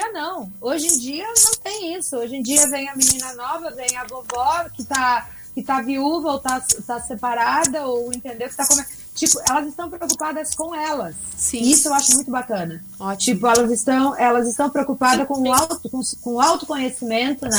dia 0.00 0.12
não. 0.12 0.50
Hoje 0.60 0.86
em 0.86 0.98
dia 0.98 1.26
não 1.26 1.52
tem 1.62 1.94
isso. 1.96 2.16
Hoje 2.16 2.36
em 2.36 2.42
dia 2.42 2.66
vem 2.68 2.88
a 2.88 2.96
menina 2.96 3.34
nova, 3.34 3.70
vem 3.70 3.96
a 3.96 4.04
vovó 4.04 4.64
que 4.74 4.84
tá, 4.84 5.28
que 5.54 5.62
tá 5.62 5.82
viúva 5.82 6.32
ou 6.32 6.38
tá, 6.38 6.62
tá 6.86 7.00
separada, 7.00 7.86
ou 7.86 8.12
entendeu? 8.12 8.48
Que 8.48 8.56
tá. 8.56 8.66
Tipo, 9.14 9.40
elas 9.48 9.66
estão 9.66 9.90
preocupadas 9.90 10.54
com 10.54 10.74
elas. 10.74 11.14
Sim. 11.36 11.60
Isso 11.60 11.88
eu 11.88 11.94
acho 11.94 12.14
muito 12.14 12.30
bacana. 12.30 12.82
Ótimo. 12.98 13.34
Tipo, 13.34 13.46
elas 13.46 13.70
estão, 13.70 14.16
elas 14.16 14.48
estão 14.48 14.70
preocupadas 14.70 15.26
com 15.26 15.42
o, 15.42 15.52
auto, 15.52 15.90
com, 15.90 16.00
com 16.22 16.34
o 16.34 16.40
autoconhecimento, 16.40 17.44
né? 17.44 17.58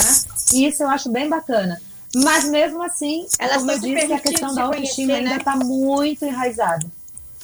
E 0.54 0.66
isso 0.66 0.82
eu 0.82 0.90
acho 0.90 1.12
bem 1.12 1.30
bacana. 1.30 1.80
Mas 2.16 2.50
mesmo 2.50 2.82
assim, 2.82 3.26
elas 3.40 3.58
como 3.58 3.72
eu 3.72 3.80
disse, 3.80 4.12
a 4.12 4.20
questão 4.20 4.54
da 4.54 4.64
autoestima 4.64 5.14
ainda 5.14 5.38
está 5.38 5.56
né? 5.56 5.64
muito 5.64 6.26
enraizada. 6.26 6.86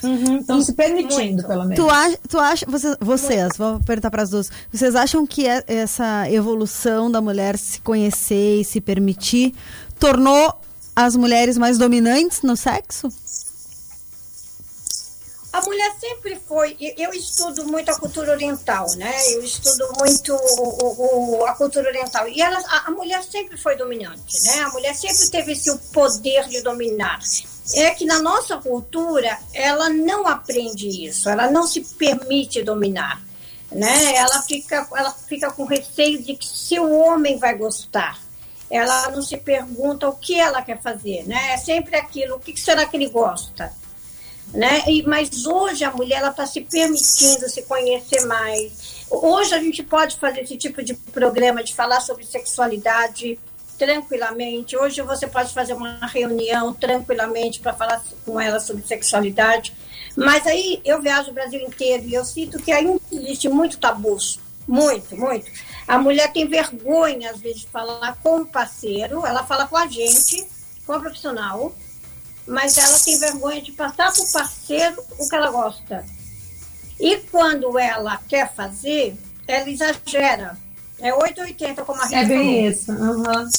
Uhum, 0.04 0.38
estão 0.38 0.61
se 0.61 0.73
permitindo, 0.73 1.34
muito. 1.34 1.48
pelo 1.48 1.66
menos. 1.66 1.75
Tu 1.75 1.89
acha, 1.89 2.20
tu 2.30 2.39
acha 2.39 2.66
você, 2.68 2.95
vocês, 3.00 3.57
vou 3.57 3.80
perguntar 3.80 4.12
para 4.12 4.23
as 4.23 4.30
duas, 4.30 4.50
vocês 4.71 4.95
acham 4.95 5.25
que 5.25 5.48
é, 5.48 5.63
essa 5.68 6.30
evolução 6.30 7.09
da 7.09 7.20
mulher 7.20 7.58
se 7.58 7.81
conhecer 7.81 8.62
e 8.62 8.63
se 8.63 8.80
permitir 8.80 9.55
tornou 9.99 10.53
as 10.95 11.16
mulheres 11.16 11.58
mais 11.58 11.77
dominantes 11.77 12.41
no 12.44 12.55
sexo? 12.55 13.09
A 15.58 15.62
mulher 15.62 15.91
sempre 16.00 16.39
foi. 16.48 16.77
Eu 16.98 17.11
estudo 17.14 17.66
muito 17.66 17.89
a 17.89 17.98
cultura 17.98 18.34
oriental, 18.34 18.86
né? 18.95 19.34
Eu 19.34 19.44
estudo 19.44 19.91
muito 19.98 20.36
o, 20.36 21.39
o, 21.39 21.45
a 21.45 21.55
cultura 21.55 21.89
oriental. 21.89 22.27
E 22.27 22.39
ela, 22.39 22.59
a, 22.59 22.89
a, 22.89 22.91
mulher 22.91 23.23
sempre 23.23 23.58
foi 23.58 23.75
dominante, 23.75 24.39
né? 24.44 24.59
A 24.59 24.70
mulher 24.70 24.94
sempre 24.94 25.27
teve 25.31 25.53
esse 25.53 25.75
poder 25.91 26.48
de 26.48 26.61
dominar. 26.61 27.20
É 27.76 27.91
que 27.91 28.05
na 28.05 28.21
nossa 28.21 28.57
cultura 28.57 29.38
ela 29.53 29.89
não 29.89 30.25
aprende 30.25 30.88
isso, 31.05 31.30
ela 31.30 31.49
não 31.52 31.67
se 31.67 31.81
permite 31.81 32.63
dominar, 32.63 33.21
né? 33.71 34.16
Ela 34.16 34.41
fica, 34.44 34.88
ela 34.95 35.12
fica 35.12 35.52
com 35.52 35.66
receio 35.66 36.23
de 36.23 36.35
que 36.35 36.48
se 36.48 36.80
o 36.80 36.91
homem 36.91 37.38
vai 37.38 37.55
gostar. 37.55 38.20
Ela 38.70 39.11
não 39.11 39.22
se 39.22 39.38
pergunta 39.38 40.09
o 40.09 40.16
que 40.16 40.38
ela 40.38 40.61
quer 40.61 40.81
fazer, 40.81 41.25
né? 41.25 41.53
É 41.53 41.58
sempre 41.58 41.95
aquilo, 41.95 42.36
o 42.36 42.39
que 42.39 42.59
será 42.59 42.86
que 42.86 42.97
ele 42.97 43.09
gosta? 43.09 43.72
né? 44.53 44.83
E, 44.88 45.03
mas 45.03 45.45
hoje 45.45 45.83
a 45.83 45.92
mulher 45.92 46.20
ela 46.20 46.30
está 46.30 46.45
se 46.45 46.61
permitindo 46.61 47.49
se 47.49 47.61
conhecer 47.64 48.25
mais. 48.25 49.05
Hoje 49.09 49.53
a 49.53 49.59
gente 49.59 49.83
pode 49.83 50.17
fazer 50.17 50.42
esse 50.42 50.58
tipo 50.58 50.83
de 50.83 50.94
programa 50.94 51.64
de 51.64 51.75
falar 51.75 52.02
sobre 52.02 52.25
sexualidade 52.25 53.39
tranquilamente. 53.78 54.75
Hoje 54.75 55.02
você 55.02 55.28
pode 55.28 55.53
fazer 55.53 55.73
uma 55.73 56.00
reunião 56.08 56.73
tranquilamente 56.73 57.59
para 57.59 57.73
falar 57.73 58.02
com 58.25 58.39
ela 58.39 58.59
sobre 58.59 58.86
sexualidade. 58.86 59.73
Mas 60.16 60.45
aí 60.47 60.81
eu 60.83 61.02
viajo 61.02 61.30
o 61.30 61.33
Brasil 61.33 61.61
inteiro 61.61 62.03
e 62.08 62.14
eu 62.14 62.25
sinto 62.25 62.58
que 62.58 62.72
ainda 62.72 63.00
existe 63.11 63.48
muito 63.48 63.78
tabus. 63.78 64.39
Muito, 64.67 65.16
muito. 65.16 65.50
A 65.88 65.98
mulher 65.98 66.33
tem 66.33 66.45
vergonha, 66.48 67.31
às 67.31 67.39
vezes, 67.39 67.61
de 67.61 67.67
falar 67.67 68.17
com 68.22 68.42
o 68.42 68.45
parceiro, 68.45 69.25
ela 69.25 69.45
fala 69.45 69.66
com 69.66 69.78
a 69.78 69.88
gente, 69.88 70.45
com 70.86 70.92
a 70.92 71.00
profissional, 71.00 71.73
mas 72.45 72.78
ela 72.78 73.00
tem 73.00 73.17
vergonha 73.17 73.61
de 73.61 73.72
passar 73.72 74.11
para 74.11 74.23
o 74.23 74.31
parceiro 74.31 75.03
o 75.17 75.30
que 75.30 75.36
ela 75.36 75.50
gosta. 75.50 76.03
E 77.00 77.17
quando 77.31 77.80
ela 77.80 78.17
quer 78.28 78.53
fazer, 78.53 79.16
ela 79.48 79.70
exagera. 79.70 80.58
É 81.00 81.14
880, 81.14 81.84
como 81.84 82.02
a 82.02 82.06
Rita 82.06 82.17
É 82.17 82.26
bem 82.26 82.38
falou. 82.38 82.72
isso. 82.72 82.92
Uhum. 82.92 83.50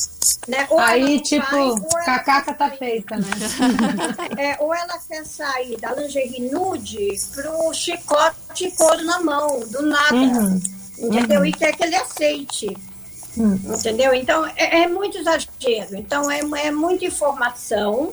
Né? 0.48 0.66
Aí, 0.78 1.20
tipo, 1.20 1.80
cacaca 2.04 2.54
tá 2.54 2.70
feita, 2.70 3.16
né? 3.16 3.28
é, 4.36 4.56
ou 4.62 4.74
ela 4.74 4.98
quer 5.06 5.24
sair 5.24 5.76
da 5.78 5.94
lingerie 5.94 6.50
nude 6.50 7.08
pro 7.34 7.72
chicote 7.72 8.70
couro 8.76 9.04
na 9.04 9.20
mão, 9.20 9.60
do 9.60 9.82
nada. 9.82 10.14
Uhum. 10.14 10.60
Entendeu? 10.98 11.40
Uhum. 11.40 11.46
E 11.46 11.52
quer 11.52 11.76
que 11.76 11.84
ele 11.84 11.96
aceite. 11.96 12.76
Uhum. 13.36 13.60
Entendeu? 13.66 14.12
Então, 14.14 14.44
é, 14.56 14.82
é, 14.82 14.88
muito 14.88 15.18
exagero. 15.18 15.96
Então, 15.96 16.30
é, 16.30 16.40
é 16.64 16.70
muita 16.70 17.04
informação 17.04 18.12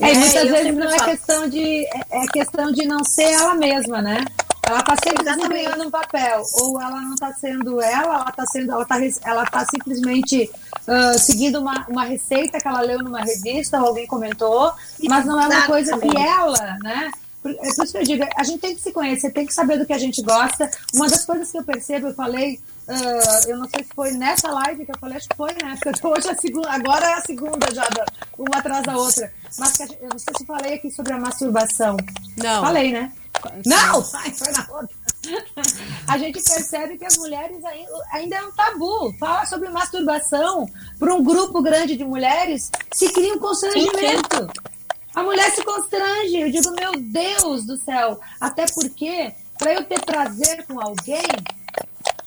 é, 0.00 0.12
e 0.12 0.16
muitas 0.16 0.34
é, 0.34 0.44
vezes 0.44 0.74
não 0.74 0.90
é 0.90 1.04
questão 1.04 1.48
de 1.48 1.86
é, 1.86 2.02
é 2.10 2.26
questão 2.32 2.72
de 2.72 2.86
não 2.86 3.02
ser 3.04 3.24
ela 3.32 3.54
mesma, 3.54 4.00
né? 4.00 4.24
Ela 4.68 4.80
está 4.80 4.94
sempre 5.02 5.24
desempenhando 5.24 5.86
um 5.86 5.90
papel, 5.90 6.42
ou 6.52 6.80
ela 6.80 7.00
não 7.00 7.14
está 7.14 7.32
sendo 7.32 7.80
ela, 7.80 8.16
ela 8.16 8.28
está 8.28 8.44
sendo, 8.46 8.72
ela 8.72 8.84
tá, 8.84 8.96
ela 9.24 9.46
tá 9.46 9.64
simplesmente 9.64 10.50
uh, 10.86 11.18
seguindo 11.18 11.58
uma, 11.58 11.86
uma 11.88 12.04
receita 12.04 12.58
que 12.58 12.68
ela 12.68 12.82
leu 12.82 12.98
numa 12.98 13.20
revista 13.20 13.80
ou 13.80 13.88
alguém 13.88 14.06
comentou, 14.06 14.70
mas 15.08 15.24
não 15.24 15.40
é 15.40 15.46
uma 15.46 15.66
coisa 15.66 15.96
que 15.96 16.16
ela, 16.16 16.76
né? 16.82 17.10
É 17.44 17.54
por 17.54 17.66
isso 17.66 17.92
que 17.92 17.98
eu 17.98 18.02
digo, 18.02 18.24
a 18.36 18.44
gente 18.44 18.58
tem 18.60 18.74
que 18.74 18.82
se 18.82 18.92
conhecer, 18.92 19.32
tem 19.32 19.46
que 19.46 19.54
saber 19.54 19.78
do 19.78 19.86
que 19.86 19.92
a 19.92 19.98
gente 19.98 20.20
gosta. 20.20 20.70
Uma 20.92 21.08
das 21.08 21.24
coisas 21.24 21.50
que 21.50 21.56
eu 21.56 21.64
percebo, 21.64 22.08
eu 22.08 22.14
falei 22.14 22.60
Uh, 22.88 23.50
eu 23.50 23.58
não 23.58 23.68
sei 23.68 23.84
se 23.84 23.90
foi 23.94 24.12
nessa 24.12 24.50
live 24.50 24.86
que 24.86 24.90
eu 24.90 24.98
falei, 24.98 25.18
acho 25.18 25.28
que 25.28 25.36
foi 25.36 25.52
né? 25.62 25.78
Porque 25.82 26.06
hoje 26.06 26.26
é 26.26 26.30
a 26.30 26.38
segunda, 26.38 26.70
agora 26.72 27.06
é 27.06 27.12
a 27.12 27.20
segunda 27.20 27.74
já, 27.74 27.86
uma 28.38 28.58
atrás 28.58 28.82
da 28.82 28.96
outra. 28.96 29.30
Mas 29.58 29.78
eu 29.78 30.08
não 30.08 30.18
sei 30.18 30.32
se 30.38 30.46
falei 30.46 30.72
aqui 30.72 30.90
sobre 30.90 31.12
a 31.12 31.18
masturbação. 31.18 31.98
Não. 32.38 32.62
Falei, 32.62 32.90
né? 32.90 33.12
Não! 33.66 34.04
Ai, 34.14 34.30
foi 34.32 34.52
na 34.52 34.66
outra. 34.70 34.96
A 36.06 36.16
gente 36.16 36.42
percebe 36.42 36.96
que 36.96 37.04
as 37.04 37.16
mulheres 37.16 37.58
ainda, 38.12 38.36
é 38.36 38.42
um 38.42 38.52
tabu. 38.52 39.12
Fala 39.18 39.44
sobre 39.46 39.68
masturbação 39.68 40.66
para 40.98 41.14
um 41.14 41.22
grupo 41.22 41.60
grande 41.62 41.96
de 41.96 42.04
mulheres, 42.04 42.70
se 42.92 43.12
cria 43.12 43.34
um 43.34 43.38
constrangimento. 43.38 44.48
A 45.14 45.22
mulher 45.22 45.50
se 45.50 45.64
constrange. 45.64 46.40
Eu 46.40 46.50
digo, 46.50 46.70
meu 46.72 46.92
Deus 46.92 47.64
do 47.64 47.76
céu. 47.76 48.20
Até 48.40 48.66
porque, 48.66 49.32
para 49.58 49.74
eu 49.74 49.84
ter 49.84 50.00
prazer 50.00 50.64
com 50.66 50.80
alguém, 50.80 51.26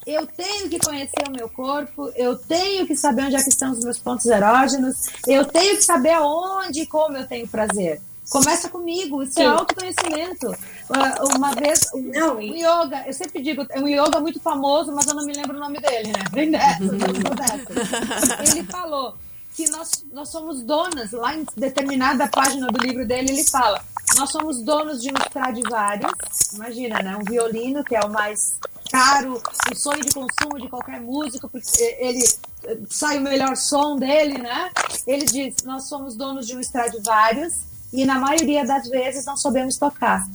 eu 0.06 0.26
tenho 0.28 0.70
que 0.70 0.80
conhecer 0.80 1.28
o 1.28 1.32
meu 1.32 1.48
corpo, 1.50 2.12
eu 2.16 2.36
tenho 2.36 2.86
que 2.88 2.96
saber 2.96 3.26
onde 3.26 3.36
é 3.36 3.44
que 3.44 3.50
estão 3.50 3.72
os 3.72 3.84
meus 3.84 4.00
pontos 4.00 4.26
erógenos, 4.26 5.08
eu 5.28 5.46
tenho 5.46 5.78
que 5.78 5.84
saber 5.84 6.12
aonde 6.12 6.82
e 6.82 6.88
como 6.88 7.18
eu 7.18 7.28
tenho 7.28 7.48
prazer. 7.48 8.02
Começa 8.32 8.70
comigo, 8.70 9.22
isso 9.22 9.42
é 9.42 9.44
Sim. 9.44 9.50
é 9.50 9.52
autoconhecimento. 9.52 10.56
Ah, 10.90 11.22
uma 11.36 11.54
vez, 11.54 11.82
não, 11.94 12.38
o 12.38 12.42
yoga, 12.42 13.04
eu 13.06 13.12
sempre 13.12 13.42
digo, 13.42 13.66
é 13.70 13.78
um 13.78 13.90
yoga 13.90 14.22
muito 14.22 14.40
famoso, 14.40 14.90
mas 14.94 15.06
eu 15.06 15.14
não 15.14 15.26
me 15.26 15.34
lembro 15.34 15.58
o 15.58 15.60
nome 15.60 15.82
dele, 15.82 16.14
né? 16.14 16.24
Vem 16.32 16.50
dessa, 16.50 16.80
dessa. 16.80 18.42
Ele 18.50 18.64
falou 18.64 19.18
que 19.54 19.70
nós, 19.70 20.06
nós 20.14 20.30
somos 20.30 20.62
donas, 20.64 21.12
lá 21.12 21.36
em 21.36 21.46
determinada 21.58 22.26
página 22.30 22.68
do 22.68 22.78
livro 22.80 23.06
dele, 23.06 23.32
ele 23.32 23.44
fala: 23.44 23.84
nós 24.16 24.32
somos 24.32 24.62
donos 24.62 25.02
de 25.02 25.10
um 25.10 25.18
Stradivarius, 25.28 26.14
imagina, 26.54 27.04
né? 27.04 27.18
Um 27.18 27.26
violino, 27.26 27.84
que 27.84 27.98
é 27.98 28.00
o 28.00 28.10
mais 28.10 28.56
caro, 28.90 29.42
o 29.70 29.76
sonho 29.76 30.06
de 30.06 30.14
consumo 30.14 30.58
de 30.58 30.70
qualquer 30.70 31.02
músico, 31.02 31.50
porque 31.50 31.98
ele 32.00 32.24
eh, 32.64 32.78
sai 32.90 33.18
o 33.18 33.22
melhor 33.22 33.58
som 33.58 33.98
dele, 33.98 34.38
né? 34.38 34.72
Ele 35.06 35.26
diz: 35.26 35.58
nós 35.66 35.90
somos 35.90 36.16
donos 36.16 36.48
de 36.48 36.56
um 36.56 36.62
Stradivarius 36.62 37.71
e 37.94 38.06
na 38.06 38.20
maioria 38.20 38.66
das 38.66 38.88
vezes 38.88 39.26
não 39.26 39.38
sabemos 39.38 39.78
tocar. 39.78 40.26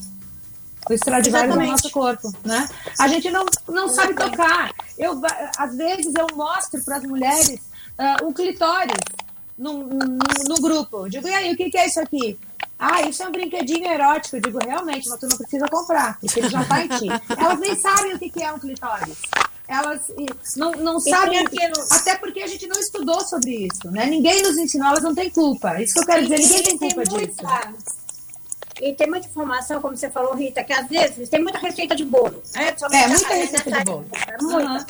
O 0.89 0.93
Stradivarius 0.93 1.57
é 1.57 1.59
o 1.59 1.67
nosso 1.67 1.91
corpo, 1.91 2.31
né? 2.45 2.67
A 2.97 3.07
gente 3.07 3.29
não, 3.29 3.45
não 3.67 3.89
sabe 3.89 4.13
tocar. 4.13 4.71
Eu, 4.97 5.21
às 5.57 5.75
vezes 5.75 6.13
eu 6.15 6.27
mostro 6.35 6.81
para 6.83 6.97
as 6.97 7.03
mulheres 7.03 7.59
uh, 7.99 8.25
um 8.25 8.31
clitóris 8.31 8.95
no, 9.57 9.79
no, 9.79 10.17
no, 10.47 10.55
grupo. 10.61 11.05
Eu 11.05 11.09
digo, 11.09 11.27
e 11.27 11.33
aí, 11.33 11.53
o 11.53 11.57
que, 11.57 11.69
que 11.69 11.77
é 11.77 11.87
isso 11.87 11.99
aqui? 11.99 12.39
Ah, 12.79 13.01
isso 13.01 13.21
é 13.23 13.27
um 13.27 13.31
brinquedinho 13.31 13.85
erótico. 13.85 14.37
Eu 14.37 14.41
digo, 14.41 14.59
realmente, 14.63 15.09
mas 15.09 15.19
tu 15.19 15.27
não 15.27 15.37
precisa 15.37 15.67
comprar, 15.67 16.17
porque 16.19 16.39
ele 16.39 16.49
já 16.49 16.63
tá 16.63 16.81
em 16.81 16.87
ti. 16.87 17.07
Elas 17.37 17.59
nem 17.59 17.75
sabem 17.75 18.13
o 18.13 18.19
que 18.19 18.41
é 18.41 18.53
um 18.53 18.59
clitóris. 18.59 19.17
Elas 19.67 20.01
não, 20.55 20.71
não 20.71 20.99
sabem, 20.99 21.45
até 21.91 22.15
porque 22.15 22.41
a 22.41 22.47
gente 22.47 22.65
não 22.67 22.79
estudou 22.79 23.19
sobre 23.21 23.67
isso, 23.67 23.91
né? 23.91 24.05
Ninguém 24.05 24.41
nos 24.41 24.57
ensinou, 24.57 24.87
elas 24.87 25.03
não 25.03 25.13
têm 25.13 25.29
culpa. 25.29 25.81
Isso 25.81 25.93
que 25.93 25.99
eu 25.99 26.05
quero 26.05 26.21
dizer, 26.23 26.37
ninguém 26.37 26.63
tem 26.63 26.77
culpa 26.77 27.03
tem 27.03 27.27
disso. 27.27 27.43
Muita... 27.43 27.73
E 28.79 28.93
tem 28.93 29.07
muita 29.09 29.27
informação, 29.27 29.81
como 29.81 29.97
você 29.97 30.09
falou, 30.09 30.35
Rita, 30.35 30.63
que 30.63 30.71
às 30.71 30.87
vezes 30.87 31.27
tem 31.29 31.41
muita 31.41 31.57
receita 31.57 31.95
de 31.95 32.05
bolo. 32.05 32.41
Né? 32.55 32.75
É, 32.93 33.07
muita 33.07 33.33
receita 33.33 33.71
de 33.71 33.83
bolo. 33.83 34.05
É 34.13 34.41
muita. 34.41 34.69
Uhum. 34.69 34.85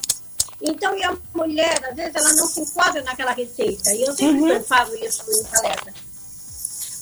Então, 0.60 0.96
e 0.96 1.04
a 1.04 1.16
mulher, 1.34 1.80
às 1.88 1.96
vezes, 1.96 2.14
ela 2.14 2.32
não 2.34 2.46
se 2.46 2.60
enquadra 2.60 3.02
naquela 3.02 3.32
receita. 3.32 3.92
E 3.94 4.02
eu 4.02 4.12
sempre 4.14 4.52
uhum. 4.52 4.62
falo 4.62 4.94
isso 4.96 5.22
em 5.22 5.44
palestra 5.44 6.07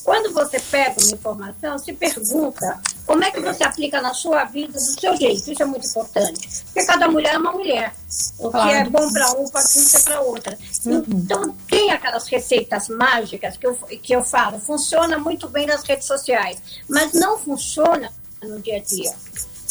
quando 0.07 0.33
você 0.33 0.61
pega 0.61 0.95
uma 1.03 1.15
informação, 1.15 1.77
se 1.81 1.93
pergunta 1.93 2.81
como 3.05 3.25
é 3.25 3.31
que 3.33 3.41
você 3.41 3.65
aplica 3.65 4.01
na 4.01 4.15
sua 4.15 4.45
vida 4.45 4.73
do 4.73 4.79
seu 4.79 5.17
jeito. 5.17 5.51
Isso 5.51 5.61
é 5.61 5.67
muito 5.67 5.85
importante. 5.85 6.63
Porque 6.67 6.87
cada 6.87 7.09
mulher 7.09 7.35
é 7.35 7.39
uma 7.39 7.51
mulher. 7.51 7.93
O 8.39 8.49
claro. 8.49 8.69
que 8.69 8.75
é 8.77 8.85
bom 8.89 9.13
para 9.13 9.33
um 9.33 9.49
pode 9.49 9.69
ser 9.69 10.05
para 10.05 10.21
outra. 10.21 10.57
Uhum. 10.85 11.03
Então, 11.09 11.57
tem 11.69 11.91
aquelas 11.91 12.29
receitas 12.29 12.89
mágicas 12.89 13.57
que 13.57 13.67
eu, 13.67 13.75
que 13.75 14.15
eu 14.15 14.23
falo. 14.23 14.61
Funciona 14.61 15.19
muito 15.19 15.49
bem 15.49 15.67
nas 15.67 15.83
redes 15.83 16.07
sociais, 16.07 16.63
mas 16.89 17.13
não 17.13 17.37
funciona 17.37 18.13
no 18.41 18.61
dia 18.61 18.77
a 18.77 18.81
dia. 18.81 19.13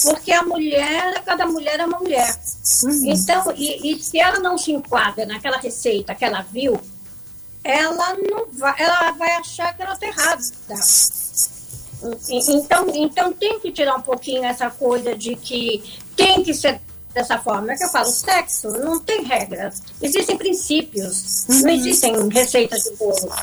Porque 0.04 0.34
a 0.34 0.44
mulher, 0.44 1.24
cada 1.24 1.48
mulher 1.48 1.80
é 1.80 1.86
uma 1.86 1.98
mulher. 1.98 2.38
Uhum. 2.84 3.06
Então, 3.06 3.54
e, 3.56 3.94
e 3.94 4.04
se 4.04 4.20
ela 4.20 4.40
não 4.40 4.58
se 4.58 4.74
enquadra 4.74 5.26
naquela 5.26 5.60
receita 5.60 6.14
que 6.14 6.26
ela 6.26 6.42
viu, 6.42 6.78
ela 7.66 8.14
não 8.14 8.46
vai, 8.54 8.76
ela 8.78 9.12
vai 9.14 9.32
achar 9.32 9.76
que 9.76 9.82
ela 9.82 9.94
está 9.94 10.06
errada. 10.06 10.42
Então, 12.48 12.92
então 12.94 13.34
tem 13.34 13.60
que 13.60 13.72
tirar 13.72 13.96
um 13.96 14.02
pouquinho 14.02 14.46
essa 14.46 14.70
coisa 14.70 15.16
de 15.16 15.36
que 15.36 16.00
tem 16.16 16.44
que 16.44 16.54
ser 16.54 16.80
dessa 17.12 17.40
forma. 17.40 17.72
É 17.72 17.76
que 17.76 17.84
eu 17.84 17.90
falo, 17.90 18.06
sexo 18.06 18.70
não 18.70 19.00
tem 19.00 19.24
regras. 19.24 19.82
Existem 20.00 20.38
princípios, 20.38 21.48
uhum. 21.50 21.62
não 21.62 21.70
existem 21.72 22.30
receitas 22.30 22.84
de 22.84 22.96
bolo. 22.98 23.34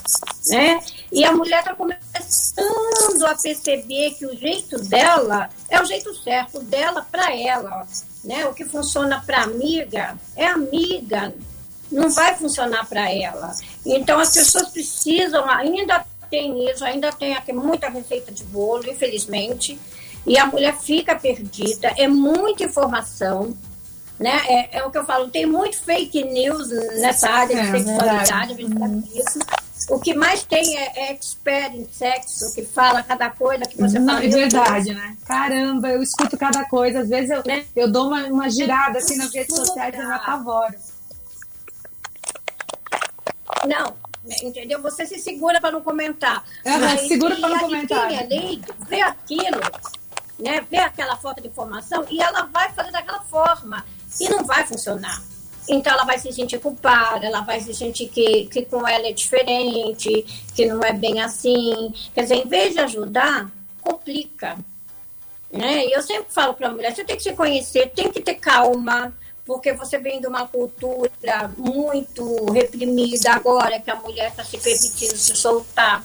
Né? 0.47 0.79
E 1.11 1.25
a 1.25 1.33
mulher 1.33 1.59
está 1.59 1.75
começando 1.75 3.25
a 3.25 3.35
perceber 3.35 4.11
que 4.11 4.25
o 4.25 4.37
jeito 4.37 4.79
dela 4.83 5.49
é 5.69 5.81
o 5.81 5.85
jeito 5.85 6.13
certo 6.23 6.61
dela 6.61 7.05
para 7.11 7.35
ela. 7.35 7.85
Né? 8.23 8.45
O 8.45 8.53
que 8.53 8.63
funciona 8.63 9.21
para 9.25 9.43
amiga 9.43 10.17
é 10.35 10.45
amiga, 10.45 11.33
não 11.93 12.09
vai 12.09 12.35
funcionar 12.35 12.87
para 12.87 13.11
ela. 13.11 13.55
Então 13.85 14.19
as 14.19 14.31
pessoas 14.31 14.69
precisam, 14.69 15.49
ainda 15.49 16.03
tem 16.29 16.69
isso, 16.69 16.83
ainda 16.83 17.11
tem 17.11 17.35
aqui 17.35 17.53
muita 17.53 17.89
receita 17.89 18.31
de 18.31 18.43
bolo, 18.43 18.89
infelizmente, 18.89 19.79
e 20.25 20.37
a 20.37 20.45
mulher 20.47 20.75
fica 20.77 21.15
perdida, 21.15 21.93
é 21.97 22.07
muita 22.07 22.63
informação, 22.63 23.55
né? 24.19 24.41
É, 24.47 24.79
é 24.79 24.83
o 24.83 24.89
que 24.89 24.97
eu 24.97 25.05
falo, 25.05 25.29
tem 25.29 25.45
muito 25.45 25.77
fake 25.83 26.23
news 26.23 26.69
nessa 26.99 27.29
área 27.29 27.55
é, 27.55 27.61
de 27.61 27.83
sexualidade, 27.83 28.63
uhum. 28.63 29.03
O 29.89 29.99
que 29.99 30.13
mais 30.13 30.43
tem 30.43 30.77
é, 30.77 30.91
é 30.95 31.11
expert 31.11 31.75
em 31.75 31.85
sexo, 31.91 32.53
que 32.55 32.63
fala 32.63 33.03
cada 33.03 33.29
coisa 33.29 33.65
que 33.65 33.77
você 33.77 33.99
Não, 33.99 34.13
fala. 34.13 34.25
É 34.25 34.29
verdade, 34.29 34.93
né? 34.93 35.17
Caramba, 35.25 35.89
eu 35.89 36.01
escuto 36.01 36.37
cada 36.37 36.63
coisa. 36.65 37.01
Às 37.01 37.09
vezes 37.09 37.29
eu, 37.29 37.43
né? 37.45 37.65
eu 37.75 37.91
dou 37.91 38.07
uma, 38.07 38.25
uma 38.27 38.49
girada 38.49 38.99
assim 38.99 39.17
nas 39.17 39.33
redes 39.33 39.53
sociais 39.55 39.93
e 39.93 39.97
me 39.97 40.11
apavoro. 40.11 40.73
Não, 43.67 43.95
entendeu? 44.41 44.81
Você 44.81 45.05
se 45.05 45.19
segura 45.19 45.59
para 45.59 45.71
não 45.71 45.81
comentar. 45.81 46.43
É, 46.63 46.97
segura 46.97 47.35
para 47.35 47.49
não 47.49 47.59
comentar. 47.59 48.07
Quem 48.07 48.17
é 48.17 48.23
leigo 48.23 48.73
vê 48.87 49.01
aquilo, 49.01 49.61
né? 50.39 50.65
vê 50.69 50.77
aquela 50.77 51.15
falta 51.15 51.41
de 51.41 51.47
informação 51.47 52.05
e 52.09 52.21
ela 52.21 52.43
vai 52.45 52.71
fazer 52.73 52.91
daquela 52.91 53.21
forma. 53.21 53.85
E 54.19 54.29
não 54.29 54.43
vai 54.43 54.65
funcionar. 54.65 55.21
Então 55.67 55.93
ela 55.93 56.03
vai 56.03 56.19
se 56.19 56.31
sentir 56.31 56.59
culpada, 56.59 57.25
ela 57.25 57.41
vai 57.41 57.59
se 57.59 57.73
sentir 57.73 58.09
que, 58.09 58.45
que 58.47 58.65
com 58.65 58.85
ela 58.87 59.07
é 59.07 59.13
diferente, 59.13 60.25
que 60.53 60.65
não 60.65 60.83
é 60.83 60.91
bem 60.91 61.21
assim. 61.21 61.93
Quer 62.13 62.23
dizer, 62.23 62.35
em 62.35 62.47
vez 62.47 62.73
de 62.73 62.79
ajudar, 62.81 63.49
complica. 63.81 64.57
Né? 65.51 65.85
E 65.85 65.93
eu 65.93 66.01
sempre 66.01 66.25
falo 66.29 66.53
para 66.53 66.67
a 66.67 66.71
mulher, 66.71 66.93
você 66.93 67.03
tem 67.03 67.15
que 67.15 67.23
se 67.23 67.33
conhecer, 67.33 67.91
tem 67.91 68.11
que 68.11 68.19
ter 68.19 68.35
calma, 68.35 69.13
porque 69.45 69.73
você 69.73 69.97
vem 69.97 70.21
de 70.21 70.27
uma 70.27 70.47
cultura 70.47 71.51
muito 71.57 72.51
reprimida 72.51 73.31
agora 73.31 73.79
que 73.79 73.91
a 73.91 73.95
mulher 73.95 74.29
está 74.29 74.43
se 74.43 74.57
permitindo 74.57 75.17
se 75.17 75.35
soltar. 75.35 76.01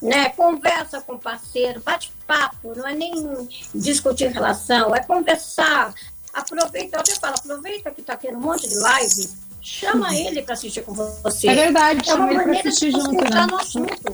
Né? 0.00 0.28
Conversa 0.30 1.00
com 1.00 1.14
o 1.14 1.18
parceiro, 1.18 1.80
bate 1.80 2.12
papo, 2.26 2.74
não 2.76 2.86
é 2.86 2.94
nem 2.94 3.48
discutir 3.74 4.28
relação, 4.28 4.94
é 4.94 5.00
conversar. 5.00 5.94
Aproveita, 6.32 7.02
eu 7.08 7.16
falo, 7.16 7.34
aproveita 7.36 7.90
que 7.90 8.02
está 8.02 8.16
tendo 8.16 8.36
um 8.36 8.40
monte 8.40 8.68
de 8.68 8.74
live, 8.74 9.30
chama 9.62 10.08
uhum. 10.08 10.14
ele 10.14 10.42
para 10.42 10.54
assistir 10.54 10.82
com 10.82 10.92
você. 10.92 11.48
É 11.48 11.54
verdade, 11.54 12.10
é 12.10 12.14
uma 12.14 12.26
maneira 12.26 12.52
de 12.52 12.68
assistir 12.68 12.90
junto, 12.90 13.12
né? 13.12 13.46
no 13.46 13.56
assunto. 13.56 14.13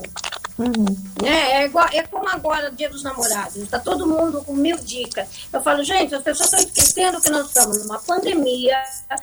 Uhum. 0.60 0.84
É, 1.24 1.62
é, 1.62 1.64
igual, 1.64 1.88
é 1.90 2.02
como 2.02 2.28
agora, 2.28 2.70
Dia 2.70 2.90
dos 2.90 3.02
Namorados. 3.02 3.56
Está 3.56 3.78
todo 3.78 4.06
mundo 4.06 4.44
com 4.44 4.52
mil 4.52 4.76
dicas. 4.76 5.26
Eu 5.50 5.62
falo, 5.62 5.82
gente, 5.82 6.14
as 6.14 6.22
pessoas 6.22 6.52
estão 6.52 6.60
esquecendo 6.60 7.20
que 7.20 7.30
nós 7.30 7.46
estamos 7.46 7.86
numa 7.86 7.98
pandemia, 7.98 8.78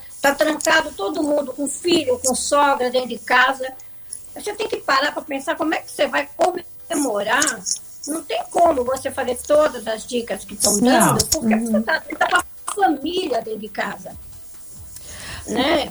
está 0.09 0.33
trancado 0.33 0.91
todo 0.97 1.21
mundo 1.21 1.53
com 1.53 1.67
filho, 1.67 2.19
com 2.25 2.33
sogra 2.33 2.89
dentro 2.89 3.09
de 3.09 3.19
casa. 3.19 3.71
Você 4.33 4.53
tem 4.53 4.67
que 4.67 4.77
parar 4.77 5.11
para 5.11 5.21
pensar 5.21 5.55
como 5.55 5.75
é 5.75 5.77
que 5.77 5.91
você 5.91 6.07
vai 6.07 6.27
comemorar. 6.35 7.61
Não 8.07 8.23
tem 8.23 8.41
como 8.49 8.83
você 8.83 9.11
fazer 9.11 9.37
todas 9.45 9.85
as 9.85 10.07
dicas 10.07 10.43
que 10.43 10.55
estão 10.55 10.79
dando, 10.79 11.23
porque 11.27 11.53
uhum. 11.53 11.65
você 11.65 11.77
está 11.77 12.01
tá 12.01 12.27
com 12.29 12.35
a 12.35 12.73
família 12.73 13.41
dentro 13.43 13.59
de 13.59 13.69
casa. 13.69 14.15
Né? 15.45 15.87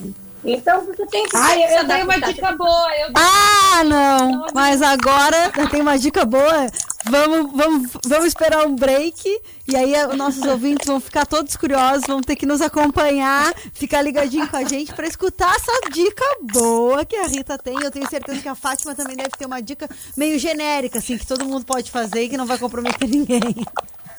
Então 0.47 0.85
você 0.85 1.05
tem 1.07 1.27
que. 1.27 1.37
Ah, 1.37 1.59
eu, 1.59 1.79
eu 1.79 1.85
dei 1.85 2.03
uma 2.03 2.21
dica 2.21 2.53
boa. 2.53 2.97
Eu... 2.97 3.13
Ah, 3.15 3.83
não! 3.85 4.47
Mas 4.55 4.81
agora 4.81 5.53
já 5.55 5.67
tem 5.67 5.81
uma 5.81 5.99
dica 5.99 6.25
boa. 6.25 6.71
Vamos, 7.09 7.53
vamos, 7.53 7.91
vamos 8.05 8.27
esperar 8.27 8.67
um 8.67 8.75
break 8.75 9.41
e 9.69 9.77
aí 9.77 9.95
os 10.07 10.17
nossos 10.17 10.43
ouvintes 10.43 10.87
vão 10.87 10.99
ficar 11.01 11.25
todos 11.25 11.55
curiosos, 11.57 12.05
vão 12.07 12.21
ter 12.21 12.35
que 12.35 12.45
nos 12.45 12.61
acompanhar, 12.61 13.55
ficar 13.73 14.03
ligadinho 14.03 14.49
com 14.49 14.57
a 14.57 14.65
gente 14.65 14.93
para 14.93 15.07
escutar 15.07 15.55
essa 15.55 15.91
dica 15.93 16.25
boa 16.53 17.05
que 17.05 17.15
a 17.15 17.27
Rita 17.27 17.57
tem. 17.59 17.81
Eu 17.81 17.91
tenho 17.93 18.09
certeza 18.09 18.41
que 18.41 18.49
a 18.49 18.57
Fátima 18.57 18.95
também 18.95 19.17
deve 19.17 19.31
ter 19.31 19.47
uma 19.47 19.61
dica 19.61 19.89
meio 20.17 20.39
genérica, 20.39 20.99
assim, 20.99 21.17
que 21.17 21.27
todo 21.27 21.45
mundo 21.45 21.65
pode 21.65 21.91
fazer 21.91 22.23
e 22.23 22.29
que 22.29 22.37
não 22.37 22.47
vai 22.47 22.59
comprometer 22.59 23.09
ninguém. 23.09 23.55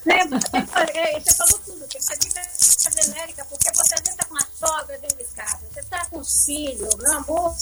Lembra? 0.07 0.39
É, 0.93 1.19
você 1.19 1.33
falou 1.33 1.59
tudo, 1.65 1.79
tem 1.79 1.99
que 1.99 2.01
ser 2.01 2.17
dica 2.17 2.41
genérica, 3.03 3.45
porque 3.45 3.69
você 3.75 3.93
às 3.93 3.99
vezes 3.99 4.13
está 4.13 4.25
com 4.25 4.33
uma 4.35 4.47
sogra 4.55 4.97
dentro 4.99 5.17
de 5.17 5.25
casa, 5.35 5.59
você 5.69 5.79
está 5.81 6.05
com 6.05 6.19
os 6.19 6.45
filhos, 6.45 6.95
meu 6.95 7.11
amor, 7.11 7.53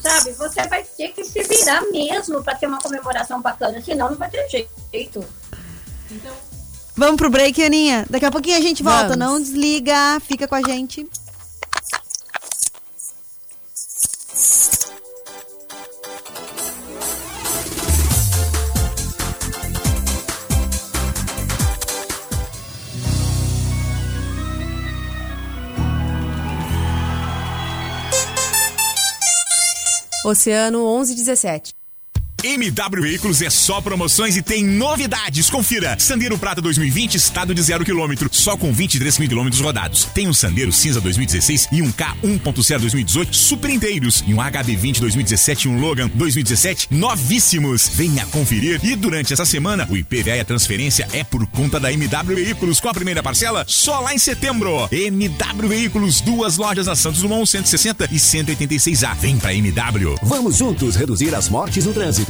sabe? 0.00 0.32
Você 0.32 0.68
vai 0.68 0.84
ter 0.84 1.08
que 1.08 1.24
se 1.24 1.42
virar 1.42 1.82
mesmo 1.90 2.42
para 2.44 2.54
ter 2.54 2.66
uma 2.66 2.78
comemoração 2.78 3.42
bacana, 3.42 3.82
senão 3.82 4.10
não 4.10 4.16
vai 4.16 4.30
ter 4.30 4.48
jeito. 4.48 5.24
Então... 6.10 6.32
Vamos 6.96 7.16
pro 7.16 7.30
break, 7.30 7.62
Aninha. 7.64 8.04
Daqui 8.10 8.26
a 8.26 8.30
pouquinho 8.30 8.58
a 8.58 8.60
gente 8.60 8.82
volta. 8.82 9.16
Vamos. 9.16 9.18
Não 9.18 9.40
desliga, 9.40 10.20
fica 10.20 10.46
com 10.46 10.54
a 10.54 10.62
gente. 10.62 11.08
Oceano 30.24 30.84
1117. 30.84 31.79
MW 32.42 33.02
Veículos 33.02 33.42
é 33.42 33.50
só 33.50 33.80
promoções 33.80 34.36
e 34.36 34.42
tem 34.42 34.64
novidades. 34.64 35.50
Confira. 35.50 35.96
Sandero 35.98 36.38
Prata 36.38 36.60
2020, 36.60 37.14
estado 37.14 37.54
de 37.54 37.62
zero 37.62 37.84
quilômetro, 37.84 38.30
só 38.32 38.56
com 38.56 38.72
23 38.72 39.18
mil 39.18 39.28
quilômetros 39.28 39.60
rodados. 39.60 40.06
Tem 40.14 40.26
um 40.26 40.32
Sandero 40.32 40.72
Cinza 40.72 41.00
2016 41.00 41.68
e 41.70 41.82
um 41.82 41.92
K 41.92 42.16
1.0 42.24 42.78
2018 42.80 43.36
super 43.36 43.70
inteiros. 43.70 44.24
E 44.26 44.32
um 44.32 44.38
HB20 44.38 45.00
2017 45.00 45.68
e 45.68 45.70
um 45.70 45.80
Logan 45.80 46.10
2017 46.14 46.88
novíssimos. 46.90 47.90
Venha 47.94 48.24
conferir. 48.26 48.80
E 48.82 48.96
durante 48.96 49.32
essa 49.32 49.44
semana, 49.44 49.86
o 49.90 49.96
IPVA 49.96 50.36
e 50.36 50.40
a 50.40 50.44
transferência 50.44 51.06
é 51.12 51.22
por 51.22 51.46
conta 51.48 51.78
da 51.78 51.92
MW 51.92 52.36
Veículos 52.36 52.80
com 52.80 52.88
a 52.88 52.94
primeira 52.94 53.22
parcela 53.22 53.64
só 53.66 54.00
lá 54.00 54.14
em 54.14 54.18
setembro. 54.18 54.88
MW 54.90 55.68
Veículos, 55.68 56.20
duas 56.20 56.56
lojas 56.56 56.86
na 56.86 56.96
Santos 56.96 57.20
Dumont 57.20 57.48
160 57.48 58.06
e 58.10 58.16
186A. 58.16 59.16
Vem 59.16 59.38
pra 59.38 59.54
MW. 59.54 60.16
Vamos 60.22 60.56
juntos 60.56 60.96
reduzir 60.96 61.34
as 61.34 61.48
mortes 61.48 61.84
no 61.84 61.92
trânsito. 61.92 62.29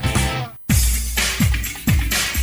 back. 0.00 0.41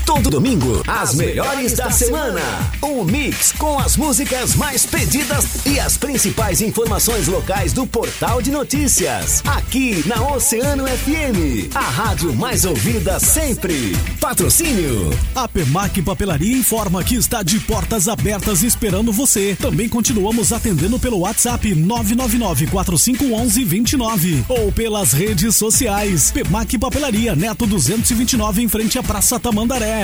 Todo 0.09 0.27
domingo, 0.27 0.81
as 0.87 1.13
melhores 1.13 1.73
da 1.73 1.91
semana. 1.91 2.41
Um 2.81 3.03
mix 3.03 3.51
com 3.51 3.77
as 3.77 3.95
músicas 3.95 4.55
mais 4.55 4.83
pedidas 4.83 5.63
e 5.67 5.79
as 5.79 5.97
principais 5.97 6.61
informações 6.61 7.27
locais 7.27 7.73
do 7.73 7.85
portal 7.85 8.41
de 8.41 8.49
notícias. 8.49 9.43
Aqui 9.45 10.03
na 10.07 10.19
Oceano 10.31 10.87
FM, 10.87 11.69
a 11.75 11.81
rádio 11.81 12.33
mais 12.33 12.65
ouvida 12.65 13.19
sempre. 13.19 13.95
Patrocínio. 14.19 15.11
A 15.35 15.47
Pemac 15.47 16.01
Papelaria 16.01 16.57
informa 16.57 17.03
que 17.03 17.13
está 17.13 17.43
de 17.43 17.59
portas 17.59 18.07
abertas 18.07 18.63
esperando 18.63 19.13
você. 19.13 19.55
Também 19.61 19.87
continuamos 19.87 20.51
atendendo 20.51 20.97
pelo 20.97 21.19
WhatsApp 21.19 21.75
999 21.75 22.65
4511 22.65 23.63
29 23.63 24.45
ou 24.49 24.71
pelas 24.71 25.13
redes 25.13 25.55
sociais. 25.55 26.31
Pemac 26.31 26.75
Papelaria 26.79 27.35
Neto 27.35 27.67
229 27.67 28.63
em 28.63 28.67
frente 28.67 28.97
à 28.97 29.03
Praça 29.03 29.39
Tamandaré. 29.39 29.98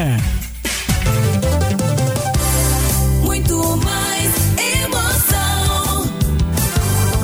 Muito 3.23 3.77
mais 3.77 4.33
emoção. 4.83 6.03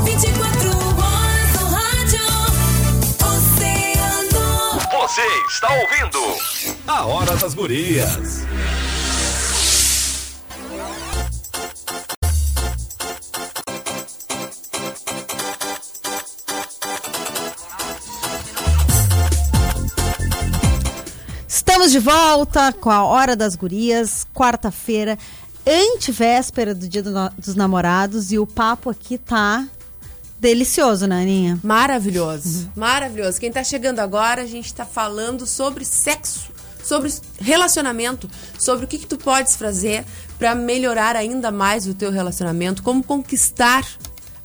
24 0.05 0.69
horas 0.97 1.59
no 1.59 1.67
rádio. 1.67 2.25
Oceano. 3.27 4.79
Você 4.89 5.21
está 5.49 5.67
ouvindo 5.69 6.21
a 6.87 7.05
Hora 7.05 7.35
das 7.35 7.53
Gurias. 7.53 8.45
Estamos 21.91 22.05
de 22.05 22.09
volta 22.09 22.71
com 22.71 22.89
a 22.89 23.03
Hora 23.03 23.35
das 23.35 23.53
Gurias, 23.53 24.25
quarta-feira, 24.33 25.17
antivéspera 25.67 26.73
do 26.73 26.87
Dia 26.87 27.03
do 27.03 27.11
no- 27.11 27.29
dos 27.37 27.53
Namorados, 27.53 28.31
e 28.31 28.39
o 28.39 28.47
papo 28.47 28.89
aqui 28.89 29.17
tá 29.17 29.67
delicioso, 30.39 31.05
né, 31.05 31.21
Aninha? 31.21 31.59
Maravilhoso, 31.61 32.71
maravilhoso. 32.77 33.37
Quem 33.41 33.51
tá 33.51 33.61
chegando 33.61 33.99
agora, 33.99 34.41
a 34.43 34.45
gente 34.45 34.73
tá 34.73 34.85
falando 34.85 35.45
sobre 35.45 35.83
sexo, 35.83 36.49
sobre 36.81 37.13
relacionamento, 37.41 38.29
sobre 38.57 38.85
o 38.85 38.87
que, 38.87 38.97
que 38.97 39.07
tu 39.07 39.17
podes 39.17 39.57
fazer 39.57 40.05
pra 40.39 40.55
melhorar 40.55 41.17
ainda 41.17 41.51
mais 41.51 41.87
o 41.87 41.93
teu 41.93 42.09
relacionamento, 42.09 42.81
como 42.83 43.03
conquistar 43.03 43.85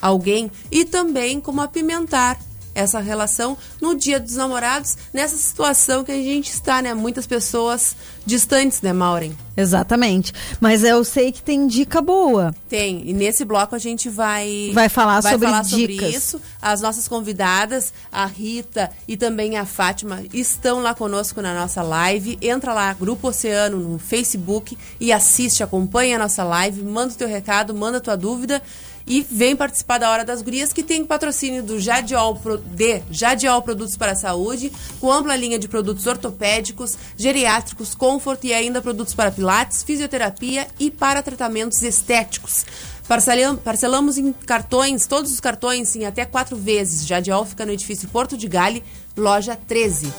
alguém 0.03 0.51
e 0.69 0.85
também 0.85 1.41
como 1.41 1.61
apimentar 1.63 2.41
essa 2.77 3.01
relação 3.01 3.57
no 3.81 3.97
dia 3.97 4.21
dos 4.21 4.37
namorados, 4.37 4.97
nessa 5.13 5.37
situação 5.37 6.05
que 6.05 6.13
a 6.13 6.17
gente 6.17 6.51
está, 6.51 6.83
né? 6.83 6.93
Muitas 6.93 7.27
pessoas 7.27 7.97
distantes, 8.25 8.83
né, 8.83 8.93
Maureen? 8.93 9.37
Exatamente. 9.57 10.35
Mas 10.61 10.85
eu 10.85 11.03
sei 11.03 11.33
que 11.33 11.43
tem 11.43 11.67
dica 11.67 12.03
boa. 12.03 12.55
Tem. 12.69 13.09
E 13.09 13.15
nesse 13.15 13.45
bloco 13.45 13.75
a 13.75 13.79
gente 13.79 14.11
vai 14.11 14.71
Vai 14.75 14.89
falar 14.91 15.23
sobre 15.23 15.47
falar 15.47 15.65
sobre 15.65 15.87
dicas. 15.87 16.15
isso. 16.15 16.41
As 16.61 16.83
nossas 16.83 17.09
convidadas, 17.09 17.93
a 18.13 18.27
Rita 18.27 18.91
e 19.09 19.17
também 19.17 19.57
a 19.57 19.65
Fátima, 19.65 20.23
estão 20.35 20.81
lá 20.83 20.95
conosco 20.95 21.41
na 21.41 21.55
nossa 21.55 21.83
live. 21.83 22.39
Entra 22.43 22.75
lá, 22.75 22.93
Grupo 22.93 23.29
Oceano 23.29 23.79
no 23.79 23.99
Facebook 23.99 24.77
e 25.01 25.11
assiste, 25.11 25.63
acompanha 25.63 26.17
a 26.17 26.19
nossa 26.19 26.45
live, 26.45 26.83
manda 26.83 27.15
o 27.15 27.17
teu 27.17 27.29
recado, 27.29 27.75
manda 27.75 27.97
a 27.97 28.01
tua 28.01 28.17
dúvida. 28.17 28.63
E 29.07 29.23
vem 29.31 29.55
participar 29.55 29.99
da 29.99 30.11
Hora 30.11 30.25
das 30.25 30.43
Gurias, 30.43 30.73
que 30.73 30.83
tem 30.83 31.05
patrocínio 31.05 31.63
do 31.63 31.79
Jadiol, 31.79 32.41
de 32.75 33.03
Jadiol 33.11 33.63
Produtos 33.63 33.97
para 33.97 34.13
a 34.13 34.17
Saúde, 34.17 34.73
com 35.01 35.13
ampla 35.13 35.37
linha 35.37 35.59
de 35.61 35.69
produtos 35.69 36.07
ortopédicos, 36.09 36.97
geriátricos, 37.17 37.95
comfort 37.95 38.43
e 38.45 38.53
ainda 38.53 38.83
produtos 38.83 39.15
para 39.15 39.31
pilates, 39.31 39.85
fisioterapia 39.85 40.67
e 40.81 40.91
para 40.91 41.23
tratamentos 41.23 41.81
estéticos. 41.83 42.67
Parcelam- 43.07 43.57
Parcelamos 43.57 44.19
em 44.19 44.33
cartões, 44.33 45.07
todos 45.07 45.31
os 45.31 45.39
cartões, 45.39 45.95
em 45.95 46.05
até 46.05 46.25
quatro 46.25 46.57
vezes. 46.57 47.07
Jadiol 47.07 47.45
fica 47.47 47.65
no 47.65 47.71
edifício 47.71 48.09
Porto 48.09 48.37
de 48.37 48.49
Gale, 48.49 48.83
loja 49.17 49.57
13. 49.69 50.13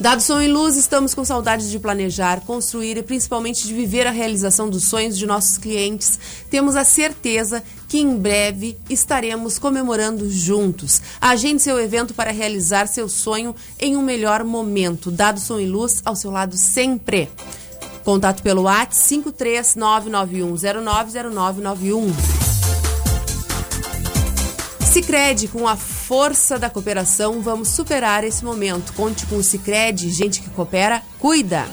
Dado 0.00 0.22
som 0.22 0.40
e 0.40 0.46
luz, 0.46 0.76
estamos 0.76 1.12
com 1.12 1.24
saudades 1.24 1.68
de 1.68 1.80
planejar, 1.80 2.42
construir 2.42 2.96
e 2.96 3.02
principalmente 3.02 3.66
de 3.66 3.74
viver 3.74 4.06
a 4.06 4.12
realização 4.12 4.70
dos 4.70 4.84
sonhos 4.84 5.18
de 5.18 5.26
nossos 5.26 5.58
clientes. 5.58 6.16
Temos 6.48 6.76
a 6.76 6.84
certeza 6.84 7.64
que 7.88 7.98
em 7.98 8.16
breve 8.16 8.78
estaremos 8.88 9.58
comemorando 9.58 10.30
juntos. 10.30 11.02
Agende 11.20 11.62
seu 11.62 11.80
evento 11.80 12.14
para 12.14 12.30
realizar 12.30 12.86
seu 12.86 13.08
sonho 13.08 13.56
em 13.76 13.96
um 13.96 14.02
melhor 14.02 14.44
momento. 14.44 15.10
Dado 15.10 15.40
som 15.40 15.58
e 15.58 15.66
luz 15.66 16.00
ao 16.04 16.14
seu 16.14 16.30
lado 16.30 16.56
sempre. 16.56 17.28
Contato 18.04 18.40
pelo 18.40 18.62
WhatsApp 18.62 19.32
53991090991. 19.34 22.12
Sicredi, 24.92 25.48
com 25.48 25.66
a 25.66 25.76
força 26.08 26.58
da 26.58 26.70
cooperação, 26.70 27.42
vamos 27.42 27.68
superar 27.68 28.24
esse 28.24 28.42
momento. 28.42 28.94
Conte 28.94 29.26
com 29.26 29.36
o 29.36 29.42
Sicredi, 29.42 30.08
gente 30.08 30.40
que 30.40 30.48
coopera, 30.48 31.02
cuida. 31.18 31.66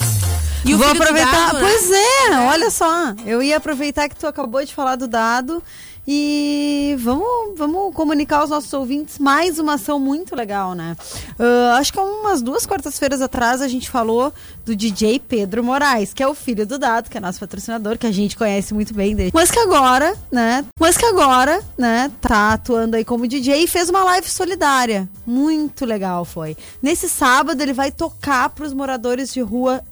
E 0.65 0.75
o 0.75 0.77
Vou 0.77 0.89
aproveitar. 0.89 1.53
Dado, 1.53 1.59
né? 1.59 1.61
Pois 1.61 1.89
é, 1.89 2.39
olha 2.49 2.69
só. 2.69 3.13
Eu 3.25 3.41
ia 3.41 3.55
aproveitar 3.55 4.09
que 4.09 4.15
tu 4.15 4.27
acabou 4.27 4.65
de 4.65 4.75
falar 4.75 4.97
do 4.97 5.07
dado 5.07 5.63
e 6.07 6.95
vamos, 6.99 7.57
vamos 7.57 7.93
comunicar 7.95 8.39
aos 8.39 8.49
nossos 8.49 8.71
ouvintes 8.73 9.17
mais 9.17 9.57
uma 9.57 9.73
ação 9.73 9.99
muito 9.99 10.35
legal, 10.35 10.75
né? 10.75 10.95
Ah, 11.39 11.77
acho 11.77 11.91
que 11.91 11.99
umas 11.99 12.41
duas 12.41 12.65
quartas-feiras 12.65 13.21
atrás 13.21 13.61
a 13.61 13.67
gente 13.67 13.89
falou 13.89 14.31
do 14.63 14.75
DJ 14.75 15.19
Pedro 15.19 15.63
Moraes, 15.63 16.13
que 16.13 16.21
é 16.21 16.27
o 16.27 16.35
filho 16.35 16.65
do 16.65 16.77
Dado, 16.77 17.09
que 17.09 17.17
é 17.17 17.21
nosso 17.21 17.39
patrocinador, 17.39 17.97
que 17.97 18.05
a 18.07 18.11
gente 18.11 18.37
conhece 18.37 18.73
muito 18.73 18.93
bem 18.93 19.15
dele. 19.15 19.31
Mas 19.33 19.49
que 19.49 19.59
agora, 19.59 20.15
né? 20.31 20.63
Mas 20.79 20.97
que 20.97 21.05
agora, 21.05 21.63
né, 21.77 22.11
tá 22.21 22.53
atuando 22.53 22.95
aí 22.95 23.05
como 23.05 23.27
DJ 23.27 23.63
e 23.63 23.67
fez 23.67 23.89
uma 23.89 24.03
live 24.03 24.29
solidária. 24.29 25.09
Muito 25.25 25.85
legal 25.85 26.23
foi. 26.23 26.55
Nesse 26.81 27.09
sábado 27.09 27.61
ele 27.61 27.73
vai 27.73 27.91
tocar 27.91 28.49
para 28.49 28.65
os 28.65 28.73
moradores 28.73 29.33
de 29.33 29.41
rua 29.41 29.83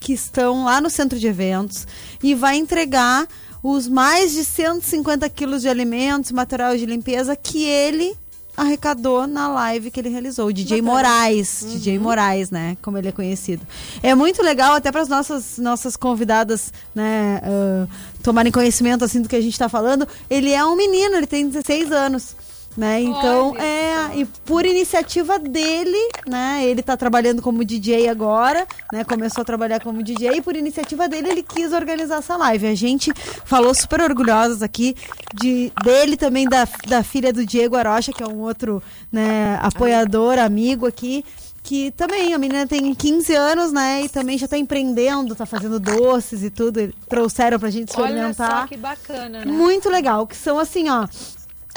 que 0.00 0.12
estão 0.12 0.64
lá 0.64 0.80
no 0.80 0.88
centro 0.88 1.18
de 1.18 1.26
eventos 1.26 1.86
e 2.22 2.34
vai 2.34 2.56
entregar 2.56 3.26
os 3.70 3.88
mais 3.88 4.32
de 4.32 4.44
150 4.44 5.28
quilos 5.28 5.62
de 5.62 5.68
alimentos, 5.68 6.32
material 6.32 6.76
de 6.76 6.86
limpeza 6.86 7.36
que 7.36 7.64
ele 7.64 8.16
arrecadou 8.56 9.24
na 9.26 9.46
live 9.46 9.88
que 9.88 10.00
ele 10.00 10.08
realizou, 10.08 10.48
o 10.48 10.52
DJ 10.52 10.82
Moraes, 10.82 11.64
DJ 11.64 11.96
Moraes, 11.96 12.50
né, 12.50 12.76
como 12.82 12.98
ele 12.98 13.08
é 13.08 13.12
conhecido. 13.12 13.64
É 14.02 14.16
muito 14.16 14.42
legal 14.42 14.74
até 14.74 14.90
para 14.90 15.00
as 15.00 15.08
nossas 15.08 15.58
nossas 15.58 15.96
convidadas, 15.96 16.72
né, 16.92 17.40
ah, 17.44 17.86
tomarem 18.20 18.50
conhecimento 18.50 19.04
assim 19.04 19.22
do 19.22 19.28
que 19.28 19.36
a 19.36 19.40
gente 19.40 19.52
está 19.52 19.68
falando. 19.68 20.08
Ele 20.28 20.52
é 20.52 20.64
um 20.64 20.74
menino, 20.74 21.14
ele 21.14 21.26
tem 21.26 21.48
16 21.48 21.92
anos. 21.92 22.34
Né? 22.78 23.00
Então, 23.00 23.50
Olha 23.50 23.60
é, 23.60 24.20
e 24.20 24.24
por 24.24 24.64
iniciativa 24.64 25.36
dele, 25.36 25.98
né? 26.28 26.64
Ele 26.64 26.80
tá 26.80 26.96
trabalhando 26.96 27.42
como 27.42 27.64
DJ 27.64 28.08
agora, 28.08 28.64
né? 28.92 29.02
Começou 29.02 29.42
a 29.42 29.44
trabalhar 29.44 29.80
como 29.80 30.00
DJ 30.00 30.36
e 30.36 30.40
por 30.40 30.54
iniciativa 30.54 31.08
dele 31.08 31.28
ele 31.28 31.42
quis 31.42 31.72
organizar 31.72 32.18
essa 32.18 32.36
live. 32.36 32.68
A 32.68 32.76
gente 32.76 33.12
falou 33.44 33.74
super 33.74 34.00
orgulhosas 34.00 34.62
aqui 34.62 34.94
de 35.34 35.72
dele 35.82 36.16
também 36.16 36.48
da, 36.48 36.68
da 36.86 37.02
filha 37.02 37.32
do 37.32 37.44
Diego 37.44 37.74
Arocha, 37.74 38.12
que 38.12 38.22
é 38.22 38.28
um 38.28 38.38
outro, 38.42 38.80
né, 39.10 39.58
apoiador, 39.60 40.38
amigo 40.38 40.86
aqui. 40.86 41.24
Que 41.64 41.90
também, 41.90 42.32
a 42.32 42.38
menina 42.38 42.66
tem 42.66 42.94
15 42.94 43.34
anos, 43.34 43.72
né? 43.72 44.02
E 44.02 44.08
também 44.08 44.38
já 44.38 44.46
tá 44.46 44.56
empreendendo, 44.56 45.34
tá 45.34 45.44
fazendo 45.44 45.80
doces 45.80 46.44
e 46.44 46.48
tudo. 46.48 46.94
Trouxeram 47.08 47.58
pra 47.58 47.68
gente 47.68 47.92
Olha 47.96 48.06
experimentar. 48.06 48.60
só 48.62 48.66
que 48.68 48.76
bacana, 48.76 49.44
né? 49.44 49.52
Muito 49.52 49.90
legal, 49.90 50.26
que 50.28 50.36
são 50.36 50.58
assim, 50.58 50.88
ó. 50.88 51.06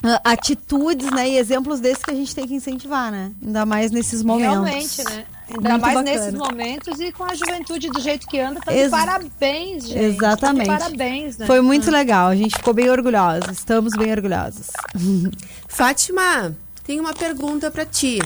Ah, 0.03 0.21
Atitudes, 0.31 1.11
né, 1.11 1.29
e 1.29 1.37
exemplos 1.37 1.79
desses 1.79 2.03
que 2.03 2.11
a 2.11 2.15
gente 2.15 2.33
tem 2.33 2.47
que 2.47 2.55
incentivar, 2.55 3.11
né? 3.11 3.31
Ainda 3.43 3.65
mais 3.65 3.91
nesses 3.91 4.23
momentos. 4.23 4.51
Realmente, 4.65 5.03
né? 5.03 5.25
Ainda 5.49 5.69
Muito 5.69 5.81
mais 5.81 5.93
bacana. 5.95 6.03
nesses 6.03 6.33
momentos 6.33 6.99
e 7.01 7.11
com 7.11 7.23
a 7.25 7.35
juventude 7.35 7.89
do 7.89 7.99
jeito 7.99 8.25
que 8.27 8.39
anda, 8.39 8.59
tá 8.61 8.73
Ex- 8.73 8.89
parabéns, 8.89 9.87
gente. 9.87 9.99
Exatamente. 9.99 10.67
Tá 10.67 10.77
parabéns, 10.77 11.37
né? 11.37 11.45
Foi 11.45 11.59
muito 11.61 11.91
legal, 11.91 12.29
a 12.29 12.35
gente 12.35 12.55
ficou 12.55 12.73
bem 12.73 12.89
orgulhosa. 12.89 13.51
Estamos 13.51 13.93
bem 13.97 14.11
orgulhosos. 14.11 14.67
Fátima, 15.67 16.55
tem 16.85 16.99
uma 16.99 17.13
pergunta 17.13 17.69
pra 17.69 17.85
ti. 17.85 18.19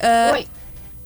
Ah, 0.00 0.32
Oi. 0.34 0.46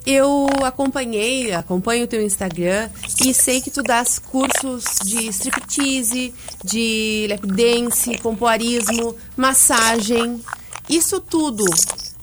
Eu 0.07 0.47
acompanhei, 0.65 1.53
acompanho 1.53 2.05
o 2.05 2.07
teu 2.07 2.23
Instagram 2.23 2.89
e 3.25 3.35
sei 3.35 3.61
que 3.61 3.71
tu 3.71 3.83
dás 3.83 4.21
cursos 4.21 4.85
de 5.05 5.27
striptease, 5.29 6.33
de 6.63 7.27
lap 7.29 7.47
dance, 7.47 8.17
pompoarismo, 8.19 9.17
massagem. 9.37 10.41
Isso 10.89 11.21
tudo, 11.21 11.65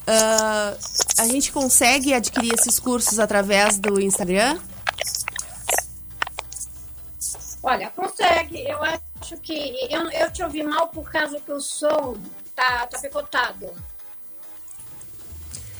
ah, 0.05 0.75
a 1.17 1.27
gente 1.27 1.51
consegue 1.51 2.13
adquirir 2.13 2.53
esses 2.53 2.79
cursos 2.79 3.19
através 3.19 3.77
do 3.77 3.99
Instagram? 3.99 4.59
Olha, 7.61 7.89
consegue. 7.91 8.59
Eu 8.67 8.83
acho 8.83 9.37
que. 9.41 9.87
Eu, 9.89 10.09
eu 10.11 10.31
te 10.31 10.43
ouvi 10.43 10.63
mal 10.63 10.87
por 10.89 11.09
causa 11.09 11.39
que 11.39 11.51
o 11.51 11.61
som 11.61 12.17
tá, 12.53 12.85
tá 12.87 12.99
picotado. 12.99 13.71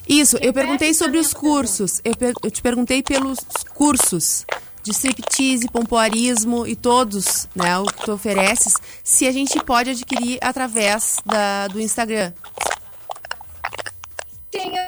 Isso, 0.07 0.37
eu 0.37 0.53
perguntei 0.53 0.93
sobre 0.93 1.17
os 1.17 1.33
cursos. 1.33 2.01
Eu, 2.03 2.15
per- 2.15 2.33
eu 2.43 2.51
te 2.51 2.61
perguntei 2.61 3.01
pelos 3.01 3.39
cursos 3.73 4.45
de 4.83 4.91
striptease, 4.91 5.69
pompoarismo 5.69 6.67
e 6.67 6.75
todos, 6.75 7.47
né, 7.55 7.77
o 7.79 7.85
que 7.85 8.03
tu 8.03 8.11
ofereces, 8.11 8.73
se 9.01 9.25
a 9.25 9.31
gente 9.31 9.57
pode 9.63 9.91
adquirir 9.91 10.37
através 10.41 11.17
da, 11.25 11.69
do 11.69 11.79
Instagram. 11.79 12.33
Tem, 14.51 14.75
eu, 14.75 14.83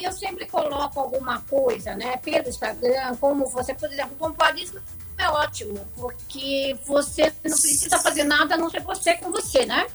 eu 0.00 0.12
sempre 0.12 0.46
coloco 0.46 0.98
alguma 0.98 1.40
coisa, 1.42 1.94
né, 1.94 2.16
pelo 2.16 2.48
Instagram, 2.48 3.14
como 3.20 3.46
você, 3.46 3.72
por 3.72 3.90
exemplo, 3.90 4.14
o 4.14 4.16
pompoarismo 4.16 4.80
é 5.16 5.28
ótimo, 5.28 5.78
porque 5.94 6.76
você 6.84 7.32
não 7.44 7.56
precisa 7.56 7.98
fazer 8.00 8.24
nada 8.24 8.56
a 8.56 8.58
não 8.58 8.68
ser 8.68 8.82
você 8.82 9.14
com 9.14 9.30
você, 9.30 9.64
né? 9.64 9.86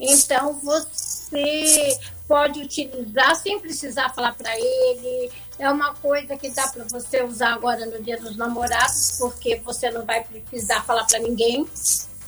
Então 0.00 0.54
você 0.60 1.98
pode 2.28 2.60
utilizar 2.60 3.34
sem 3.34 3.58
precisar 3.58 4.10
falar 4.10 4.34
para 4.34 4.54
ele. 4.54 5.32
É 5.58 5.68
uma 5.70 5.94
coisa 5.94 6.36
que 6.36 6.50
dá 6.50 6.68
para 6.68 6.84
você 6.84 7.24
usar 7.24 7.54
agora 7.54 7.86
no 7.86 8.00
Dia 8.02 8.18
dos 8.18 8.36
Namorados, 8.36 9.16
porque 9.18 9.56
você 9.56 9.90
não 9.90 10.04
vai 10.04 10.22
precisar 10.22 10.84
falar 10.84 11.04
para 11.04 11.18
ninguém, 11.18 11.66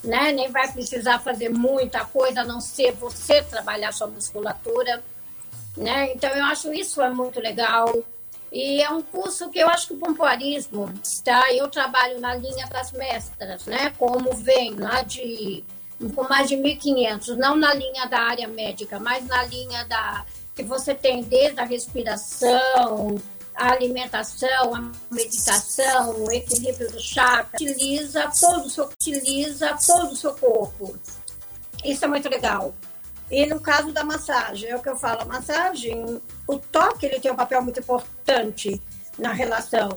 né? 0.02 0.32
Nem 0.32 0.50
vai 0.50 0.72
precisar 0.72 1.20
fazer 1.20 1.50
muita 1.50 2.04
coisa 2.06 2.40
a 2.40 2.44
não 2.44 2.60
ser 2.60 2.92
você 2.92 3.42
trabalhar 3.42 3.92
sua 3.92 4.08
musculatura 4.08 5.00
né? 5.76 6.12
Então 6.12 6.30
eu 6.30 6.44
acho 6.44 6.72
isso 6.72 7.00
é 7.02 7.10
muito 7.10 7.40
legal. 7.40 8.02
E 8.52 8.82
é 8.82 8.90
um 8.90 9.00
curso 9.00 9.48
que 9.48 9.60
eu 9.60 9.68
acho 9.68 9.88
que 9.88 9.94
o 9.94 9.98
pompoarismo, 9.98 10.92
tá? 11.24 11.52
Eu 11.52 11.68
trabalho 11.68 12.20
na 12.20 12.34
linha 12.34 12.66
das 12.66 12.90
mestras, 12.92 13.66
né? 13.66 13.92
Como 13.96 14.34
vem 14.34 14.74
lá 14.74 15.02
de 15.02 15.62
com 16.14 16.22
mais 16.28 16.48
de 16.48 16.56
1.500, 16.56 17.36
não 17.36 17.56
na 17.56 17.74
linha 17.74 18.06
da 18.06 18.20
área 18.20 18.48
médica, 18.48 18.98
mas 18.98 19.26
na 19.26 19.42
linha 19.44 19.84
da 19.84 20.24
que 20.54 20.62
você 20.62 20.94
tem 20.94 21.22
desde 21.22 21.60
a 21.60 21.64
respiração, 21.64 23.16
a 23.54 23.72
alimentação, 23.72 24.74
a 24.74 24.90
meditação, 25.10 26.24
o 26.24 26.32
equilíbrio 26.32 26.90
do 26.90 27.00
chakra, 27.00 27.50
utiliza 27.54 28.30
todo 28.40 28.66
o 28.66 28.70
seu, 28.70 28.84
utiliza 28.84 29.76
todo 29.86 30.12
o 30.12 30.16
seu 30.16 30.34
corpo. 30.34 30.98
Isso 31.84 32.04
é 32.04 32.08
muito 32.08 32.28
legal. 32.28 32.74
E 33.30 33.46
no 33.46 33.60
caso 33.60 33.92
da 33.92 34.02
massagem, 34.02 34.70
é 34.70 34.76
o 34.76 34.82
que 34.82 34.88
eu 34.88 34.96
falo, 34.96 35.22
a 35.22 35.24
massagem, 35.24 36.20
o 36.46 36.58
toque 36.58 37.06
ele 37.06 37.20
tem 37.20 37.30
um 37.30 37.36
papel 37.36 37.62
muito 37.62 37.78
importante 37.78 38.82
na 39.18 39.32
relação, 39.32 39.90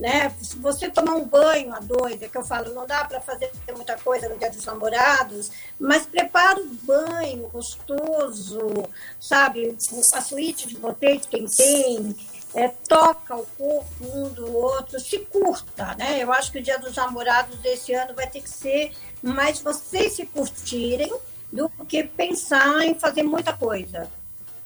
né? 0.00 0.34
Se 0.40 0.56
você 0.56 0.90
tomar 0.90 1.14
um 1.14 1.24
banho 1.26 1.74
a 1.74 1.78
dois, 1.78 2.20
é 2.22 2.28
que 2.28 2.36
eu 2.36 2.42
falo, 2.42 2.74
não 2.74 2.86
dá 2.86 3.04
para 3.04 3.20
fazer 3.20 3.52
muita 3.76 3.96
coisa 3.98 4.28
no 4.28 4.38
dia 4.38 4.50
dos 4.50 4.64
namorados, 4.64 5.50
mas 5.78 6.06
prepara 6.06 6.58
um 6.58 6.74
banho 6.82 7.46
gostoso, 7.48 8.88
sabe? 9.20 9.76
A 10.14 10.20
suíte 10.22 10.66
de 10.66 10.76
vocês, 10.76 11.26
quem 11.26 11.46
tem, 11.46 12.16
é, 12.54 12.68
toca 12.88 13.36
o 13.36 13.46
corpo 13.58 13.86
um 14.00 14.30
do 14.30 14.56
outro, 14.56 14.98
se 14.98 15.18
curta, 15.18 15.94
né? 15.96 16.22
Eu 16.22 16.32
acho 16.32 16.50
que 16.50 16.58
o 16.58 16.62
dia 16.62 16.78
dos 16.78 16.96
namorados 16.96 17.58
desse 17.58 17.92
ano 17.92 18.14
vai 18.14 18.26
ter 18.26 18.40
que 18.40 18.50
ser 18.50 18.92
mais 19.22 19.60
vocês 19.60 20.14
se 20.14 20.24
curtirem 20.24 21.12
do 21.52 21.68
que 21.86 22.04
pensar 22.04 22.82
em 22.84 22.94
fazer 22.94 23.22
muita 23.22 23.52
coisa. 23.52 24.10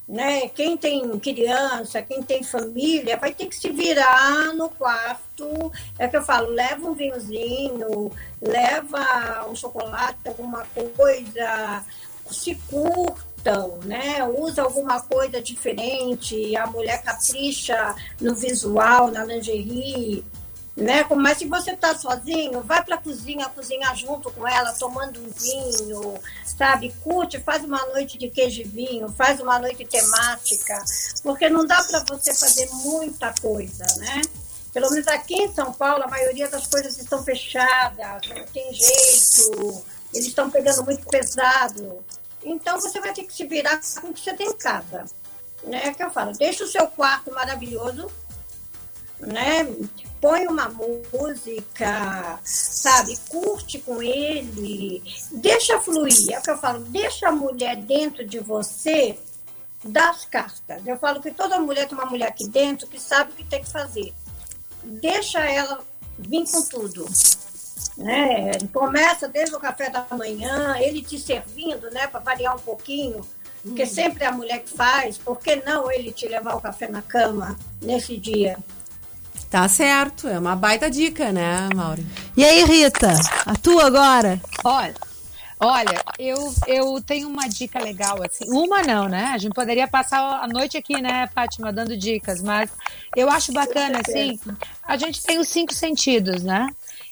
Né? 0.06 0.48
Quem 0.50 0.76
tem 0.76 1.18
criança, 1.18 2.02
quem 2.02 2.22
tem 2.22 2.42
família, 2.42 3.16
vai 3.16 3.32
ter 3.32 3.46
que 3.46 3.56
se 3.56 3.70
virar 3.70 4.52
no 4.54 4.68
quarto. 4.68 5.72
É 5.98 6.06
que 6.06 6.16
eu 6.16 6.22
falo, 6.22 6.48
leva 6.50 6.86
um 6.86 6.94
vinhozinho, 6.94 8.12
leva 8.40 9.46
um 9.48 9.56
chocolate, 9.56 10.18
alguma 10.26 10.66
coisa, 10.96 11.84
se 12.30 12.54
curtam, 12.68 13.78
né? 13.84 14.22
Usa 14.28 14.62
alguma 14.62 15.00
coisa 15.00 15.40
diferente, 15.40 16.54
a 16.54 16.66
mulher 16.66 17.02
capricha 17.02 17.94
no 18.20 18.34
visual, 18.34 19.10
na 19.10 19.24
lingerie 19.24 20.24
né? 20.76 21.06
Mas 21.16 21.38
se 21.38 21.46
você 21.46 21.72
está 21.72 21.96
sozinho, 21.96 22.60
vai 22.60 22.82
para 22.84 22.96
a 22.96 22.98
cozinha, 22.98 23.48
cozinhar 23.48 23.94
junto 23.96 24.30
com 24.32 24.46
ela, 24.46 24.72
tomando 24.72 25.20
um 25.20 25.30
vinho, 25.30 26.20
sabe? 26.44 26.92
Curte, 27.02 27.38
faz 27.38 27.62
uma 27.64 27.84
noite 27.86 28.18
de 28.18 28.28
queijo 28.28 28.62
e 28.62 28.64
vinho, 28.64 29.08
faz 29.08 29.40
uma 29.40 29.58
noite 29.58 29.84
temática, 29.84 30.82
porque 31.22 31.48
não 31.48 31.64
dá 31.64 31.82
para 31.84 32.04
você 32.08 32.34
fazer 32.34 32.68
muita 32.72 33.32
coisa, 33.40 33.84
né? 33.98 34.22
Pelo 34.72 34.90
menos 34.90 35.06
aqui 35.06 35.34
em 35.34 35.54
São 35.54 35.72
Paulo, 35.72 36.02
a 36.02 36.08
maioria 36.08 36.48
das 36.48 36.66
coisas 36.66 36.98
estão 36.98 37.22
fechadas, 37.22 38.28
não 38.28 38.44
tem 38.46 38.74
jeito, 38.74 39.84
eles 40.12 40.26
estão 40.26 40.50
pegando 40.50 40.84
muito 40.84 41.06
pesado. 41.06 42.04
Então 42.42 42.80
você 42.80 43.00
vai 43.00 43.12
ter 43.12 43.22
que 43.22 43.32
se 43.32 43.46
virar 43.46 43.80
com 44.00 44.08
o 44.08 44.12
que 44.12 44.20
você 44.20 44.34
tem 44.34 44.48
em 44.48 44.56
casa. 44.56 45.04
Né? 45.62 45.86
É 45.86 45.94
que 45.94 46.02
eu 46.02 46.10
falo, 46.10 46.32
deixa 46.32 46.64
o 46.64 46.68
seu 46.68 46.88
quarto 46.88 47.32
maravilhoso, 47.32 48.10
né? 49.26 49.66
Põe 50.20 50.46
uma 50.46 50.68
música, 50.68 52.38
sabe? 52.42 53.16
Curte 53.28 53.78
com 53.78 54.02
ele, 54.02 55.02
deixa 55.32 55.80
fluir. 55.80 56.32
É 56.32 56.38
o 56.38 56.42
que 56.42 56.50
eu 56.50 56.58
falo, 56.58 56.80
deixa 56.80 57.28
a 57.28 57.32
mulher 57.32 57.76
dentro 57.76 58.24
de 58.24 58.38
você 58.38 59.18
das 59.84 60.24
cartas. 60.24 60.86
Eu 60.86 60.96
falo 60.96 61.20
que 61.20 61.30
toda 61.30 61.60
mulher 61.60 61.86
tem 61.86 61.96
uma 61.96 62.06
mulher 62.06 62.28
aqui 62.28 62.48
dentro 62.48 62.86
que 62.86 62.98
sabe 62.98 63.32
o 63.32 63.34
que 63.34 63.44
tem 63.44 63.62
que 63.62 63.70
fazer. 63.70 64.14
Deixa 64.82 65.40
ela 65.40 65.80
vir 66.18 66.44
com 66.50 66.62
tudo. 66.62 67.06
Né? 67.96 68.52
Começa 68.72 69.28
desde 69.28 69.54
o 69.54 69.60
café 69.60 69.90
da 69.90 70.06
manhã, 70.10 70.76
ele 70.78 71.02
te 71.02 71.18
servindo, 71.18 71.90
né, 71.90 72.06
para 72.06 72.20
variar 72.20 72.56
um 72.56 72.60
pouquinho, 72.60 73.24
porque 73.62 73.86
sempre 73.86 74.24
é 74.24 74.26
a 74.26 74.32
mulher 74.32 74.60
que 74.60 74.70
faz, 74.70 75.16
por 75.16 75.38
que 75.38 75.56
não 75.56 75.90
ele 75.90 76.12
te 76.12 76.26
levar 76.26 76.56
o 76.56 76.60
café 76.60 76.88
na 76.88 77.02
cama 77.02 77.56
nesse 77.80 78.16
dia? 78.16 78.58
Tá 79.50 79.68
certo, 79.68 80.26
é 80.26 80.38
uma 80.38 80.56
baita 80.56 80.90
dica, 80.90 81.32
né, 81.32 81.68
Mauro? 81.74 82.04
E 82.36 82.44
aí, 82.44 82.64
Rita? 82.64 83.12
A 83.46 83.54
tua 83.54 83.86
agora? 83.86 84.40
Olha, 84.64 84.94
olha, 85.60 86.04
eu, 86.18 86.54
eu 86.66 87.00
tenho 87.00 87.28
uma 87.28 87.48
dica 87.48 87.78
legal, 87.78 88.18
assim. 88.22 88.44
Uma 88.48 88.82
não, 88.82 89.08
né? 89.08 89.26
A 89.26 89.38
gente 89.38 89.54
poderia 89.54 89.86
passar 89.86 90.42
a 90.42 90.48
noite 90.48 90.76
aqui, 90.76 91.00
né, 91.00 91.28
Fátima, 91.32 91.72
dando 91.72 91.96
dicas, 91.96 92.42
mas 92.42 92.70
eu 93.14 93.30
acho 93.30 93.52
bacana, 93.52 94.00
assim, 94.06 94.40
a 94.82 94.96
gente 94.96 95.22
tem 95.22 95.38
os 95.38 95.48
cinco 95.48 95.72
sentidos, 95.72 96.42
né? 96.42 96.68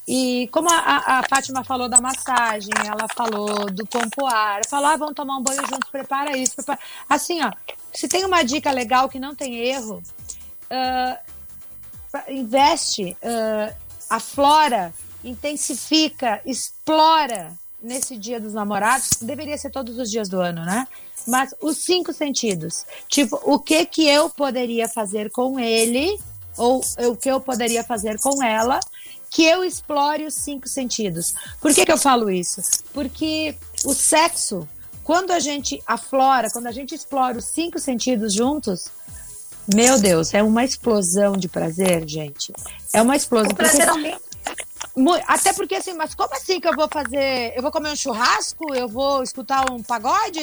E 0.07 0.49
como 0.51 0.69
a, 0.69 1.19
a, 1.19 1.23
Fátima 1.29 1.63
falou 1.63 1.89
da 1.89 2.01
massagem, 2.01 2.73
ela 2.85 3.07
falou 3.15 3.71
do 3.71 3.87
pompoar, 3.87 4.61
falou, 4.69 4.87
ah, 4.87 4.97
vamos 4.97 5.15
tomar 5.15 5.37
um 5.37 5.43
banho 5.43 5.65
juntos, 5.65 5.89
prepara 5.91 6.37
isso, 6.37 6.57
prepara. 6.57 6.81
Assim, 7.09 7.41
ó, 7.41 7.53
se 7.95 8.09
tem 8.09 8.25
uma 8.25 8.43
dica 8.43 8.73
legal 8.73 9.09
que 9.09 9.21
não 9.21 9.33
tem 9.33 9.55
erro, 9.55 10.03
ah, 10.69 11.19
investe, 12.29 13.17
uh, 13.23 13.75
aflora, 14.09 14.93
intensifica, 15.25 16.41
explora 16.45 17.53
nesse 17.83 18.17
dia 18.17 18.41
dos 18.41 18.55
namorados, 18.55 19.11
deveria 19.21 19.59
ser 19.59 19.71
todos 19.71 19.99
os 19.99 20.11
dias 20.11 20.29
do 20.29 20.41
ano, 20.41 20.65
né? 20.65 20.87
Mas 21.27 21.55
os 21.61 21.79
cinco 21.79 22.13
sentidos. 22.13 22.85
Tipo, 23.09 23.41
o 23.45 23.59
que 23.59 23.85
que 23.87 24.09
eu 24.09 24.31
poderia 24.31 24.89
fazer 24.89 25.31
com 25.31 25.59
ele, 25.59 26.19
ou 26.57 26.81
o 26.99 27.17
que 27.17 27.31
eu 27.31 27.41
poderia 27.41 27.83
fazer 27.83 28.19
com 28.21 28.43
ela, 28.43 28.79
que 29.31 29.45
eu 29.45 29.65
explore 29.65 30.27
os 30.27 30.35
cinco 30.35 30.69
sentidos. 30.69 31.35
Por 31.61 31.75
que, 31.75 31.85
que 31.87 31.93
eu 31.93 31.99
falo 31.99 32.31
isso? 32.31 32.61
Porque 32.93 33.57
o 33.85 33.95
sexo, 33.95 34.69
quando 35.03 35.31
a 35.31 35.41
gente 35.41 35.83
aflora, 35.87 36.51
quando 36.51 36.67
a 36.67 36.73
gente 36.73 36.95
explora 36.95 37.39
os 37.39 37.47
cinco 37.47 37.79
sentidos 37.79 38.35
juntos, 38.35 38.91
meu 39.75 39.99
Deus, 40.01 40.33
é 40.35 40.43
uma 40.43 40.65
explosão 40.65 41.33
de 41.37 41.49
prazer, 41.49 42.09
gente. 42.09 42.53
É 42.93 43.01
uma 43.03 43.17
explosão. 43.17 43.51
O 43.53 43.55
prazer 43.55 43.89
aumenta. 43.89 44.21
Mu- 44.97 45.19
Até 45.27 45.53
porque 45.55 45.75
assim, 45.77 45.95
mas 45.95 46.15
como 46.15 46.35
assim 46.35 46.61
que 46.61 46.69
eu 46.69 46.75
vou 46.75 46.87
fazer? 46.93 47.55
Eu 47.57 47.63
vou 47.63 47.71
comer 47.71 47.91
um 47.91 47.97
churrasco? 47.97 48.75
Eu 48.75 48.89
vou 48.89 49.23
escutar 49.23 49.65
um 49.71 49.83
pagode? 49.83 50.41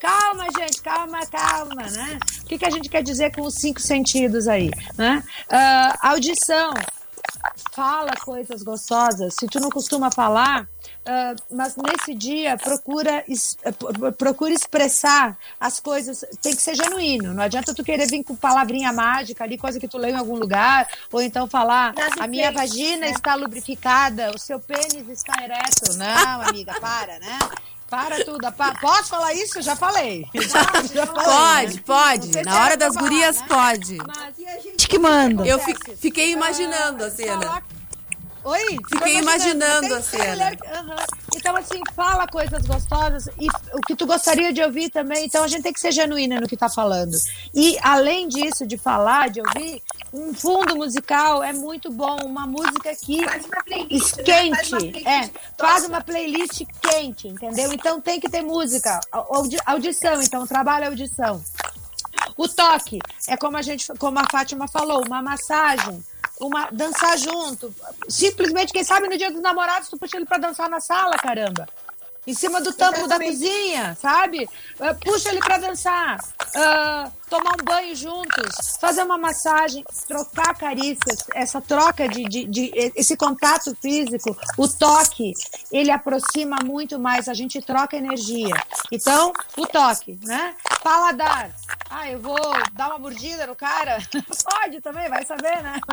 Calma, 0.00 0.44
gente, 0.58 0.80
calma, 0.82 1.20
calma, 1.26 1.82
né? 1.90 2.18
O 2.42 2.46
que, 2.46 2.58
que 2.58 2.64
a 2.64 2.70
gente 2.70 2.88
quer 2.88 3.02
dizer 3.02 3.32
com 3.34 3.42
os 3.42 3.54
cinco 3.54 3.80
sentidos 3.80 4.48
aí, 4.48 4.70
né? 4.98 5.22
Ah, 5.48 6.10
audição. 6.10 6.72
Fala 7.72 8.12
coisas 8.24 8.62
gostosas. 8.62 9.34
Se 9.38 9.46
tu 9.46 9.60
não 9.60 9.68
costuma 9.70 10.10
falar, 10.10 10.66
ah, 11.06 11.34
mas 11.50 11.76
nesse 11.76 12.14
dia 12.14 12.56
procura, 12.56 13.22
es- 13.28 13.56
eh, 13.64 13.72
pro- 13.72 14.12
procura 14.12 14.52
expressar 14.52 15.36
as 15.60 15.78
coisas. 15.80 16.24
Tem 16.42 16.54
que 16.54 16.62
ser 16.62 16.74
genuíno. 16.74 17.34
Não 17.34 17.42
adianta 17.42 17.74
tu 17.74 17.84
querer 17.84 18.06
vir 18.08 18.24
com 18.24 18.34
palavrinha 18.34 18.92
mágica 18.92 19.44
ali, 19.44 19.58
coisa 19.58 19.78
que 19.80 19.88
tu 19.88 19.98
leu 19.98 20.10
em 20.10 20.16
algum 20.18 20.36
lugar, 20.36 20.88
ou 21.12 21.20
então 21.22 21.46
falar 21.48 21.92
Frase 21.94 22.20
a 22.20 22.26
minha 22.26 22.50
vagina 22.52 23.06
né? 23.06 23.10
está 23.10 23.34
lubrificada, 23.34 24.30
o 24.34 24.38
seu 24.38 24.58
pênis 24.60 25.08
está 25.08 25.34
ereto. 25.42 25.96
Não, 25.96 26.42
amiga, 26.42 26.78
para, 26.80 27.18
né? 27.18 27.38
Para 27.90 28.24
tudo. 28.24 28.50
Pa- 28.52 28.74
Posso 28.80 29.10
falar 29.10 29.34
isso? 29.34 29.60
Já 29.62 29.76
falei. 29.76 30.24
Já, 30.34 30.62
já 30.92 31.06
falei, 31.06 31.24
Pode, 31.24 31.74
né? 31.76 31.82
pode. 31.86 32.32
Sei 32.32 32.42
se 32.42 32.48
Na 32.48 32.54
hora 32.56 32.66
era 32.72 32.76
pra 32.78 32.86
das 32.86 32.94
falar, 32.94 33.08
gurias, 33.08 33.40
né? 33.40 33.46
pode. 33.46 33.96
Mas 33.98 34.38
e 34.38 34.46
a 34.48 34.58
gente 34.60 34.88
que 34.88 34.98
manda. 34.98 35.46
Eu 35.46 35.58
fi- 35.60 35.76
fiquei 35.96 36.32
imaginando 36.32 37.04
a 37.04 37.10
cena. 37.10 37.42
falar- 37.42 37.62
Oi? 38.44 38.76
Fiquei 38.90 39.18
imaginando 39.18 39.88
Tem 39.88 39.96
a 39.96 40.02
cena. 40.02 40.24
mulher 40.32 40.56
que- 40.56 40.66
aham. 40.68 40.96
Então, 41.34 41.56
assim, 41.56 41.80
fala 41.94 42.26
coisas 42.26 42.62
gostosas 42.66 43.26
e 43.38 43.48
o 43.72 43.80
que 43.86 43.96
tu 43.96 44.06
gostaria 44.06 44.52
de 44.52 44.62
ouvir 44.62 44.90
também. 44.90 45.24
Então, 45.24 45.42
a 45.42 45.48
gente 45.48 45.62
tem 45.62 45.72
que 45.72 45.80
ser 45.80 45.92
genuína 45.92 46.40
no 46.40 46.46
que 46.46 46.56
tá 46.56 46.68
falando. 46.68 47.16
E, 47.54 47.78
além 47.82 48.28
disso, 48.28 48.66
de 48.66 48.76
falar, 48.76 49.30
de 49.30 49.40
ouvir, 49.40 49.82
um 50.12 50.32
fundo 50.34 50.76
musical 50.76 51.42
é 51.42 51.52
muito 51.52 51.90
bom. 51.90 52.16
Uma 52.24 52.46
música 52.46 52.94
que 52.96 53.24
Faz 53.24 53.44
uma 53.46 53.62
playlist, 53.64 54.16
né? 54.18 54.24
Faz 54.24 54.46
uma 54.48 54.60
esquente. 54.60 54.70
playlist 54.70 55.06
É, 55.06 55.30
faz 55.58 55.84
uma 55.86 56.00
playlist 56.02 56.62
quente, 56.82 57.28
entendeu? 57.28 57.72
Então, 57.72 58.00
tem 58.00 58.20
que 58.20 58.28
ter 58.28 58.42
música. 58.42 59.00
Audi- 59.10 59.58
Audição, 59.66 60.20
então, 60.22 60.46
trabalha 60.46 60.86
a 60.86 60.90
audição. 60.90 61.42
O 62.36 62.48
toque 62.48 62.98
é 63.28 63.36
como 63.36 63.56
a 63.56 63.62
gente, 63.62 63.86
como 63.98 64.18
a 64.18 64.24
Fátima 64.30 64.66
falou, 64.68 65.02
uma 65.06 65.20
massagem, 65.22 66.02
uma 66.40 66.68
dançar 66.70 67.16
junto. 67.18 67.74
Simplesmente, 68.08 68.72
quem 68.72 68.84
sabe 68.84 69.08
no 69.08 69.16
dia 69.16 69.30
dos 69.30 69.40
namorados 69.42 69.88
tu 69.88 69.96
puxa 69.98 70.16
ele 70.16 70.26
pra 70.26 70.38
dançar 70.38 70.68
na 70.68 70.80
sala, 70.80 71.16
caramba. 71.16 71.68
Em 72.26 72.32
cima 72.32 72.58
do 72.58 72.72
tampo 72.72 73.06
da 73.06 73.18
cozinha, 73.18 73.94
sabe? 74.00 74.48
Ah, 74.80 74.94
Puxa 74.94 75.28
ele 75.28 75.40
pra 75.40 75.58
dançar. 75.58 76.16
Ah, 76.56 77.10
tomar 77.28 77.52
um 77.60 77.64
banho 77.64 77.94
juntos, 77.94 78.78
fazer 78.80 79.02
uma 79.02 79.18
massagem, 79.18 79.84
trocar 80.08 80.56
carícias, 80.56 81.18
essa 81.34 81.60
troca 81.60 82.08
de, 82.08 82.24
de, 82.24 82.44
de- 82.46 82.72
esse 82.96 83.14
contato 83.14 83.76
físico, 83.82 84.34
o 84.56 84.66
toque, 84.66 85.34
ele 85.70 85.90
aproxima 85.90 86.56
muito 86.64 86.98
mais, 86.98 87.28
a 87.28 87.34
gente 87.34 87.60
troca 87.60 87.94
energia. 87.94 88.54
Então, 88.90 89.30
o 89.58 89.66
toque, 89.66 90.18
né? 90.24 90.54
Paladar. 90.84 91.50
Ah, 91.88 92.10
eu 92.10 92.20
vou 92.20 92.38
dar 92.74 92.88
uma 92.88 92.98
mordida 92.98 93.46
no 93.46 93.56
cara? 93.56 93.96
Pode 94.44 94.82
também, 94.82 95.08
vai 95.08 95.24
saber, 95.24 95.62
né? 95.62 95.80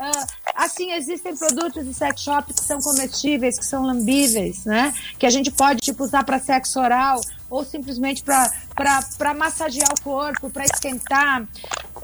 Ah, 0.00 0.64
assim, 0.64 0.92
existem 0.92 1.36
produtos 1.36 1.84
de 1.84 1.92
sex 1.92 2.20
shop 2.20 2.54
que 2.54 2.60
são 2.60 2.80
comestíveis, 2.80 3.58
que 3.58 3.66
são 3.66 3.84
lambíveis, 3.84 4.64
né? 4.64 4.94
Que 5.18 5.26
a 5.26 5.30
gente 5.30 5.50
pode, 5.50 5.80
tipo, 5.80 6.04
usar 6.04 6.22
para 6.22 6.38
sexo 6.38 6.78
oral 6.78 7.20
ou 7.50 7.64
simplesmente 7.64 8.22
para 8.22 9.34
massagear 9.34 9.92
o 9.92 10.00
corpo, 10.02 10.50
para 10.50 10.64
esquentar. 10.64 11.44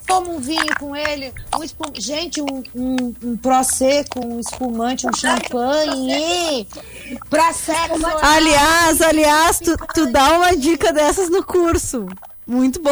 Toma 0.06 0.28
um 0.30 0.38
vinho 0.40 0.74
com 0.78 0.94
ele, 0.94 1.32
um 1.58 1.62
espum... 1.62 1.84
gente, 1.94 2.40
um, 2.40 2.62
um, 2.74 3.14
um 3.22 3.36
prosecco, 3.36 4.24
um 4.24 4.40
espumante, 4.40 5.06
um 5.06 5.14
champanhe 5.14 6.66
pra 7.30 7.52
sexo. 7.52 8.06
Aliás, 8.22 9.00
aliás, 9.00 9.58
tu, 9.58 9.76
tu 9.94 10.10
dá 10.10 10.32
uma 10.38 10.56
dica 10.56 10.92
dessas 10.92 11.28
no 11.30 11.44
curso. 11.44 12.06
Muito 12.46 12.80
bom. 12.80 12.90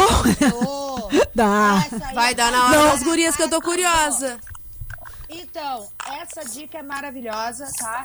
Ô, 0.64 1.08
Dá. 1.34 1.84
Vai 2.14 2.32
é 2.32 2.34
dar 2.34 2.50
na 2.50 2.64
hora 2.64 2.78
pra- 2.78 2.92
das 2.92 3.02
gurias 3.02 3.36
que 3.36 3.42
eu 3.42 3.50
tô 3.50 3.60
curiosa. 3.60 4.38
Então, 5.28 5.86
essa 6.10 6.48
dica 6.48 6.78
é 6.78 6.82
maravilhosa, 6.82 7.68
tá? 7.78 8.04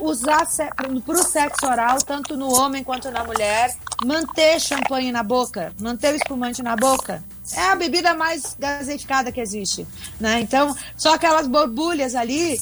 Usar 0.00 0.46
se... 0.46 0.68
pro 1.04 1.22
sexo 1.22 1.66
oral, 1.66 1.98
tanto 1.98 2.36
no 2.36 2.52
homem 2.52 2.84
quanto 2.84 3.10
na 3.10 3.24
mulher, 3.24 3.74
manter 4.04 4.60
champanhe 4.60 5.10
na 5.10 5.22
boca, 5.22 5.72
manter 5.80 6.12
o 6.12 6.16
espumante 6.16 6.62
na 6.62 6.76
boca. 6.76 7.22
É 7.54 7.70
a 7.70 7.74
bebida 7.74 8.12
mais 8.12 8.54
gaseificada 8.58 9.32
que 9.32 9.40
existe, 9.40 9.86
né? 10.20 10.40
Então, 10.40 10.76
só 10.96 11.14
aquelas 11.14 11.46
borbulhas 11.46 12.14
ali, 12.14 12.60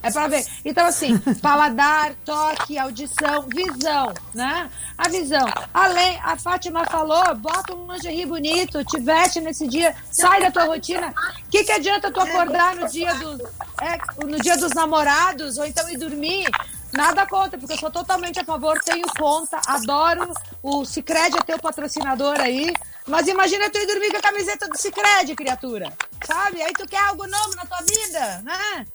é 0.00 0.10
pra 0.12 0.28
ver. 0.28 0.46
Então, 0.64 0.86
assim, 0.86 1.18
paladar, 1.42 2.14
toque, 2.24 2.78
audição, 2.78 3.42
visão, 3.48 4.14
né? 4.32 4.70
A 4.96 5.08
visão. 5.08 5.44
Além, 5.74 6.20
a 6.22 6.36
Fátima 6.36 6.84
falou, 6.84 7.34
bota 7.34 7.74
um 7.74 7.92
lingerie 7.92 8.26
bonito, 8.26 8.84
te 8.84 9.00
veste 9.00 9.40
nesse 9.40 9.66
dia, 9.66 9.94
sai 10.12 10.40
da 10.40 10.52
tua 10.52 10.66
rotina. 10.66 11.08
O 11.46 11.50
que, 11.50 11.64
que 11.64 11.72
adianta 11.72 12.12
tu 12.12 12.20
acordar 12.20 12.76
no 12.76 12.88
dia, 12.88 13.12
do, 13.14 13.42
é, 13.80 13.98
no 14.28 14.38
dia 14.40 14.56
dos 14.56 14.72
namorados 14.72 15.58
ou 15.58 15.66
então 15.66 15.88
ir 15.90 15.96
dormir? 15.96 16.48
Nada 16.92 17.26
contra, 17.26 17.58
porque 17.58 17.74
eu 17.74 17.78
sou 17.78 17.90
totalmente 17.90 18.40
a 18.40 18.44
favor, 18.44 18.80
tenho 18.80 19.06
conta, 19.18 19.60
adoro 19.66 20.32
o 20.62 20.84
Cicred 20.84 21.36
é 21.36 21.42
teu 21.42 21.58
patrocinador 21.58 22.40
aí. 22.40 22.72
Mas 23.06 23.26
imagina 23.26 23.70
tu 23.70 23.78
ir 23.78 23.86
dormir 23.86 24.10
com 24.10 24.16
a 24.18 24.22
camiseta 24.22 24.68
do 24.68 24.76
Cicred, 24.76 25.34
criatura. 25.34 25.92
Sabe? 26.26 26.62
Aí 26.62 26.72
tu 26.72 26.86
quer 26.86 27.00
algo 27.00 27.26
novo 27.26 27.56
na 27.56 27.66
tua 27.66 27.78
vida, 27.78 28.42
né? 28.42 28.86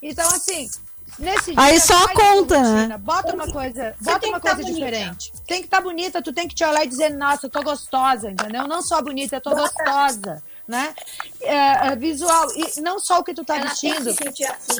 Então, 0.00 0.26
assim, 0.28 0.68
nesse 1.18 1.52
dia. 1.52 1.62
Aí 1.62 1.80
só 1.80 2.08
conta, 2.08 2.58
né? 2.60 2.98
Bota 2.98 3.34
uma 3.34 3.50
coisa, 3.50 3.94
bota 4.00 4.20
tem 4.20 4.30
uma 4.30 4.40
tá 4.40 4.54
coisa 4.54 4.62
bonita. 4.62 4.86
diferente. 4.86 5.32
Tem 5.46 5.60
que 5.60 5.66
estar 5.66 5.80
bonita, 5.80 6.22
tu 6.22 6.32
tem 6.32 6.48
que 6.48 6.54
te 6.54 6.64
olhar 6.64 6.84
e 6.84 6.88
dizer, 6.88 7.10
nossa, 7.10 7.46
eu 7.46 7.50
tô 7.50 7.62
gostosa, 7.62 8.30
entendeu? 8.30 8.66
Não 8.66 8.82
só 8.82 9.02
bonita, 9.02 9.36
eu 9.36 9.40
tô 9.40 9.50
gostosa. 9.54 10.42
Né? 10.68 10.92
É, 11.42 11.88
é, 11.88 11.96
visual, 11.96 12.48
e 12.56 12.80
não 12.80 12.98
só 12.98 13.20
o 13.20 13.24
que 13.24 13.32
tu 13.32 13.44
tá 13.44 13.56
Ela 13.56 13.68
vestindo, 13.68 14.12
se 14.12 14.28
assim. 14.28 14.78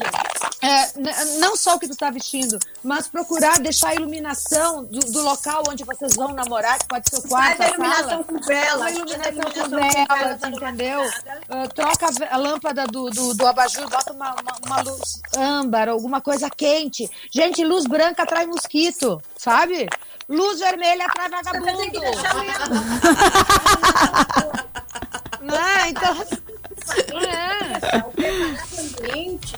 é, 0.61 0.92
não 1.38 1.57
só 1.57 1.77
o 1.77 1.79
que 1.79 1.87
tu 1.87 1.94
tá 1.96 2.11
vestindo, 2.11 2.59
mas 2.83 3.07
procurar 3.07 3.61
deixar 3.61 3.90
a 3.90 3.94
iluminação 3.94 4.83
do, 4.85 4.99
do 4.99 5.22
local 5.22 5.62
onde 5.68 5.85
vocês 5.85 6.16
vão 6.16 6.33
namorar, 6.33 6.79
que 6.81 6.87
pode 6.87 7.09
ser 7.09 7.18
o 7.18 7.22
quarto, 7.29 7.59
Faz 7.59 7.70
a 7.70 7.75
iluminação 7.75 8.09
sala. 8.09 8.25
com 8.25 8.38
velas. 8.40 8.68
Faz 8.68 8.83
a 8.83 8.87
com 8.87 8.92
iluminação 8.96 9.70
velas, 9.70 10.42
entendeu? 10.42 11.03
Ah, 11.49 11.68
troca 11.68 12.07
a 12.31 12.37
lâmpada 12.37 12.85
do, 12.87 13.09
do, 13.11 13.35
do 13.35 13.46
abajur, 13.46 13.88
bota 13.88 14.12
uma, 14.12 14.35
uma, 14.35 14.53
uma 14.66 14.83
luz 14.83 15.20
âmbar, 15.37 15.88
alguma 15.88 16.20
coisa 16.20 16.51
quente. 16.51 17.09
Gente, 17.33 17.62
luz 17.64 17.85
branca 17.87 18.25
atrai 18.25 18.46
mosquito, 18.46 19.22
sabe? 19.38 19.88
Luz 20.29 20.59
vermelha 20.59 21.07
atrai 21.07 21.29
vagabundo. 21.29 22.01
Né? 25.47 25.89
Então, 25.89 26.17
é. 27.23 27.99
o 27.99 28.11
preparar 28.11 28.67
o 28.73 28.81
ambiente, 28.81 29.55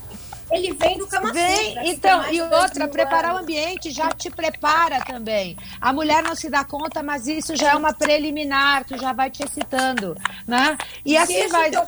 ele 0.51 0.73
vem 0.73 0.99
do 0.99 1.05
Sutra, 1.05 1.33
Vem, 1.33 1.75
que 1.75 1.89
então, 1.91 2.25
e 2.29 2.33
de 2.33 2.41
outra, 2.41 2.89
preparar 2.89 3.35
o 3.35 3.39
ambiente 3.39 3.91
já 3.91 4.11
te 4.11 4.31
prepara 4.31 5.01
também. 5.05 5.57
A 5.81 5.93
mulher 5.93 6.23
não 6.23 6.35
se 6.35 6.49
dá 6.49 6.65
conta, 6.65 7.03
mas 7.03 7.27
isso 7.27 7.55
já 7.55 7.73
é 7.73 7.77
uma 7.77 7.93
preliminar, 7.93 8.85
tu 8.85 8.97
já 8.99 9.13
vai 9.13 9.31
te 9.31 9.43
excitando, 9.45 10.17
né? 10.47 10.77
E 11.05 11.17
assim 11.17 11.35
Deixa 11.35 11.49
vai. 11.51 11.71
o. 11.71 11.87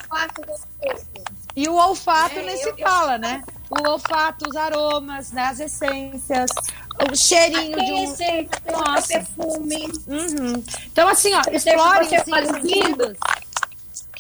E 1.56 1.68
o 1.68 1.74
olfato 1.74 2.38
É, 2.38 2.42
nem 2.42 2.56
se 2.56 2.68
eu- 2.68 2.78
fala, 2.78 3.18
né? 3.18 3.42
O 3.70 3.88
olfato, 3.88 4.48
os 4.48 4.56
aromas, 4.56 5.30
né? 5.32 5.42
as 5.44 5.60
essências, 5.60 6.50
o 7.10 7.16
cheirinho 7.16 7.70
de 7.78 7.84
Tem 7.84 7.92
um. 7.92 8.04
essência, 8.04 8.48
tem 8.64 8.76
Nossa. 8.76 9.08
perfume. 9.08 9.92
Uhum. 10.08 10.64
Então, 10.86 11.08
assim, 11.08 11.32
ó, 11.34 11.42
explore 11.52 12.04
você 12.06 12.16
esses 12.16 12.28
faz 12.28 12.50
o 12.50 12.52
sentidos 12.54 13.16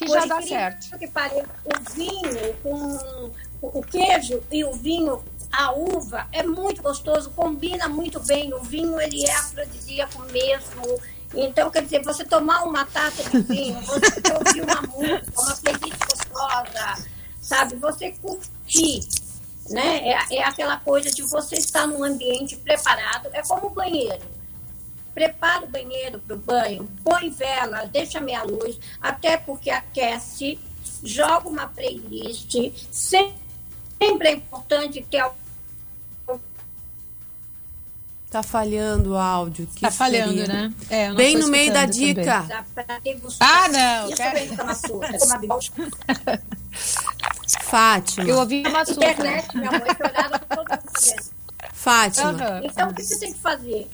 que 0.00 0.06
Por 0.06 0.14
já 0.18 0.24
dá 0.24 0.40
certo. 0.40 0.98
Que 0.98 1.06
pareça, 1.06 1.48
o 1.64 1.92
vinho 1.94 2.54
com 2.62 2.96
o 2.96 3.32
o 3.62 3.82
queijo 3.82 4.42
e 4.50 4.64
o 4.64 4.72
vinho, 4.72 5.22
a 5.52 5.72
uva, 5.72 6.26
é 6.32 6.42
muito 6.42 6.82
gostoso, 6.82 7.28
combina 7.30 7.88
muito 7.88 8.18
bem. 8.20 8.54
O 8.54 8.60
vinho, 8.60 8.98
ele 8.98 9.26
é 9.26 9.34
afrodisíaco 9.34 10.22
mesmo. 10.32 10.98
Então, 11.34 11.70
quer 11.70 11.82
dizer, 11.82 12.02
você 12.02 12.24
tomar 12.24 12.62
uma 12.62 12.86
taça 12.86 13.22
de 13.28 13.40
vinho, 13.42 13.78
você 13.82 14.32
ouvir 14.32 14.62
uma 14.62 14.80
música, 14.80 15.40
uma 15.40 15.56
playlist 15.56 15.98
gostosa, 16.08 17.06
sabe? 17.42 17.76
Você 17.76 18.12
curtir, 18.12 19.00
né? 19.68 20.08
É, 20.08 20.36
é 20.36 20.44
aquela 20.44 20.78
coisa 20.78 21.10
de 21.10 21.22
você 21.22 21.56
estar 21.56 21.86
num 21.86 22.02
ambiente 22.02 22.56
preparado. 22.56 23.28
É 23.32 23.42
como 23.42 23.66
o 23.66 23.70
banheiro 23.70 24.39
prepara 25.14 25.64
o 25.64 25.68
banheiro 25.68 26.18
para 26.20 26.36
o 26.36 26.38
banho, 26.38 26.88
põe 27.04 27.30
vela, 27.30 27.84
deixa 27.86 28.20
meia 28.20 28.42
luz, 28.44 28.78
até 29.00 29.36
porque 29.36 29.70
aquece, 29.70 30.58
joga 31.02 31.48
uma 31.48 31.66
playlist. 31.66 32.54
Sempre 32.90 34.28
é 34.28 34.32
importante 34.32 35.02
ter 35.10 35.20
algum 35.20 35.40
Tá 38.30 38.44
falhando 38.44 39.14
o 39.14 39.16
áudio. 39.18 39.66
Que 39.74 39.80
Tá 39.80 39.90
falhando, 39.90 40.30
seria? 40.38 40.46
né? 40.46 40.72
É, 40.88 41.12
Bem 41.14 41.36
no 41.36 41.48
meio 41.48 41.72
da 41.72 41.80
também. 41.80 42.14
dica. 42.14 42.46
Ah, 43.40 43.68
não, 43.68 44.10
quero-. 44.12 45.58
Fátima. 47.62 48.28
Eu 48.28 48.38
ouvi 48.38 48.62
uma 48.64 48.82
açúcar. 48.82 49.10
Internet, 49.10 49.56
minha 49.56 49.70
mãe 49.72 49.80
todo 50.48 51.02
dia. 51.02 51.16
Fátima. 51.72 52.30
Aham. 52.30 52.60
Então, 52.64 52.88
o 52.90 52.94
que 52.94 53.02
você 53.02 53.18
tem 53.18 53.32
que 53.32 53.38
fazer? 53.40 53.88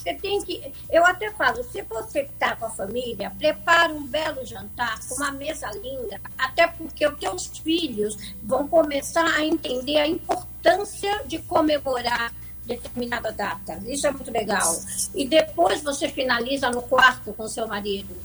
Você 0.00 0.14
tem 0.14 0.40
que. 0.42 0.72
Eu 0.90 1.04
até 1.04 1.30
falo, 1.30 1.62
se 1.62 1.82
você 1.82 2.20
está 2.20 2.56
com 2.56 2.64
a 2.64 2.70
família, 2.70 3.30
prepara 3.38 3.92
um 3.92 4.06
belo 4.06 4.44
jantar 4.46 4.98
com 5.06 5.16
uma 5.16 5.30
mesa 5.30 5.70
linda, 5.72 6.18
até 6.38 6.66
porque 6.66 7.06
os 7.06 7.18
teus 7.18 7.46
filhos 7.58 8.16
vão 8.42 8.66
começar 8.66 9.26
a 9.26 9.44
entender 9.44 9.98
a 9.98 10.06
importância 10.06 11.22
de 11.26 11.38
comemorar 11.40 12.32
determinada 12.64 13.30
data. 13.30 13.78
Isso 13.86 14.06
é 14.06 14.10
muito 14.10 14.30
legal. 14.30 14.74
E 15.14 15.26
depois 15.26 15.82
você 15.82 16.08
finaliza 16.08 16.70
no 16.70 16.82
quarto 16.82 17.32
com 17.34 17.46
seu 17.46 17.66
marido. 17.66 18.16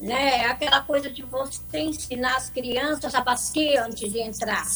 Né? 0.00 0.38
É 0.38 0.46
aquela 0.46 0.80
coisa 0.82 1.10
de 1.10 1.22
você 1.22 1.78
ensinar 1.78 2.36
as 2.36 2.48
crianças 2.48 3.14
a 3.14 3.20
bater 3.20 3.78
antes 3.78 4.10
de 4.10 4.20
entrar. 4.20 4.66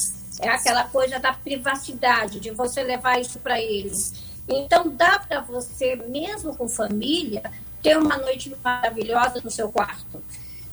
É 0.40 0.48
aquela 0.48 0.84
coisa 0.84 1.18
da 1.18 1.32
privacidade, 1.32 2.38
de 2.38 2.50
você 2.50 2.82
levar 2.82 3.20
isso 3.20 3.38
para 3.38 3.60
eles. 3.60 4.27
Então, 4.48 4.88
dá 4.88 5.18
para 5.18 5.40
você, 5.40 5.94
mesmo 5.96 6.56
com 6.56 6.68
família, 6.68 7.42
ter 7.82 7.98
uma 7.98 8.16
noite 8.16 8.54
maravilhosa 8.64 9.40
no 9.44 9.50
seu 9.50 9.70
quarto. 9.70 10.22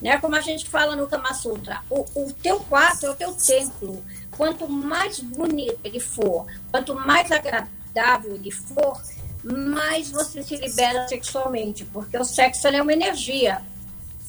Né? 0.00 0.18
Como 0.18 0.34
a 0.34 0.40
gente 0.40 0.68
fala 0.68 0.96
no 0.96 1.06
Kama 1.06 1.32
Sutra, 1.34 1.80
o, 1.90 2.04
o 2.14 2.32
teu 2.32 2.60
quarto 2.60 3.06
é 3.06 3.10
o 3.10 3.14
teu 3.14 3.32
templo. 3.34 4.04
Quanto 4.36 4.68
mais 4.68 5.20
bonito 5.20 5.78
ele 5.82 6.00
for, 6.00 6.46
quanto 6.70 6.94
mais 6.94 7.30
agradável 7.32 8.34
ele 8.34 8.50
for, 8.50 9.00
mais 9.42 10.10
você 10.10 10.42
se 10.42 10.56
libera 10.56 11.06
sexualmente, 11.08 11.84
porque 11.86 12.18
o 12.18 12.24
sexo 12.24 12.66
é 12.68 12.82
uma 12.82 12.92
energia. 12.92 13.62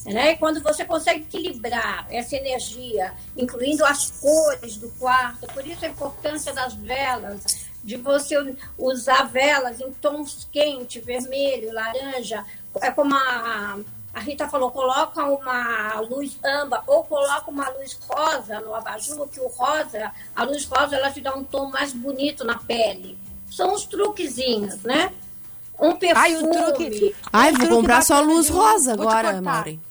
Né? 0.05 0.31
E 0.31 0.37
quando 0.37 0.61
você 0.61 0.85
consegue 0.85 1.21
equilibrar 1.21 2.07
essa 2.09 2.37
energia, 2.37 3.13
incluindo 3.35 3.83
as 3.83 4.09
cores 4.11 4.77
do 4.77 4.89
quarto, 4.91 5.45
por 5.47 5.67
isso 5.67 5.83
a 5.83 5.89
importância 5.89 6.53
das 6.53 6.75
velas, 6.75 7.66
de 7.87 7.95
você 7.95 8.35
usar 8.77 9.23
velas 9.29 9.79
em 9.79 9.89
tons 9.93 10.45
quentes, 10.51 11.01
vermelho, 11.03 11.73
laranja, 11.73 12.43
é 12.81 12.91
como 12.91 13.15
a, 13.15 13.77
a 14.13 14.19
Rita 14.19 14.49
falou, 14.49 14.69
coloca 14.71 15.23
uma 15.23 16.01
luz 16.01 16.37
âmbar 16.43 16.83
ou 16.85 17.05
coloca 17.05 17.49
uma 17.49 17.69
luz 17.69 17.97
rosa 18.09 18.59
no 18.59 18.75
abajur, 18.75 19.25
que 19.29 19.39
o 19.39 19.47
rosa, 19.47 20.11
a 20.35 20.43
luz 20.43 20.65
rosa, 20.65 20.97
ela 20.97 21.09
te 21.11 21.21
dá 21.21 21.33
um 21.33 21.45
tom 21.45 21.69
mais 21.69 21.93
bonito 21.93 22.43
na 22.43 22.57
pele. 22.59 23.17
São 23.49 23.73
os 23.73 23.85
truquezinhos, 23.85 24.83
né? 24.83 25.13
Um 25.79 25.95
perfume. 25.95 26.19
Ai, 26.27 26.35
o 26.35 26.51
truque. 26.51 27.15
Ai, 27.31 27.51
vou 27.53 27.69
comprar 27.69 28.01
só 28.03 28.19
luz 28.19 28.47
de- 28.47 28.51
rosa 28.51 28.93
agora. 28.93 29.41
Maureen. 29.41 29.81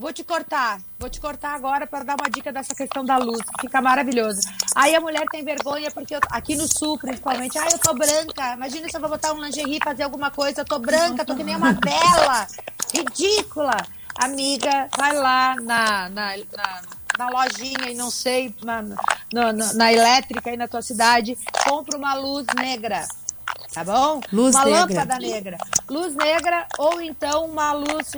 Vou 0.00 0.12
te 0.12 0.22
cortar, 0.22 0.80
vou 0.98 1.10
te 1.10 1.20
cortar 1.20 1.54
agora 1.56 1.84
para 1.86 2.04
dar 2.04 2.14
uma 2.14 2.30
dica 2.30 2.52
dessa 2.52 2.72
questão 2.74 3.04
da 3.04 3.16
luz, 3.16 3.40
que 3.42 3.62
fica 3.62 3.80
maravilhoso. 3.82 4.40
Aí 4.76 4.94
a 4.94 5.00
mulher 5.00 5.24
tem 5.30 5.44
vergonha, 5.44 5.90
porque 5.90 6.14
eu- 6.14 6.20
aqui 6.30 6.54
no 6.54 6.68
sul, 6.68 6.96
principalmente, 6.98 7.58
ah, 7.58 7.66
eu 7.72 7.78
tô 7.78 7.92
branca. 7.94 8.54
Imagina 8.54 8.88
se 8.88 8.96
eu 8.96 9.00
vou 9.00 9.10
botar 9.10 9.32
um 9.32 9.42
lingerie, 9.44 9.80
fazer 9.82 10.04
alguma 10.04 10.30
coisa, 10.30 10.60
eu 10.60 10.64
tô 10.64 10.78
branca, 10.78 11.24
tô 11.24 11.34
que 11.34 11.42
nem 11.42 11.56
uma 11.56 11.72
vela. 11.72 12.46
Ridícula. 12.94 13.76
Amiga, 14.20 14.88
vai 14.96 15.14
lá 15.14 15.54
na, 15.56 16.08
na, 16.08 16.36
na, 16.36 16.82
na 17.18 17.28
lojinha 17.30 17.90
e 17.90 17.94
não 17.94 18.10
sei, 18.10 18.54
na, 18.64 18.82
na- 19.32 19.52
na 19.74 19.92
elétrica 19.92 20.50
aí 20.50 20.56
na 20.56 20.66
tua 20.68 20.82
cidade, 20.82 21.36
compra 21.68 21.96
uma 21.98 22.14
luz 22.14 22.46
negra. 22.56 23.04
Tá 23.78 23.84
bom? 23.84 24.20
Luz 24.32 24.54
uma 24.54 24.64
negra. 24.64 24.80
lâmpada 24.80 25.18
negra. 25.18 25.58
Luz 25.88 26.14
negra 26.14 26.66
ou 26.78 27.00
então 27.00 27.46
uma 27.46 27.72
luz, 27.72 28.12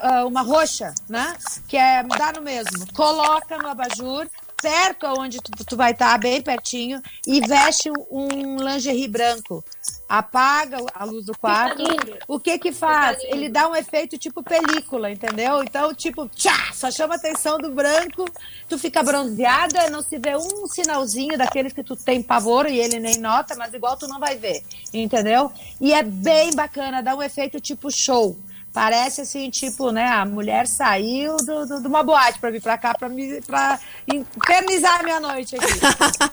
ah, 0.00 0.24
uma 0.24 0.42
roxa, 0.42 0.94
né? 1.08 1.36
Que 1.68 1.76
é, 1.76 2.02
dá 2.02 2.32
no 2.32 2.42
mesmo. 2.42 2.86
Coloca 2.94 3.58
no 3.58 3.68
abajur, 3.68 4.26
perto 4.62 5.06
aonde 5.06 5.38
tu, 5.42 5.50
tu 5.66 5.76
vai 5.76 5.90
estar, 5.90 6.16
bem 6.18 6.40
pertinho, 6.40 7.02
e 7.26 7.40
veste 7.40 7.90
um 8.10 8.56
lingerie 8.56 9.08
branco. 9.08 9.64
Apaga 10.08 10.76
a 10.94 11.04
luz 11.04 11.24
do 11.24 11.36
quarto. 11.36 11.82
O 12.28 12.38
que 12.38 12.58
que 12.58 12.70
faz? 12.70 13.18
Ele 13.24 13.48
dá 13.48 13.68
um 13.68 13.74
efeito 13.74 14.16
tipo 14.16 14.42
película, 14.42 15.10
entendeu? 15.10 15.64
Então, 15.64 15.92
tipo, 15.94 16.28
tchá, 16.28 16.70
só 16.72 16.90
chama 16.90 17.14
a 17.14 17.16
atenção 17.16 17.58
do 17.58 17.72
branco, 17.72 18.24
tu 18.68 18.78
fica 18.78 19.02
bronzeada, 19.02 19.90
não 19.90 20.02
se 20.02 20.18
vê 20.18 20.36
um 20.36 20.66
sinalzinho 20.68 21.36
daqueles 21.36 21.72
que 21.72 21.82
tu 21.82 21.96
tem 21.96 22.22
pavor 22.22 22.66
e 22.66 22.78
ele 22.78 23.00
nem 23.00 23.18
nota, 23.18 23.56
mas 23.56 23.74
igual 23.74 23.96
tu 23.96 24.06
não 24.06 24.20
vai 24.20 24.36
ver, 24.36 24.62
entendeu? 24.92 25.50
E 25.80 25.92
é 25.92 26.02
bem 26.02 26.54
bacana, 26.54 27.02
dá 27.02 27.16
um 27.16 27.22
efeito 27.22 27.58
tipo 27.58 27.90
show. 27.90 28.36
Parece 28.72 29.20
assim, 29.20 29.50
tipo, 29.50 29.90
né? 29.90 30.06
A 30.08 30.24
mulher 30.24 30.66
saiu 30.66 31.36
do, 31.36 31.66
do- 31.66 31.80
de 31.82 31.86
uma 31.86 32.02
boate 32.02 32.38
pra 32.38 32.50
vir 32.50 32.62
pra 32.62 32.78
cá 32.78 32.94
pra, 32.94 33.06
me, 33.08 33.40
pra 33.42 33.78
infernizar 34.10 35.00
a 35.00 35.02
minha 35.02 35.20
noite 35.20 35.54
aqui. 35.56 35.68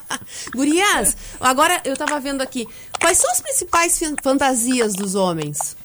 Gurias, 0.56 1.14
agora 1.38 1.80
eu 1.84 1.94
tava 1.96 2.18
vendo 2.18 2.40
aqui. 2.40 2.66
Quais 2.98 3.18
são 3.18 3.30
as 3.30 3.40
principais 3.42 3.98
fan- 3.98 4.16
fantasias 4.22 4.94
dos 4.94 5.14
homens? 5.14 5.76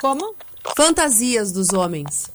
Como? 0.00 0.34
Fantasias 0.74 1.52
dos 1.52 1.72
homens. 1.74 2.30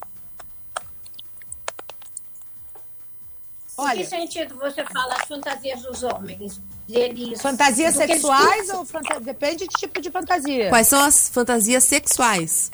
Em 3.73 3.75
que 3.75 3.81
Olha, 3.81 4.05
sentido 4.07 4.55
você 4.55 4.83
fala 4.85 5.15
as 5.15 5.27
fantasias 5.27 5.81
dos 5.81 6.03
homens? 6.03 6.61
Eles, 6.87 7.41
fantasias 7.41 7.95
eles 7.95 8.11
sexuais 8.11 8.57
pensam? 8.57 8.79
ou 8.79 8.85
fanta- 8.85 9.19
depende 9.19 9.67
de 9.67 9.73
tipo 9.79 9.99
de 9.99 10.11
fantasia. 10.11 10.69
Quais 10.69 10.87
são 10.87 11.03
as 11.03 11.29
fantasias 11.29 11.83
sexuais? 11.85 12.69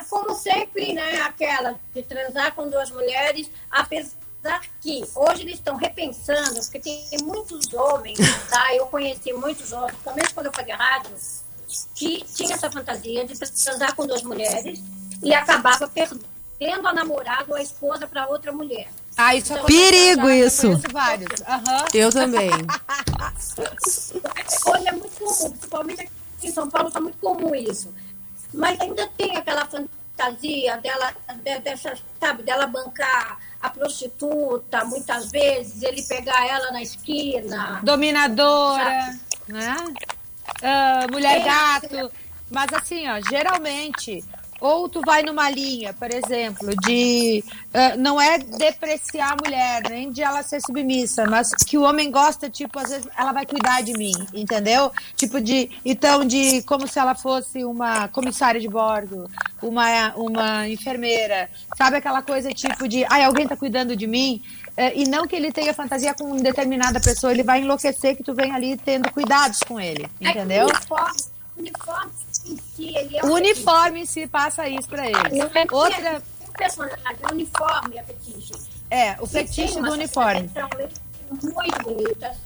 Como 0.00 0.34
sempre, 0.34 0.92
né, 0.92 1.20
aquela 1.22 1.78
de 1.94 2.02
transar 2.02 2.54
com 2.54 2.68
duas 2.68 2.90
mulheres, 2.90 3.50
apesar 3.70 4.60
que 4.80 5.04
hoje 5.14 5.42
eles 5.42 5.54
estão 5.54 5.76
repensando, 5.76 6.60
porque 6.60 6.78
tem 6.80 7.06
muitos 7.22 7.72
homens, 7.72 8.18
tá? 8.50 8.74
Eu 8.74 8.86
conheci 8.86 9.32
muitos 9.32 9.72
homens, 9.72 9.92
principalmente 9.92 10.34
quando 10.34 10.46
eu 10.46 10.52
fazia 10.52 10.76
rádio, 10.76 11.10
que 11.94 12.24
tinha 12.34 12.54
essa 12.54 12.70
fantasia 12.70 13.24
de 13.24 13.38
transar 13.38 13.94
com 13.94 14.06
duas 14.06 14.22
mulheres 14.22 14.80
e 15.22 15.32
acabava 15.32 15.88
perdendo 15.88 16.86
a 16.88 16.92
namorada 16.92 17.44
ou 17.48 17.54
a 17.54 17.62
esposa 17.62 18.06
para 18.06 18.26
outra 18.28 18.52
mulher. 18.52 18.88
Ah, 19.16 19.34
isso 19.34 19.52
Então, 19.52 19.66
Perigo 19.66 20.28
eu 20.28 20.46
isso. 20.46 20.62
conheço 20.68 20.82
vários. 20.92 21.40
Aham. 21.42 21.84
Eu 21.94 22.10
também. 22.10 22.50
Hoje 24.66 24.88
é 24.88 24.92
muito 24.92 25.18
comum, 25.18 25.50
principalmente 25.50 26.00
aqui 26.02 26.10
em 26.48 26.52
São 26.52 26.68
Paulo 26.68 26.88
está 26.88 27.00
muito 27.00 27.18
comum 27.18 27.54
isso. 27.54 27.92
Mas 28.52 28.80
ainda 28.80 29.06
tem 29.16 29.36
aquela 29.36 29.66
fantasia 29.66 30.76
dela, 30.78 31.12
de- 31.42 31.58
dessa, 31.60 31.94
sabe, 32.20 32.42
dela 32.42 32.66
bancar 32.66 33.38
a 33.60 33.70
prostituta, 33.70 34.84
muitas 34.84 35.30
vezes, 35.30 35.82
ele 35.82 36.02
pegar 36.02 36.46
ela 36.46 36.70
na 36.72 36.82
esquina. 36.82 37.80
Dominadora, 37.82 39.18
né? 39.48 39.76
Ah, 40.62 41.06
mulher 41.10 41.44
gato. 41.44 42.10
Mas 42.50 42.72
assim, 42.72 43.08
ó, 43.08 43.20
geralmente, 43.30 44.22
ou 44.62 44.88
tu 44.88 45.00
vai 45.04 45.24
numa 45.24 45.50
linha, 45.50 45.92
por 45.92 46.08
exemplo, 46.14 46.68
de. 46.86 47.42
ah, 47.74 47.96
não 47.96 48.20
é 48.20 48.38
depreciar 48.38 49.32
a 49.32 49.36
mulher, 49.36 49.82
nem 49.90 50.12
de 50.12 50.22
ela 50.22 50.42
ser 50.44 50.60
submissa, 50.60 51.26
mas 51.26 51.50
que 51.66 51.76
o 51.76 51.82
homem 51.82 52.12
gosta, 52.12 52.48
tipo, 52.48 52.78
às 52.78 52.90
vezes 52.90 53.08
ela 53.18 53.32
vai 53.32 53.44
cuidar 53.44 53.82
de 53.82 53.92
mim, 53.92 54.14
entendeu? 54.32 54.92
Tipo 55.16 55.40
de. 55.40 55.68
Então, 55.84 56.24
de 56.24 56.62
como 56.62 56.86
se 56.86 56.98
ela 56.98 57.16
fosse 57.16 57.64
uma 57.64 58.06
comissária 58.06 58.60
de 58.60 58.68
bordo, 58.68 59.28
uma, 59.60 60.14
uma 60.14 60.68
enfermeira. 60.68 61.50
Sabe 61.76 61.96
aquela 61.96 62.22
coisa 62.22 62.50
tipo 62.52 62.86
de. 62.86 63.04
Ai, 63.10 63.24
alguém 63.24 63.48
tá 63.48 63.56
cuidando 63.56 63.96
de 63.96 64.06
mim? 64.06 64.40
É, 64.76 64.96
e 64.96 65.04
não 65.06 65.26
que 65.26 65.36
ele 65.36 65.52
tenha 65.52 65.74
fantasia 65.74 66.14
com 66.14 66.36
determinada 66.36 67.00
pessoa, 67.00 67.32
ele 67.32 67.42
vai 67.42 67.60
enlouquecer 67.60 68.16
que 68.16 68.22
tu 68.22 68.32
vem 68.32 68.52
ali 68.52 68.76
tendo 68.76 69.10
cuidados 69.10 69.58
com 69.60 69.78
ele, 69.78 70.08
É 70.20 70.30
entendeu? 70.30 70.66
Uniforme, 70.66 71.31
o 71.56 71.60
uniforme 71.60 72.12
em 72.46 72.56
si, 72.56 72.96
ele 72.96 73.18
é 73.18 73.24
O 73.24 73.32
uniforme 73.32 74.00
em 74.00 74.06
si 74.06 74.26
passa 74.26 74.68
isso 74.68 74.88
pra 74.88 75.06
ele. 75.06 75.38
Não 75.38 75.50
é 75.54 75.66
Outra, 75.70 76.22
o 76.48 76.52
personagem, 76.52 76.98
o 77.28 77.32
uniforme 77.32 77.98
é 77.98 78.02
fetiche. 78.02 78.52
é, 78.90 79.16
o 79.20 79.26
fetiche 79.26 79.80
do 79.80 79.92
uniforme. 79.92 80.50
muito 81.30 81.82
bonitas. 81.84 82.36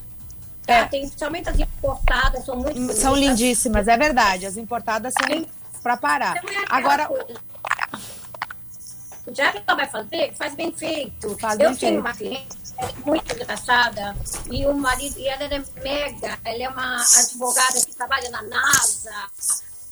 É. 0.67 0.83
Tá? 0.83 0.89
Tem, 0.89 1.03
principalmente 1.03 1.49
as 1.49 1.61
importadas, 1.61 2.45
são 2.45 2.57
muito 2.57 2.75
bonitas. 2.75 2.99
São 2.99 3.15
lindíssimas, 3.15 3.87
é 3.87 3.97
verdade. 3.97 4.47
As 4.47 4.57
importadas 4.57 5.15
são 5.15 5.47
pra 5.83 5.97
parar. 5.97 6.35
Agora. 6.69 7.09
Já 9.33 9.53
que 9.53 9.63
ela 9.67 9.77
vai 9.77 9.87
fazer, 9.87 10.35
faz 10.37 10.55
bem 10.55 10.73
feito. 10.73 11.37
Faz 11.39 11.59
eu 11.59 11.71
bem 11.71 11.77
tenho 11.77 11.79
feito. 11.79 12.01
uma 12.01 12.15
cliente 12.15 12.67
ela 12.79 12.91
é 12.91 12.95
muito 13.07 13.35
engraçada 13.35 14.17
e 14.51 14.67
o 14.67 14.75
marido, 14.75 15.19
e 15.19 15.27
ela 15.27 15.45
é 15.45 15.65
mega, 15.83 16.39
ela 16.45 16.63
é 16.63 16.69
uma 16.69 16.97
advogada 16.97 17.81
que 17.81 17.97
trabalha 17.97 18.31
na 18.31 18.43
NASA 18.43 19.31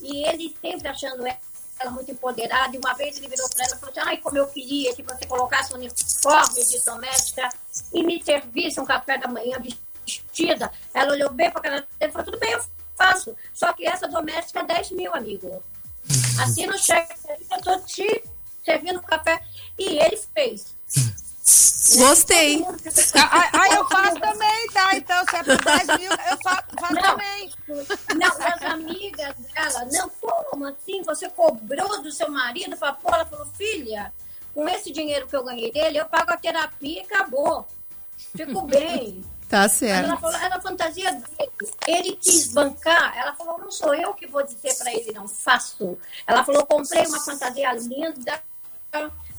e 0.00 0.26
ele 0.28 0.54
sempre 0.60 0.88
achando 0.88 1.24
ela 1.26 1.90
muito 1.90 2.10
empoderada 2.10 2.76
e 2.76 2.78
uma 2.78 2.94
vez 2.94 3.16
ele 3.16 3.28
virou 3.28 3.48
para 3.48 3.64
ela 3.64 3.74
e 3.74 3.78
falou 3.78 3.90
assim, 3.90 4.08
ai, 4.08 4.16
como 4.18 4.36
eu 4.36 4.46
queria 4.48 4.94
que 4.94 5.02
você 5.02 5.26
colocasse 5.26 5.72
um 5.72 5.76
uniforme 5.76 6.64
de 6.64 6.84
doméstica 6.84 7.48
e 7.92 8.02
me 8.02 8.22
servisse 8.22 8.78
um 8.80 8.84
café 8.84 9.18
da 9.18 9.28
manhã 9.28 9.58
vestida. 9.58 10.70
Ela 10.92 11.12
olhou 11.12 11.30
bem 11.32 11.50
para 11.50 11.62
cara 11.62 11.76
dele 11.80 11.88
e 12.00 12.08
falou, 12.10 12.24
tudo 12.24 12.38
bem, 12.38 12.52
eu 12.52 12.64
faço. 12.96 13.34
Só 13.52 13.72
que 13.72 13.86
essa 13.86 14.06
doméstica 14.06 14.60
é 14.60 14.64
10 14.64 14.90
mil, 14.92 15.14
amigo. 15.14 15.62
Assina 16.40 16.74
o 16.74 16.78
cheque, 16.78 17.14
eu 17.50 17.56
estou 17.56 17.80
te 17.80 18.22
servindo 18.64 19.00
café. 19.02 19.40
E 19.78 19.98
ele 19.98 20.16
fez. 20.34 20.74
Gostei. 21.98 22.64
ah, 23.14 23.50
ah, 23.52 23.74
eu 23.74 23.86
faço 23.88 24.18
também, 24.18 24.66
tá? 24.72 24.96
Então, 24.96 25.24
se 25.28 25.36
é 25.36 25.42
por 25.42 25.62
10 25.62 25.86
mil, 26.00 26.10
eu 26.10 26.38
faço, 26.42 26.62
faço 26.80 26.94
Não. 26.94 27.02
também. 27.02 27.52
Não, 27.68 28.46
as 28.46 28.62
amigas 28.62 29.34
dela, 29.52 29.88
não, 29.92 30.10
como 30.50 30.66
assim? 30.66 31.02
Você 31.02 31.28
cobrou 31.28 32.02
do 32.02 32.10
seu 32.10 32.30
marido 32.30 32.76
pôr? 32.78 33.12
Ela 33.12 33.26
falou, 33.26 33.46
filha, 33.54 34.10
com 34.54 34.66
esse 34.68 34.90
dinheiro 34.90 35.26
que 35.26 35.36
eu 35.36 35.44
ganhei 35.44 35.70
dele, 35.70 35.98
eu 35.98 36.06
pago 36.06 36.32
a 36.32 36.36
terapia 36.38 37.02
e 37.02 37.04
acabou. 37.04 37.66
Fico 38.34 38.62
bem. 38.62 39.22
Tá 39.46 39.58
Ela 39.58 39.68
certo. 39.68 40.20
falou, 40.20 40.36
era 40.40 40.60
fantasia 40.60 41.12
dele. 41.12 41.52
Ele 41.86 42.16
quis 42.16 42.52
bancar. 42.52 43.16
Ela 43.16 43.34
falou, 43.34 43.58
não 43.58 43.70
sou 43.70 43.94
eu 43.94 44.14
que 44.14 44.26
vou 44.26 44.42
dizer 44.42 44.74
para 44.78 44.92
ele, 44.92 45.12
não 45.12 45.28
faço. 45.28 45.98
Ela 46.26 46.42
falou, 46.42 46.66
comprei 46.66 47.06
uma 47.06 47.20
fantasia 47.20 47.70
linda, 47.74 48.42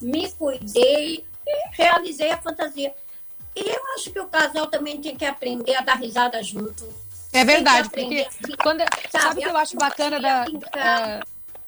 me 0.02 0.32
cuidei 0.32 1.26
e 1.48 1.70
realizei 1.72 2.32
a 2.32 2.38
fantasia. 2.38 2.94
E 3.56 3.62
eu 3.62 3.82
acho 3.96 4.12
que 4.12 4.20
o 4.20 4.28
casal 4.28 4.68
também 4.68 5.00
tem 5.00 5.16
que 5.16 5.26
aprender 5.26 5.76
a 5.76 5.82
dar 5.82 5.96
risada 5.96 6.42
junto. 6.44 6.86
É 7.32 7.44
verdade, 7.44 7.90
porque 7.90 8.28
quando, 8.64 8.80
sabe 9.10 9.24
Sabe, 9.24 9.40
o 9.40 9.44
que 9.44 9.50
eu 9.50 9.58
acho 9.58 9.76
bacana 9.76 10.20
da. 10.20 10.46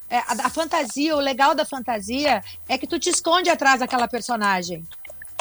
é, 0.10 0.16
é, 0.16 0.18
a, 0.20 0.46
a 0.46 0.50
fantasia, 0.50 1.16
o 1.16 1.20
legal 1.20 1.54
da 1.54 1.66
fantasia 1.66 2.42
é 2.70 2.78
que 2.78 2.88
tu 2.88 2.98
te 2.98 3.10
esconde 3.10 3.50
atrás 3.50 3.82
daquela 3.82 4.08
personagem. 4.08 4.86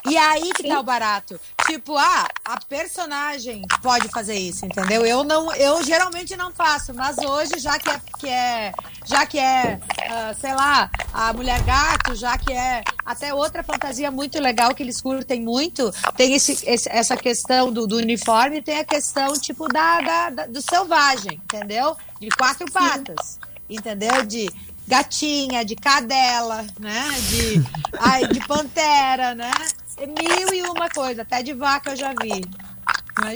E 0.09 0.17
aí 0.17 0.51
que 0.53 0.69
tá 0.69 0.81
o 0.81 0.83
barato. 0.83 1.39
Tipo, 1.67 1.97
ah, 1.97 2.27
a 2.45 2.61
personagem 2.61 3.63
pode 3.83 4.09
fazer 4.09 4.37
isso, 4.37 4.65
entendeu? 4.65 5.05
Eu 5.05 5.25
não, 5.25 5.53
eu 5.55 5.83
geralmente 5.83 6.37
não 6.37 6.53
faço, 6.53 6.95
mas 6.95 7.17
hoje, 7.19 7.59
já 7.59 7.79
que 7.79 7.91
é, 7.91 8.01
que 8.19 8.29
é 8.29 8.73
já 9.05 9.27
que 9.27 9.39
é, 9.39 9.81
ah, 10.09 10.35
sei 10.41 10.55
lá, 10.55 10.91
a 11.13 11.33
mulher 11.33 11.61
gato, 11.63 12.15
já 12.15 12.37
que 12.39 12.53
é 12.53 12.83
até 13.05 13.33
outra 13.35 13.63
fantasia 13.63 14.11
muito 14.11 14.41
legal 14.41 14.75
que 14.75 14.83
eles 14.83 15.01
curtem 15.01 15.41
muito, 15.43 15.93
tem 16.17 16.35
esse, 16.35 16.53
esse- 16.67 16.89
essa 16.89 17.17
questão 17.17 17.73
do, 17.73 17.87
do 17.87 17.97
uniforme, 17.97 18.63
tem 18.63 18.79
a 18.81 18.85
questão 18.85 19.33
tipo 19.35 19.67
da, 19.69 20.01
da- 20.01 20.31
da- 20.31 20.47
do 20.47 20.61
selvagem, 20.63 21.41
entendeu? 21.45 21.97
De 22.21 22.29
quatro 22.31 22.71
patas, 22.71 23.39
entendeu? 23.69 24.25
De 24.25 24.49
gatinha, 24.87 25.65
de 25.65 25.75
cadela, 25.77 26.65
né? 26.79 27.09
De, 27.29 27.63
ai, 27.99 28.27
de 28.29 28.41
pantera, 28.47 29.35
né? 29.35 29.51
Mil 29.99 30.55
e 30.55 30.63
uma 30.63 30.89
coisa, 30.91 31.23
até 31.23 31.43
de 31.43 31.53
vaca 31.55 31.91
eu 31.91 31.97
já 31.97 32.13
vi. 32.21 32.45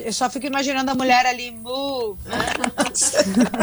Eu 0.04 0.12
só 0.12 0.28
fico 0.28 0.46
imaginando 0.46 0.90
a 0.90 0.94
mulher 0.94 1.24
ali, 1.26 1.50
mu, 1.50 2.16
né? 2.26 2.38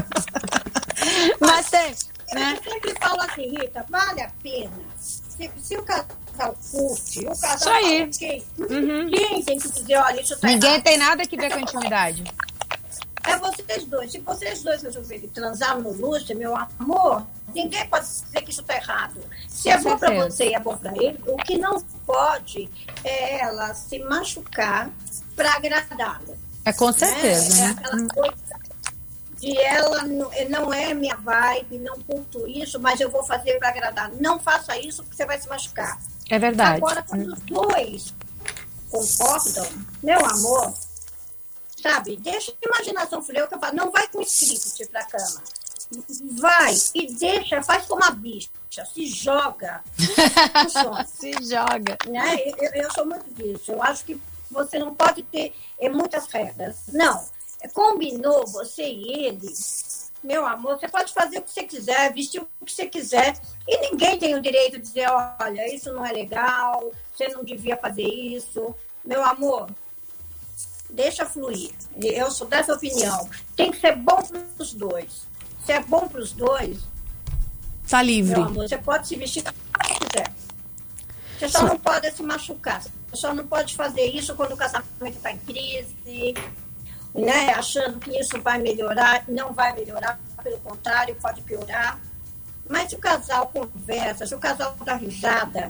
Mas 1.40 1.70
tem, 1.70 1.96
né? 2.34 2.58
Eu 2.66 2.72
sempre 2.72 2.94
falo 3.00 3.22
assim, 3.22 3.50
Rita, 3.50 3.86
vale 3.90 4.22
a 4.22 4.32
pena. 4.42 4.72
Se, 5.00 5.50
se 5.62 5.78
o 5.78 5.84
casal 5.84 6.58
curte, 6.72 7.20
o 7.20 7.40
casal 7.40 7.56
Isso 7.56 7.70
aí. 7.70 8.04
ok, 8.04 8.46
ninguém 8.70 9.44
tem 9.44 9.60
que 9.60 9.70
dizer, 9.70 9.98
olha, 9.98 10.20
isso 10.22 10.38
tá 10.40 10.48
Ninguém 10.48 10.72
errado. 10.72 10.84
tem 10.84 10.98
nada 10.98 11.26
que 11.26 11.38
ver 11.38 11.52
com 11.52 11.60
a 11.60 11.62
intimidade. 11.62 12.24
É 13.24 13.38
vocês 13.38 13.86
dois. 13.86 14.12
Se 14.12 14.20
vocês 14.20 14.64
dois 14.64 14.82
resolverem 14.82 15.28
transar 15.30 15.78
no 15.80 15.92
luxo, 15.92 16.34
meu 16.36 16.56
amor, 16.56 17.28
ninguém 17.54 17.88
pode 17.88 18.06
dizer 18.06 18.42
que 18.42 18.52
isso 18.52 18.64
tá 18.64 18.76
errado. 18.76 19.20
Se 19.48 19.70
é 19.70 19.78
bom 19.80 19.98
para 19.98 20.14
você 20.26 20.50
e 20.50 20.54
é 20.54 20.60
bom 20.60 20.78
para 20.78 20.92
ele, 20.96 21.20
o 21.28 21.38
que 21.38 21.58
não 21.58 21.82
pode 22.06 22.70
é 23.04 23.42
ela 23.42 23.74
se 23.74 24.00
machucar 24.00 24.90
para 25.36 25.54
agradá-lo. 25.54 26.38
É 26.66 26.74
com 26.74 26.88
né? 26.88 26.94
certeza, 26.94 27.58
É 27.58 27.62
né? 27.68 27.76
aquela 27.78 28.08
coisa 28.10 28.48
de 29.38 29.58
ela 29.60 30.04
não, 30.04 30.32
não 30.50 30.74
é 30.74 30.94
minha 30.94 31.16
vibe, 31.16 31.78
não 31.80 32.00
curto 32.02 32.48
isso, 32.48 32.80
mas 32.80 33.00
eu 33.00 33.10
vou 33.10 33.24
fazer 33.24 33.58
para 33.60 33.70
agradar. 33.70 34.12
Não 34.20 34.40
faça 34.40 34.78
isso 34.78 35.04
porque 35.04 35.16
você 35.16 35.26
vai 35.26 35.40
se 35.40 35.48
machucar. 35.48 36.00
É 36.30 36.40
verdade. 36.40 36.78
Agora, 36.78 37.04
quando 37.04 37.32
os 37.32 37.40
dois 37.42 38.14
concordam, 38.90 39.68
meu 40.02 40.20
amor, 40.26 40.74
sabe, 41.82 42.18
deixa 42.18 42.52
a 42.52 42.68
imaginação 42.68 43.22
fluir, 43.22 43.48
que 43.48 43.54
eu 43.56 43.60
falo, 43.60 43.76
não 43.76 43.92
vai 43.92 44.08
com 44.08 44.22
script 44.22 44.88
pra 44.88 45.04
cama. 45.06 45.42
Vai 46.40 46.74
e 46.94 47.14
deixa, 47.14 47.62
faz 47.64 47.86
como 47.86 48.04
a 48.04 48.12
bicha, 48.12 48.50
se 48.94 49.08
joga. 49.08 49.84
Se 51.08 51.32
joga. 51.44 51.98
né? 52.08 52.36
Eu, 52.58 52.84
eu 52.84 52.92
sou 52.94 53.06
muito 53.06 53.30
disso. 53.34 53.72
Eu 53.72 53.82
acho 53.82 54.06
que 54.06 54.20
você 54.52 54.78
não 54.80 54.94
pode 54.94 55.24
ter 55.24 55.54
eh, 55.80 55.90
muitas 55.90 56.28
regras. 56.28 56.84
Não. 56.94 57.26
Combinou 57.74 58.46
você 58.46 58.84
e 58.84 59.26
ele, 59.26 59.52
meu 60.24 60.46
amor, 60.46 60.78
você 60.80 60.88
pode 60.88 61.12
fazer 61.14 61.40
o 61.40 61.42
que 61.42 61.52
você 61.52 61.64
quiser, 61.64 62.14
vestir 62.14 62.42
o 62.42 62.66
que 62.66 62.72
você 62.72 62.86
quiser. 62.86 63.38
E 63.68 63.90
ninguém 63.90 64.18
tem 64.20 64.36
o 64.36 64.42
direito 64.42 64.74
de 64.78 64.84
dizer, 64.84 65.08
olha, 65.10 65.74
isso 65.74 65.92
não 65.92 66.06
é 66.06 66.12
legal, 66.12 66.92
você 67.14 67.28
não 67.30 67.44
devia 67.44 67.76
fazer 67.78 68.04
isso. 68.04 68.76
Meu 69.04 69.24
amor, 69.24 69.70
deixa 70.90 71.26
fluir. 71.26 71.72
Eu 72.00 72.30
sou 72.30 72.48
dessa 72.48 72.74
opinião. 72.74 73.28
Tem 73.56 73.72
que 73.72 73.80
ser 73.80 73.96
bom 73.96 74.22
para 74.22 74.44
os 74.60 74.74
dois. 74.74 75.28
Se 75.68 75.74
é 75.74 75.82
bom 75.82 76.08
para 76.08 76.22
os 76.22 76.32
dois, 76.32 76.80
Tá 77.90 78.02
livre. 78.02 78.40
amor, 78.40 78.70
você 78.70 78.78
pode 78.78 79.06
se 79.06 79.18
vestir 79.18 79.44
como 79.44 79.58
você 79.84 79.96
quiser. 79.96 80.34
Você 81.38 81.50
só 81.50 81.64
não 81.64 81.78
pode 81.78 82.10
se 82.10 82.24
machucar. 82.24 82.82
Você 82.82 82.92
só 83.14 83.34
não 83.34 83.46
pode 83.46 83.76
fazer 83.76 84.06
isso 84.06 84.34
quando 84.34 84.54
o 84.54 84.58
casamento 84.58 85.18
está 85.18 85.30
em 85.30 85.38
crise, 85.40 86.34
né? 87.14 87.50
achando 87.50 88.00
que 88.00 88.18
isso 88.18 88.42
vai 88.42 88.60
melhorar. 88.60 89.26
Não 89.28 89.52
vai 89.52 89.74
melhorar, 89.74 90.18
pelo 90.42 90.58
contrário, 90.60 91.14
pode 91.16 91.42
piorar. 91.42 92.00
Mas 92.70 92.90
se 92.92 92.96
o 92.96 93.00
casal 93.00 93.48
conversa, 93.48 94.26
se 94.26 94.34
o 94.34 94.40
casal 94.40 94.74
dá 94.86 94.96
risada, 94.96 95.70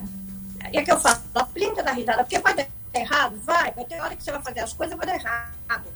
é 0.72 0.80
que 0.80 0.92
eu 0.92 1.00
falo, 1.00 1.20
aprenda 1.34 1.82
da 1.82 1.90
risada, 1.90 2.22
porque 2.22 2.38
vai 2.38 2.54
dar 2.54 2.68
errado? 2.94 3.36
Vai, 3.44 3.72
vai 3.72 3.84
ter 3.84 4.00
hora 4.00 4.14
que 4.14 4.22
você 4.22 4.30
vai 4.30 4.42
fazer 4.44 4.60
as 4.60 4.72
coisas 4.72 4.96
vai 4.96 5.06
dar 5.08 5.16
errado. 5.16 5.88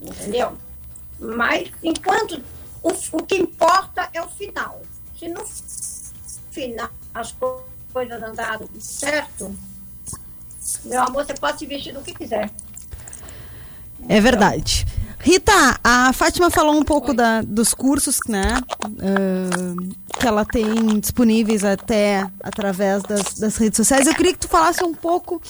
Entendeu? 0.00 0.56
Mas 1.18 1.70
enquanto 1.82 2.42
o, 2.82 2.90
o 3.12 3.22
que 3.26 3.36
importa 3.36 4.08
é 4.12 4.20
o 4.22 4.28
final. 4.28 4.82
Se 5.18 5.28
no 5.28 5.42
final 6.50 6.90
as 7.14 7.32
co- 7.32 7.64
coisas 7.92 8.22
andaram 8.22 8.68
certo, 8.78 9.54
meu 10.84 11.02
amor, 11.02 11.24
você 11.24 11.34
pode 11.34 11.58
se 11.58 11.66
vestir 11.66 11.92
do 11.94 12.02
que 12.02 12.12
quiser. 12.14 12.50
É 14.08 14.20
verdade. 14.20 14.86
Rita, 15.18 15.52
a 15.82 16.12
Fátima 16.12 16.50
falou 16.50 16.76
um 16.76 16.84
pouco 16.84 17.12
da- 17.12 17.42
dos 17.42 17.74
cursos, 17.74 18.18
né? 18.28 18.60
ah, 18.84 19.96
que 20.20 20.26
ela 20.26 20.44
tem 20.44 21.00
disponíveis 21.00 21.64
até 21.64 22.26
através 22.40 23.02
das, 23.02 23.34
das 23.34 23.56
redes 23.56 23.76
sociais. 23.76 24.06
Eu 24.06 24.14
queria 24.14 24.32
que 24.32 24.38
tu 24.38 24.48
falasse 24.48 24.84
um 24.84 24.94
pouco 24.94 25.40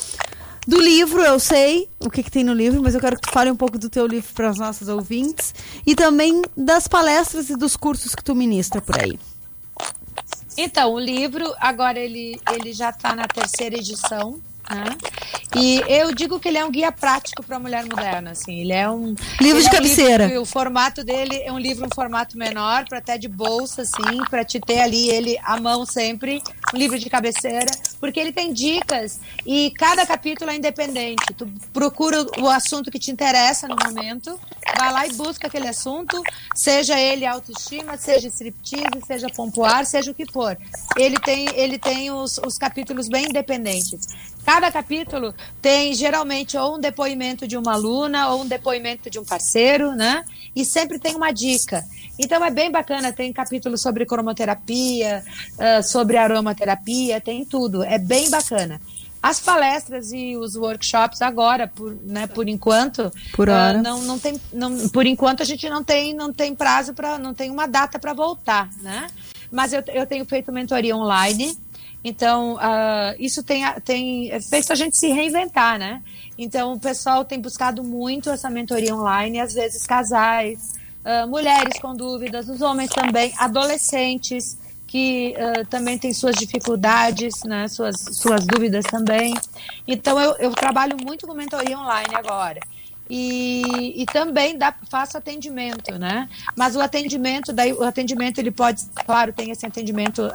do 0.67 0.81
livro, 0.81 1.21
eu 1.23 1.39
sei 1.39 1.89
o 2.01 2.11
que, 2.11 2.23
que 2.23 2.31
tem 2.31 2.43
no 2.43 2.53
livro, 2.53 2.83
mas 2.83 2.95
eu 2.95 3.01
quero 3.01 3.17
que 3.17 3.23
tu 3.23 3.31
fale 3.31 3.51
um 3.51 3.57
pouco 3.57 3.79
do 3.79 3.89
teu 3.89 4.07
livro 4.07 4.33
para 4.35 4.51
os 4.51 4.59
nossos 4.59 4.89
ouvintes 4.89 5.55
e 5.87 5.95
também 5.95 6.43
das 6.57 6.89
palestras 6.89 7.49
e 7.51 7.57
dos 7.57 7.77
cursos 7.77 8.15
que 8.15 8.25
tu 8.25 8.35
ministra 8.35 8.81
por 8.81 8.99
aí. 8.99 9.19
Então, 10.57 10.95
o 10.95 10.99
livro, 10.99 11.55
agora 11.59 11.99
ele, 11.99 12.41
ele 12.53 12.73
já 12.73 12.91
está 12.91 13.15
na 13.15 13.29
terceira 13.29 13.77
edição. 13.77 14.41
Né? 14.71 14.97
E 15.55 15.83
eu 15.89 16.15
digo 16.15 16.39
que 16.39 16.49
ele 16.49 16.59
é 16.59 16.65
um 16.65 16.71
guia 16.71 16.93
prático 16.93 17.43
para 17.43 17.57
a 17.57 17.61
mulher 17.61 17.85
moderna. 17.85 18.33
Assim. 18.33 18.61
Ele 18.61 18.73
é 18.73 18.89
um 18.91 19.15
Livro 19.41 19.61
de 19.61 19.67
é 19.67 19.71
um 19.71 19.73
cabeceira. 19.73 20.27
livro 20.27 20.43
o 20.43 20.47
formato 20.47 21.05
dele 21.05 21.37
é 21.45 21.53
um 21.53 21.59
livro 21.59 21.87
um 21.87 21.95
formato 21.95 22.37
menor, 22.37 22.85
para 22.89 22.99
até 22.99 23.17
de 23.17 23.29
bolsa, 23.29 23.83
assim, 23.83 24.25
para 24.29 24.45
te 24.45 24.61
ter 24.61 24.81
ali 24.81 25.09
ele 25.09 25.39
à 25.43 25.59
mão 25.61 25.87
sempre, 25.87 26.43
um 26.75 26.77
livro 26.77 26.99
de 26.99 27.09
cabeceira, 27.09 27.71
porque 28.01 28.19
ele 28.19 28.33
tem 28.33 28.53
dicas 28.53 29.21
e 29.45 29.73
cada 29.79 30.05
capítulo 30.07 30.51
é 30.51 30.57
independente. 30.57 31.25
Tu 31.37 31.47
procura 31.73 32.25
o 32.39 32.49
assunto 32.49 32.91
que 32.91 32.99
te 32.99 33.11
interessa 33.11 33.69
no 33.69 33.77
momento, 33.85 34.39
vai 34.79 34.93
lá 34.93 35.07
e 35.07 35.13
busca 35.13 35.47
aquele 35.47 35.69
assunto, 35.69 36.21
seja 36.55 36.99
ele 36.99 37.25
autoestima, 37.25 37.97
seja 37.97 38.29
striptease, 38.29 39.05
seja 39.07 39.29
pompoar, 39.29 39.85
seja 39.87 40.11
o 40.11 40.15
que 40.15 40.31
for. 40.31 40.57
Ele 40.97 41.19
tem, 41.19 41.49
ele 41.55 41.79
tem 41.79 42.11
os, 42.11 42.39
os 42.39 42.59
capítulos 42.59 43.09
bem 43.09 43.27
independentes. 43.27 44.07
Cada 44.47 44.71
capítulo 44.71 45.35
tem 45.61 45.93
geralmente 45.93 46.57
ou 46.57 46.77
um 46.77 46.81
depoimento 46.81 47.49
de 47.49 47.57
uma 47.57 47.73
aluna 47.73 48.29
ou 48.29 48.43
um 48.43 48.47
depoimento 48.47 49.11
de 49.11 49.19
um 49.19 49.25
parceiro, 49.25 49.91
né? 49.97 50.25
E 50.55 50.65
sempre 50.65 51.01
tem 51.01 51.17
uma 51.17 51.33
dica. 51.33 51.85
Então 52.17 52.43
é 52.45 52.51
bem 52.51 52.71
bacana, 52.71 53.13
tem 53.13 53.33
capítulo 53.33 53.77
sobre 53.77 54.07
cromoterapia, 54.07 55.25
sobre 55.83 56.17
aromaterapia, 56.17 57.21
tem 57.21 57.45
tudo. 57.45 57.83
É 57.83 57.99
bem 57.99 58.31
bacana. 58.31 58.81
As 59.21 59.41
palestras 59.41 60.13
e 60.13 60.37
os 60.37 60.55
workshops 60.55 61.21
agora, 61.21 61.67
por, 61.67 61.97
né, 62.05 62.29
por 62.29 62.49
enquanto, 62.49 63.11
Por 63.33 63.49
hora. 63.49 63.83
não, 63.83 64.01
não 64.03 64.19
tem, 64.21 64.41
não, 64.53 64.89
por 64.91 65.05
enquanto 65.05 65.43
a 65.43 65.45
gente 65.45 65.69
não 65.69 65.83
tem, 65.83 66.15
não 66.15 66.33
tem 66.33 66.55
prazo 66.55 66.95
para, 66.95 67.19
não 67.19 67.35
tem 67.35 67.51
uma 67.51 67.67
data 67.67 67.99
para 67.99 68.13
voltar, 68.13 68.71
né? 68.81 69.09
Mas 69.51 69.73
eu, 69.73 69.83
eu 69.89 70.07
tenho 70.07 70.25
feito 70.25 70.53
mentoria 70.53 70.97
online, 70.97 71.59
então 72.09 72.57
ah, 72.61 73.17
isso 73.19 73.43
tem, 73.43 73.65
tem 73.85 74.31
feito 74.49 74.73
a 74.73 74.77
gente 74.77 74.97
se 74.97 75.09
reinventar, 75.09 75.77
né? 75.77 76.01
Então 76.39 76.75
o 76.75 76.79
pessoal 76.79 77.25
tem 77.25 77.41
buscado 77.41 77.83
muito 77.83 78.31
essa 78.31 78.49
mentoria 78.49 78.95
online, 78.95 79.41
às 79.41 79.55
vezes 79.55 79.85
casais, 79.85 80.73
ah, 81.05 81.27
mulheres 81.27 81.81
com 81.81 81.97
dúvidas, 81.97 82.49
os 82.49 82.63
homens 82.63 82.91
também, 82.91 83.33
adolescentes 83.37 84.57
que 84.87 85.35
ah, 85.37 85.65
também 85.69 85.99
têm 85.99 86.15
suas 86.15 86.37
dificuldades, 86.37 87.43
né, 87.45 87.67
suas, 87.67 87.97
suas 88.13 88.47
dúvidas 88.47 88.85
também. 88.85 89.35
Então, 89.85 90.21
eu, 90.21 90.37
eu 90.37 90.53
trabalho 90.53 90.97
muito 91.05 91.27
com 91.27 91.35
mentoria 91.35 91.77
online 91.77 92.15
agora. 92.15 92.61
E, 93.09 94.03
e 94.03 94.07
também 94.07 94.59
dá, 94.59 94.75
faço 94.91 95.17
atendimento, 95.17 95.97
né? 95.99 96.29
Mas 96.57 96.75
o 96.75 96.81
atendimento, 96.81 97.53
daí 97.53 97.73
o 97.73 97.85
atendimento 97.85 98.39
ele 98.39 98.51
pode, 98.51 98.85
claro, 99.05 99.33
tem 99.33 99.51
esse 99.51 99.65
atendimento 99.65 100.29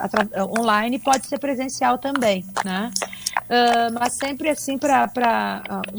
online, 0.57 0.97
pode 0.97 1.27
ser 1.27 1.37
presencial 1.37 1.97
também, 1.97 2.45
né? 2.63 2.91
Ah, 3.53 3.89
mas 3.91 4.13
sempre 4.13 4.49
assim 4.49 4.77
para 4.77 5.11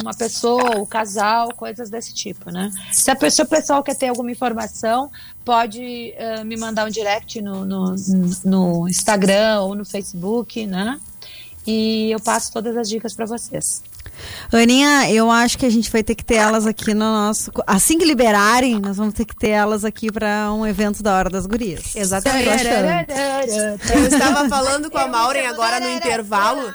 uma 0.01 0.15
pessoa, 0.15 0.79
o 0.79 0.87
casal, 0.87 1.53
coisas 1.55 1.91
desse 1.91 2.15
tipo, 2.15 2.51
né? 2.51 2.71
Se 2.91 3.11
a 3.11 3.17
pessoa, 3.17 3.45
o 3.45 3.49
pessoal 3.49 3.83
quer 3.83 3.95
ter 3.95 4.09
alguma 4.09 4.31
informação, 4.31 5.11
pode 5.45 6.15
ah, 6.19 6.45
me 6.45 6.57
mandar 6.57 6.87
um 6.87 6.91
direct 6.91 7.43
no, 7.43 7.67
no, 7.67 7.95
no 8.43 8.89
Instagram 8.89 9.61
ou 9.61 9.75
no 9.75 9.85
Facebook, 9.85 10.65
né? 10.67 10.99
E 11.67 12.11
eu 12.11 12.21
passo 12.21 12.51
todas 12.51 12.75
as 12.75 12.89
dicas 12.89 13.15
para 13.15 13.27
vocês. 13.27 13.83
Aninha, 14.53 15.11
eu 15.11 15.31
acho 15.31 15.59
que 15.59 15.67
a 15.67 15.71
gente 15.71 15.91
vai 15.91 16.03
ter 16.03 16.15
que 16.15 16.25
ter 16.25 16.37
elas 16.37 16.67
aqui 16.67 16.95
no 16.95 17.05
nosso. 17.05 17.51
Assim 17.67 17.99
que 17.99 18.05
liberarem, 18.05 18.79
nós 18.81 18.97
vamos 18.97 19.15
ter 19.15 19.25
que 19.25 19.35
ter 19.35 19.51
elas 19.51 19.85
aqui 19.85 20.11
para 20.11 20.53
um 20.53 20.67
evento 20.67 21.03
da 21.03 21.17
Hora 21.17 21.31
das 21.31 21.47
Gurias. 21.47 21.97
Exatamente. 21.97 22.55
Eu 23.95 24.07
estava 24.07 24.49
falando 24.49 24.91
com 24.91 24.99
a 24.99 25.07
Maureen 25.07 25.47
agora 25.47 25.81
no 25.81 25.89
intervalo. 25.89 26.73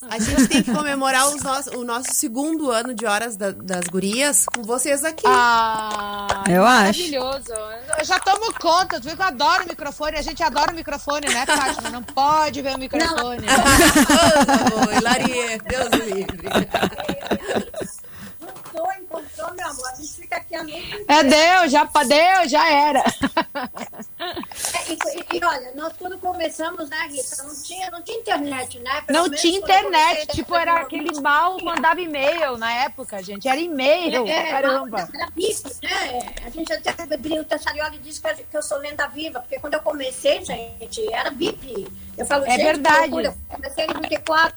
A 0.00 0.18
gente 0.20 0.46
tem 0.46 0.62
que 0.62 0.72
comemorar 0.72 1.28
os 1.28 1.42
nosso- 1.42 1.70
o 1.76 1.84
nosso 1.84 2.12
segundo 2.14 2.70
ano 2.70 2.94
de 2.94 3.04
Horas 3.04 3.36
da- 3.36 3.50
das 3.50 3.84
Gurias 3.90 4.44
com 4.46 4.62
vocês 4.62 5.04
aqui. 5.04 5.24
Ah, 5.26 6.44
Eu 6.48 6.64
acho. 6.64 7.00
maravilhoso. 7.00 7.52
Eu 7.98 8.04
já 8.04 8.20
tomo 8.20 8.52
conta, 8.60 9.00
tu 9.00 9.08
viu 9.08 9.16
que 9.16 9.22
eu 9.22 9.26
adoro 9.26 9.64
o 9.64 9.68
microfone, 9.68 10.16
a 10.16 10.22
gente 10.22 10.40
adora 10.40 10.70
o 10.70 10.74
microfone, 10.74 11.28
né, 11.28 11.44
Fátima? 11.44 11.90
Não 11.90 12.02
pode 12.04 12.62
ver 12.62 12.76
o 12.76 12.78
microfone. 12.78 13.46
Oi, 14.88 15.00
Larie, 15.02 15.58
Deus 15.66 15.88
me 15.90 16.12
livre. 16.14 16.48
Meu 19.56 19.66
amor. 19.68 19.88
A 19.88 19.94
gente 19.96 20.12
fica 20.14 20.36
aqui 20.36 20.54
a 20.54 20.62
noite 20.62 21.04
É 21.08 21.22
Deus, 21.24 21.72
já 21.72 21.84
deu, 21.84 22.48
já 22.48 22.70
era. 22.70 23.02
É, 24.18 24.92
E, 24.92 25.36
e- 25.38 25.44
olha, 25.44 25.72
nós 25.74 25.92
quando 25.98 26.18
começamos, 26.18 26.88
né, 26.88 27.06
Rita, 27.10 27.42
não 27.42 27.62
tinha, 27.62 27.90
não 27.90 28.02
tinha 28.02 28.18
internet, 28.18 28.78
né? 28.80 29.00
Pelo 29.02 29.18
Não 29.18 29.30
tinha 29.36 29.58
internet, 29.58 30.26
tipo, 30.28 30.54
era 30.54 30.80
aquele 30.80 31.20
mal, 31.20 31.58
mandava 31.62 32.00
e-mail 32.00 32.56
na 32.56 32.72
época, 32.72 33.22
gente. 33.22 33.48
Era 33.48 33.58
e-mail, 33.60 34.26
É, 34.26 34.50
caramba. 34.50 35.08
Era 35.14 35.26
BIP, 35.30 35.62
né? 35.82 36.34
A 36.44 36.50
gente 36.50 36.72
até 36.72 37.02
abriu 37.02 37.42
o 37.42 37.44
Tessarioli 37.44 37.98
disse 37.98 38.20
que 38.20 38.56
eu- 38.56 38.62
sou 38.62 38.78
lenda 38.78 39.06
viva, 39.08 39.40
porque 39.40 39.58
quando 39.58 39.74
eu 39.74 39.80
comecei, 39.80 40.44
gente, 40.44 41.12
era 41.12 41.30
BIP. 41.30 41.86
Eu 42.16 42.26
falo, 42.26 42.44
É 42.46 42.56
verdade. 42.56 43.12
Eu 43.24 43.34
comecei 43.48 43.84
em 43.84 43.88
94. 43.94 44.56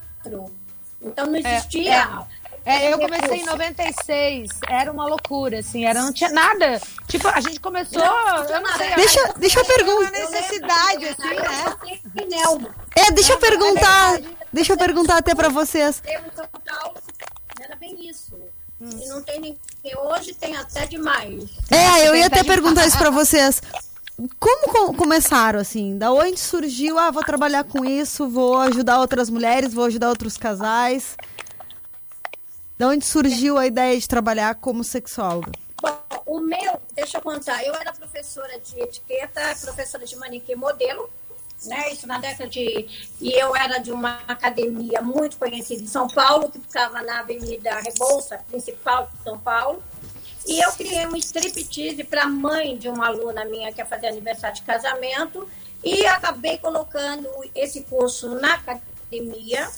Então 1.02 1.26
não 1.28 1.36
existia. 1.36 1.96
É, 1.96 2.41
eu 2.66 3.00
comecei 3.00 3.38
em 3.40 3.46
96, 3.46 4.50
era 4.70 4.92
uma 4.92 5.06
loucura, 5.08 5.60
assim, 5.60 5.86
era, 5.86 6.02
não 6.02 6.14
tinha 6.14 6.30
nada. 6.30 6.80
Tipo, 7.08 7.28
a 7.28 7.42
gente 7.42 7.60
começou, 7.60 8.02
eu 8.02 8.62
não 8.62 8.78
sei, 8.78 8.96
Deixa, 8.96 9.34
deixa 9.38 9.60
eu 9.60 9.64
uma 9.66 9.74
perguntar. 9.74 10.12
necessidade, 10.12 11.06
assim, 11.08 11.36
né? 12.30 12.38
É, 12.96 13.12
deixa 13.12 13.34
eu 13.34 13.38
perguntar. 13.40 14.20
Deixa 14.54 14.74
eu 14.74 14.78
perguntar 14.78 15.18
até 15.18 15.34
para 15.34 15.50
vocês. 15.50 16.02
Era 17.60 17.76
bem 17.78 18.08
isso. 18.10 18.36
E 18.82 19.08
não 19.08 19.22
tem 19.22 19.36
ninguém. 19.40 19.60
Hoje 19.98 20.34
tem 20.34 20.56
até 20.58 20.86
demais. 20.86 21.44
É, 21.70 22.08
eu 22.08 22.16
ia 22.16 22.26
até 22.28 22.44
perguntar 22.44 22.86
isso 22.88 22.98
pra 22.98 23.10
vocês. 23.10 23.62
Como 24.40 24.68
co- 24.72 24.94
começaram, 24.94 25.60
assim? 25.60 25.98
Da 25.98 26.12
onde 26.12 26.40
surgiu, 26.40 26.98
ah, 27.00 27.10
vou 27.12 27.24
trabalhar 27.24 27.64
com 27.64 27.84
isso, 27.86 28.28
vou 28.30 28.58
ajudar 28.60 29.00
outras 29.00 29.30
mulheres, 29.30 29.74
vou 29.74 29.86
ajudar 29.86 30.10
outros 30.10 30.38
casais? 30.38 31.16
Da 32.82 32.88
onde 32.88 33.06
surgiu 33.06 33.60
a 33.60 33.68
ideia 33.68 33.96
de 33.96 34.08
trabalhar 34.08 34.56
como 34.56 34.84
sexóloga? 34.84 35.52
Bom, 35.80 36.02
o 36.26 36.40
meu, 36.40 36.82
deixa 36.96 37.20
eu 37.20 37.22
contar, 37.22 37.64
eu 37.64 37.76
era 37.76 37.94
professora 37.94 38.60
de 38.60 38.80
etiqueta, 38.80 39.56
professora 39.62 40.04
de 40.04 40.16
manequim 40.16 40.56
modelo, 40.56 41.08
né? 41.68 41.94
Isso 41.94 42.08
na 42.08 42.18
década 42.18 42.50
de. 42.50 42.88
E 43.22 43.40
eu 43.40 43.56
era 43.56 43.78
de 43.78 43.92
uma 43.92 44.22
academia 44.28 45.00
muito 45.00 45.38
conhecida 45.38 45.84
em 45.84 45.86
São 45.86 46.08
Paulo, 46.08 46.50
que 46.50 46.58
ficava 46.58 47.04
na 47.04 47.20
Avenida 47.20 47.80
Rebouça, 47.82 48.40
principal 48.50 49.12
de 49.16 49.24
São 49.26 49.38
Paulo. 49.38 49.84
E 50.48 50.60
eu 50.60 50.72
criei 50.72 51.06
um 51.06 51.16
striptease 51.18 52.04
para 52.04 52.24
a 52.24 52.28
mãe 52.28 52.76
de 52.76 52.90
uma 52.90 53.06
aluna 53.06 53.46
minha 53.46 53.72
que 53.72 53.80
ia 53.80 53.86
fazer 53.86 54.08
aniversário 54.08 54.56
de 54.56 54.64
casamento. 54.64 55.48
E 55.84 56.04
acabei 56.08 56.58
colocando 56.58 57.30
esse 57.54 57.84
curso 57.84 58.30
na 58.30 58.56
academia, 58.56 59.70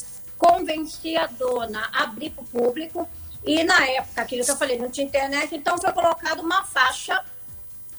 convenci 0.43 1.15
a 1.15 1.25
dona 1.27 1.89
a 1.93 2.03
abrir 2.03 2.31
para 2.31 2.43
o 2.43 2.47
público. 2.47 3.07
E 3.45 3.63
na 3.63 3.85
época, 3.85 4.21
aquilo 4.21 4.43
que 4.43 4.51
eu 4.51 4.57
falei, 4.57 4.77
não 4.77 4.89
tinha 4.89 5.07
internet, 5.07 5.55
então 5.55 5.77
foi 5.77 5.91
colocado 5.93 6.41
uma 6.41 6.63
faixa 6.65 7.23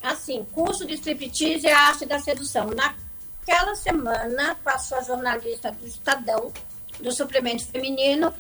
assim, 0.02 0.44
curso 0.52 0.84
de 0.86 0.94
striptease 0.94 1.66
a 1.66 1.78
arte 1.88 2.04
da 2.04 2.18
sedução. 2.18 2.66
Naquela 2.70 3.74
semana, 3.74 4.54
passou 4.62 4.98
a 4.98 5.02
jornalista 5.02 5.72
do 5.72 5.86
Estadão, 5.86 6.52
do 7.00 7.10
suplemento 7.10 7.66
feminino, 7.66 8.32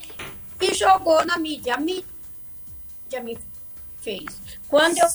e 0.60 0.74
jogou 0.74 1.24
na 1.24 1.38
mídia. 1.38 1.74
A 1.74 1.78
mídia 1.78 2.04
me 3.22 3.38
fez. 4.02 4.24
Quando 4.68 4.98
eu 4.98 5.08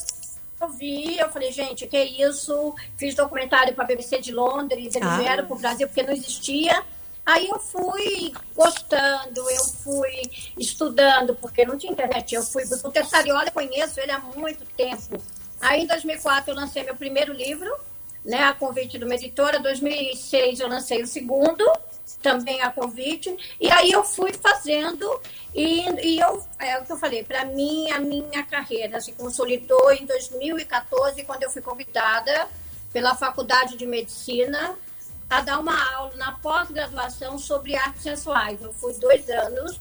eu 0.61 0.67
vi, 0.67 1.17
eu 1.17 1.29
falei, 1.29 1.53
gente, 1.53 1.87
que 1.87 1.97
isso? 1.97 2.75
Fiz 2.97 3.15
documentário 3.15 3.73
para 3.73 3.85
a 3.85 3.87
BBC 3.87 4.19
de 4.19 4.33
Londres, 4.33 4.93
eles 4.93 5.07
Ah. 5.07 5.17
vieram 5.17 5.45
para 5.45 5.55
o 5.55 5.59
Brasil 5.59 5.87
porque 5.87 6.03
não 6.03 6.11
existia. 6.11 6.83
Aí 7.29 7.47
eu 7.47 7.59
fui 7.59 8.33
gostando, 8.55 9.47
eu 9.51 9.63
fui 9.83 10.19
estudando, 10.57 11.35
porque 11.35 11.63
não 11.63 11.77
tinha 11.77 11.93
internet. 11.93 12.33
Eu 12.33 12.41
fui. 12.41 12.63
O 12.83 12.89
Tessariola 12.89 13.51
conheço 13.51 13.99
ele 13.99 14.11
há 14.11 14.17
muito 14.17 14.65
tempo. 14.75 15.21
Aí 15.61 15.83
em 15.83 15.85
2004 15.85 16.49
eu 16.49 16.55
lancei 16.55 16.81
meu 16.81 16.95
primeiro 16.95 17.31
livro, 17.31 17.71
né, 18.25 18.45
a 18.45 18.53
convite 18.53 18.97
de 18.97 19.05
uma 19.05 19.13
editora. 19.13 19.57
Em 19.57 19.61
2006 19.61 20.59
eu 20.59 20.67
lancei 20.67 21.03
o 21.03 21.07
segundo, 21.07 21.63
também 22.19 22.63
a 22.63 22.71
convite. 22.71 23.37
E 23.61 23.69
aí 23.69 23.91
eu 23.91 24.03
fui 24.03 24.33
fazendo 24.33 25.21
e, 25.53 25.81
e 26.01 26.19
eu, 26.19 26.43
é 26.57 26.79
o 26.79 26.85
que 26.85 26.91
eu 26.91 26.97
falei, 26.97 27.23
para 27.23 27.45
mim, 27.45 27.91
a 27.91 27.99
minha 27.99 28.41
carreira 28.41 28.99
se 28.99 29.11
consolidou 29.11 29.91
em 29.91 30.03
2014, 30.03 31.23
quando 31.25 31.43
eu 31.43 31.51
fui 31.51 31.61
convidada 31.61 32.47
pela 32.91 33.13
Faculdade 33.13 33.77
de 33.77 33.85
Medicina 33.85 34.75
a 35.29 35.41
dar 35.41 35.59
uma 35.59 35.93
aula 35.95 36.15
na 36.15 36.31
pós-graduação 36.33 37.37
sobre 37.37 37.75
artes 37.75 38.03
sensuais. 38.03 38.61
Eu 38.61 38.73
fui 38.73 38.93
dois 38.95 39.29
anos, 39.29 39.79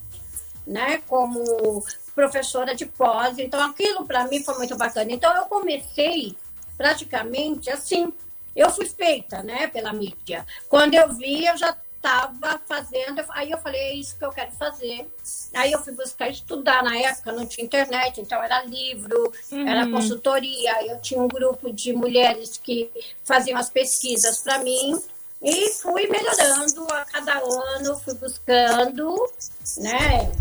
né, 0.67 0.99
como 1.09 1.85
professora 2.15 2.75
de 2.75 2.85
pós, 2.85 3.39
então 3.39 3.61
aquilo 3.65 4.05
para 4.05 4.27
mim 4.27 4.43
foi 4.43 4.55
muito 4.59 4.77
bacana. 4.77 5.11
Então 5.11 5.35
eu 5.37 5.47
comecei 5.47 6.37
praticamente 6.77 7.71
assim. 7.71 8.13
Eu 8.55 8.71
fui 8.71 8.87
feita, 8.87 9.43
né, 9.43 9.69
pela 9.69 9.93
mídia. 9.93 10.45
Quando 10.69 10.95
eu 10.95 11.15
vi, 11.15 11.47
eu 11.47 11.57
já 11.57 11.77
estava 11.99 12.61
fazendo, 12.67 13.25
aí 13.31 13.51
eu 13.51 13.59
falei, 13.59 13.81
é 13.81 13.95
isso 13.95 14.17
que 14.17 14.25
eu 14.25 14.31
quero 14.31 14.53
fazer. 14.53 15.07
Aí 15.55 15.73
eu 15.73 15.83
fui 15.83 15.93
buscar 15.93 16.29
estudar, 16.29 16.83
na 16.83 16.97
época 16.97 17.33
não 17.33 17.47
tinha 17.47 17.65
internet, 17.65 18.21
então 18.21 18.43
era 18.43 18.63
livro, 18.65 19.33
era 19.67 19.89
consultoria, 19.91 20.87
eu 20.87 21.01
tinha 21.01 21.21
um 21.21 21.29
grupo 21.29 21.73
de 21.73 21.93
mulheres 21.93 22.57
que 22.57 22.91
faziam 23.25 23.59
as 23.59 23.69
pesquisas 23.69 24.39
para 24.39 24.59
mim, 24.61 25.01
e 25.43 25.71
fui 25.75 26.07
melhorando 26.09 26.87
a 26.93 27.05
cada 27.05 27.39
ano, 27.39 27.99
fui 28.01 28.15
buscando, 28.15 29.31
né? 29.79 30.33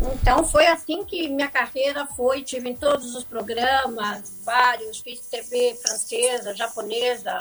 Então 0.00 0.44
foi 0.44 0.66
assim 0.66 1.04
que 1.04 1.28
minha 1.28 1.48
carreira 1.48 2.06
foi, 2.06 2.42
tive 2.42 2.68
em 2.70 2.76
todos 2.76 3.16
os 3.16 3.24
programas, 3.24 4.32
vários, 4.44 4.98
fiz 5.00 5.20
TV 5.22 5.76
francesa, 5.82 6.54
japonesa, 6.54 7.38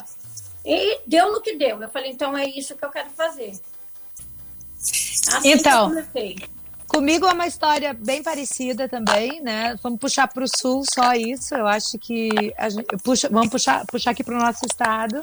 e 0.65 0.99
deu 1.05 1.31
no 1.31 1.39
que 1.41 1.55
deu. 1.55 1.81
Eu 1.81 1.89
falei, 1.89 2.11
então 2.11 2.35
é 2.35 2.45
isso 2.45 2.75
que 2.75 2.83
eu 2.83 2.89
quero 2.89 3.11
fazer. 3.11 3.53
Assim 4.79 5.51
Então. 5.51 5.91
que 5.91 5.97
eu 5.99 6.03
comecei. 6.03 6.49
Comigo 6.87 7.27
é 7.27 7.33
uma 7.33 7.45
história 7.45 7.93
bem 7.93 8.23
parecida 8.23 8.87
também, 8.87 9.41
né? 9.41 9.75
Vamos 9.83 9.99
puxar 9.99 10.27
para 10.27 10.43
o 10.43 10.47
sul 10.47 10.83
só 10.89 11.13
isso. 11.13 11.53
Eu 11.53 11.67
acho 11.67 11.99
que 11.99 12.29
gente, 12.69 12.97
puxa, 13.03 13.27
vamos 13.29 13.49
puxar, 13.49 13.85
puxar 13.85 14.11
aqui 14.11 14.23
para 14.23 14.35
o 14.35 14.39
nosso 14.39 14.65
estado. 14.65 15.21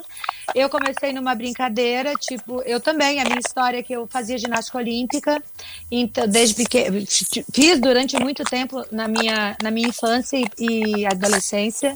Eu 0.53 0.69
comecei 0.69 1.11
numa 1.11 1.33
brincadeira, 1.33 2.13
tipo, 2.13 2.61
eu 2.61 2.79
também, 2.79 3.19
a 3.19 3.25
minha 3.25 3.39
história 3.39 3.79
é 3.79 3.83
que 3.83 3.93
eu 3.93 4.05
fazia 4.07 4.37
ginástica 4.37 4.77
olímpica, 4.77 5.41
então 5.89 6.27
desde 6.27 6.55
pequeno, 6.55 7.03
fiz 7.51 7.79
durante 7.79 8.17
muito 8.19 8.43
tempo 8.43 8.85
na 8.91 9.07
minha, 9.07 9.57
na 9.61 9.71
minha 9.71 9.87
infância 9.87 10.37
e, 10.37 10.45
e 10.59 11.05
adolescência. 11.05 11.95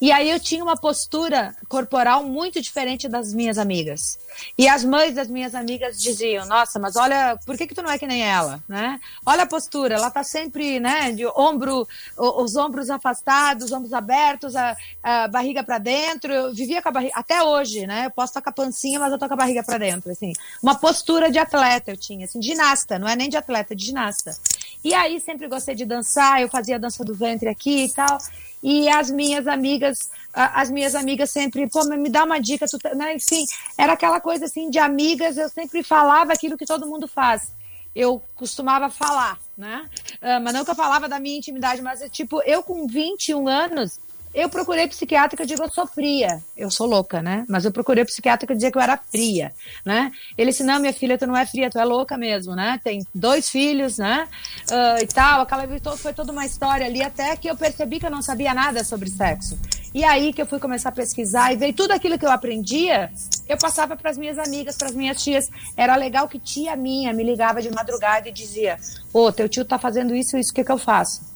E 0.00 0.12
aí 0.12 0.30
eu 0.30 0.38
tinha 0.38 0.62
uma 0.62 0.76
postura 0.76 1.54
corporal 1.68 2.22
muito 2.22 2.60
diferente 2.60 3.08
das 3.08 3.32
minhas 3.32 3.56
amigas. 3.56 4.18
E 4.58 4.68
as 4.68 4.84
mães 4.84 5.14
das 5.14 5.28
minhas 5.28 5.54
amigas 5.54 6.00
diziam: 6.00 6.44
"Nossa, 6.46 6.78
mas 6.78 6.96
olha, 6.96 7.38
por 7.46 7.56
que 7.56 7.66
que 7.66 7.74
tu 7.74 7.82
não 7.82 7.90
é 7.90 7.98
que 7.98 8.06
nem 8.06 8.22
ela, 8.22 8.62
né? 8.68 9.00
Olha 9.24 9.44
a 9.44 9.46
postura, 9.46 9.94
ela 9.94 10.10
tá 10.10 10.22
sempre, 10.22 10.78
né, 10.78 11.12
de 11.12 11.26
ombro, 11.28 11.88
os 12.16 12.56
ombros 12.56 12.90
afastados, 12.90 13.66
os 13.66 13.72
ombros 13.72 13.94
abertos, 13.94 14.54
a, 14.54 14.76
a 15.02 15.28
barriga 15.28 15.64
para 15.64 15.78
dentro. 15.78 16.32
Eu 16.32 16.54
vivia 16.54 16.82
com 16.82 16.90
a 16.90 16.92
barriga 16.92 17.14
até 17.16 17.42
hoje, 17.42 17.86
né? 17.86 18.06
Eu 18.06 18.10
posso 18.10 18.30
estar 18.30 18.42
com 18.42 18.50
a 18.50 18.52
pancinha, 18.52 19.00
mas 19.00 19.10
eu 19.10 19.18
tô 19.18 19.26
com 19.26 19.34
a 19.34 19.38
barriga 19.38 19.62
para 19.62 19.78
dentro, 19.78 20.10
assim. 20.10 20.32
Uma 20.62 20.74
postura 20.74 21.30
de 21.30 21.38
atleta 21.38 21.90
eu 21.92 21.96
tinha, 21.96 22.26
assim, 22.26 22.42
ginasta, 22.42 22.98
não 22.98 23.08
é 23.08 23.16
nem 23.16 23.30
de 23.30 23.36
atleta, 23.36 23.74
de 23.74 23.86
ginasta. 23.86 24.36
E 24.84 24.94
aí 24.94 25.20
sempre 25.20 25.48
gostei 25.48 25.74
de 25.74 25.84
dançar, 25.84 26.40
eu 26.40 26.48
fazia 26.48 26.76
a 26.76 26.78
dança 26.78 27.04
do 27.04 27.14
ventre 27.14 27.48
aqui 27.48 27.84
e 27.84 27.92
tal. 27.92 28.18
E 28.62 28.88
as 28.88 29.10
minhas 29.10 29.46
amigas, 29.46 30.10
as 30.32 30.70
minhas 30.70 30.94
amigas 30.94 31.30
sempre, 31.30 31.68
pô, 31.68 31.84
me 31.84 32.08
dá 32.08 32.24
uma 32.24 32.40
dica, 32.40 32.66
tu, 32.66 32.78
tá-" 32.78 32.94
né? 32.94 33.14
enfim, 33.14 33.44
era 33.78 33.92
aquela 33.92 34.20
coisa 34.20 34.46
assim 34.46 34.70
de 34.70 34.78
amigas, 34.78 35.36
eu 35.36 35.48
sempre 35.48 35.82
falava 35.82 36.32
aquilo 36.32 36.56
que 36.56 36.66
todo 36.66 36.86
mundo 36.86 37.06
faz. 37.06 37.52
Eu 37.94 38.22
costumava 38.34 38.90
falar, 38.90 39.38
né? 39.56 39.88
Ah, 40.20 40.40
mas 40.40 40.52
não 40.52 40.64
que 40.64 40.70
eu 40.70 40.74
falava 40.74 41.08
da 41.08 41.18
minha 41.18 41.38
intimidade, 41.38 41.80
mas 41.80 42.00
tipo, 42.10 42.42
eu 42.42 42.62
com 42.62 42.86
21 42.86 43.48
anos, 43.48 43.98
eu 44.36 44.50
procurei 44.50 44.86
psiquiatra 44.86 45.34
que 45.34 45.42
eu 45.42 45.46
digo, 45.46 45.62
eu 45.62 45.70
sou 45.70 45.86
fria. 45.86 46.42
Eu 46.54 46.70
sou 46.70 46.86
louca, 46.86 47.22
né? 47.22 47.46
Mas 47.48 47.64
eu 47.64 47.72
procurei 47.72 48.04
psiquiatra 48.04 48.46
que 48.46 48.52
dizia 48.52 48.70
que 48.70 48.76
eu 48.76 48.82
era 48.82 48.98
fria, 48.98 49.50
né? 49.82 50.12
Ele 50.36 50.50
disse, 50.50 50.62
não, 50.62 50.78
minha 50.78 50.92
filha, 50.92 51.16
tu 51.16 51.26
não 51.26 51.34
é 51.34 51.46
fria, 51.46 51.70
tu 51.70 51.78
é 51.78 51.84
louca 51.86 52.18
mesmo, 52.18 52.54
né? 52.54 52.78
Tem 52.84 53.02
dois 53.14 53.48
filhos, 53.48 53.96
né? 53.96 54.28
Ah, 54.70 54.98
e 55.00 55.06
tal, 55.06 55.40
aquela 55.40 55.66
foi 55.96 56.12
toda 56.12 56.32
uma 56.32 56.44
história 56.44 56.84
ali, 56.86 57.02
até 57.02 57.34
que 57.34 57.48
eu 57.48 57.56
percebi 57.56 57.98
que 57.98 58.04
eu 58.04 58.10
não 58.10 58.20
sabia 58.20 58.52
nada 58.52 58.84
sobre 58.84 59.08
sexo. 59.08 59.58
E 59.94 60.04
aí 60.04 60.34
que 60.34 60.42
eu 60.42 60.46
fui 60.46 60.58
começar 60.58 60.90
a 60.90 60.92
pesquisar 60.92 61.54
e 61.54 61.56
veio 61.56 61.72
tudo 61.72 61.92
aquilo 61.92 62.18
que 62.18 62.26
eu 62.26 62.30
aprendia, 62.30 63.10
eu 63.48 63.56
passava 63.56 63.96
para 63.96 64.10
as 64.10 64.18
minhas 64.18 64.38
amigas, 64.38 64.76
para 64.76 64.88
as 64.88 64.94
minhas 64.94 65.22
tias. 65.22 65.46
Era 65.74 65.96
legal 65.96 66.28
que 66.28 66.38
tia 66.38 66.76
minha 66.76 67.10
me 67.14 67.24
ligava 67.24 67.62
de 67.62 67.70
madrugada 67.70 68.28
e 68.28 68.32
dizia: 68.32 68.76
Ô, 69.14 69.32
teu 69.32 69.48
tio 69.48 69.64
tá 69.64 69.78
fazendo 69.78 70.14
isso, 70.14 70.36
isso, 70.36 70.50
o 70.50 70.54
que, 70.54 70.62
que 70.62 70.72
eu 70.72 70.76
faço? 70.76 71.35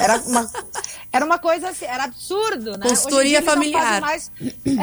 Era 0.00 0.16
uma, 0.16 0.50
era 1.12 1.24
uma 1.24 1.38
coisa 1.38 1.68
assim, 1.70 1.84
era 1.84 2.04
absurdo, 2.04 2.76
né? 2.78 2.86
Consultoria 2.88 3.18
Hoje 3.18 3.26
em 3.26 3.28
dia 3.30 3.38
eles 3.38 3.46
não 3.46 3.54
familiar. 3.54 3.82
fazem 3.82 4.00
mais- 4.00 4.32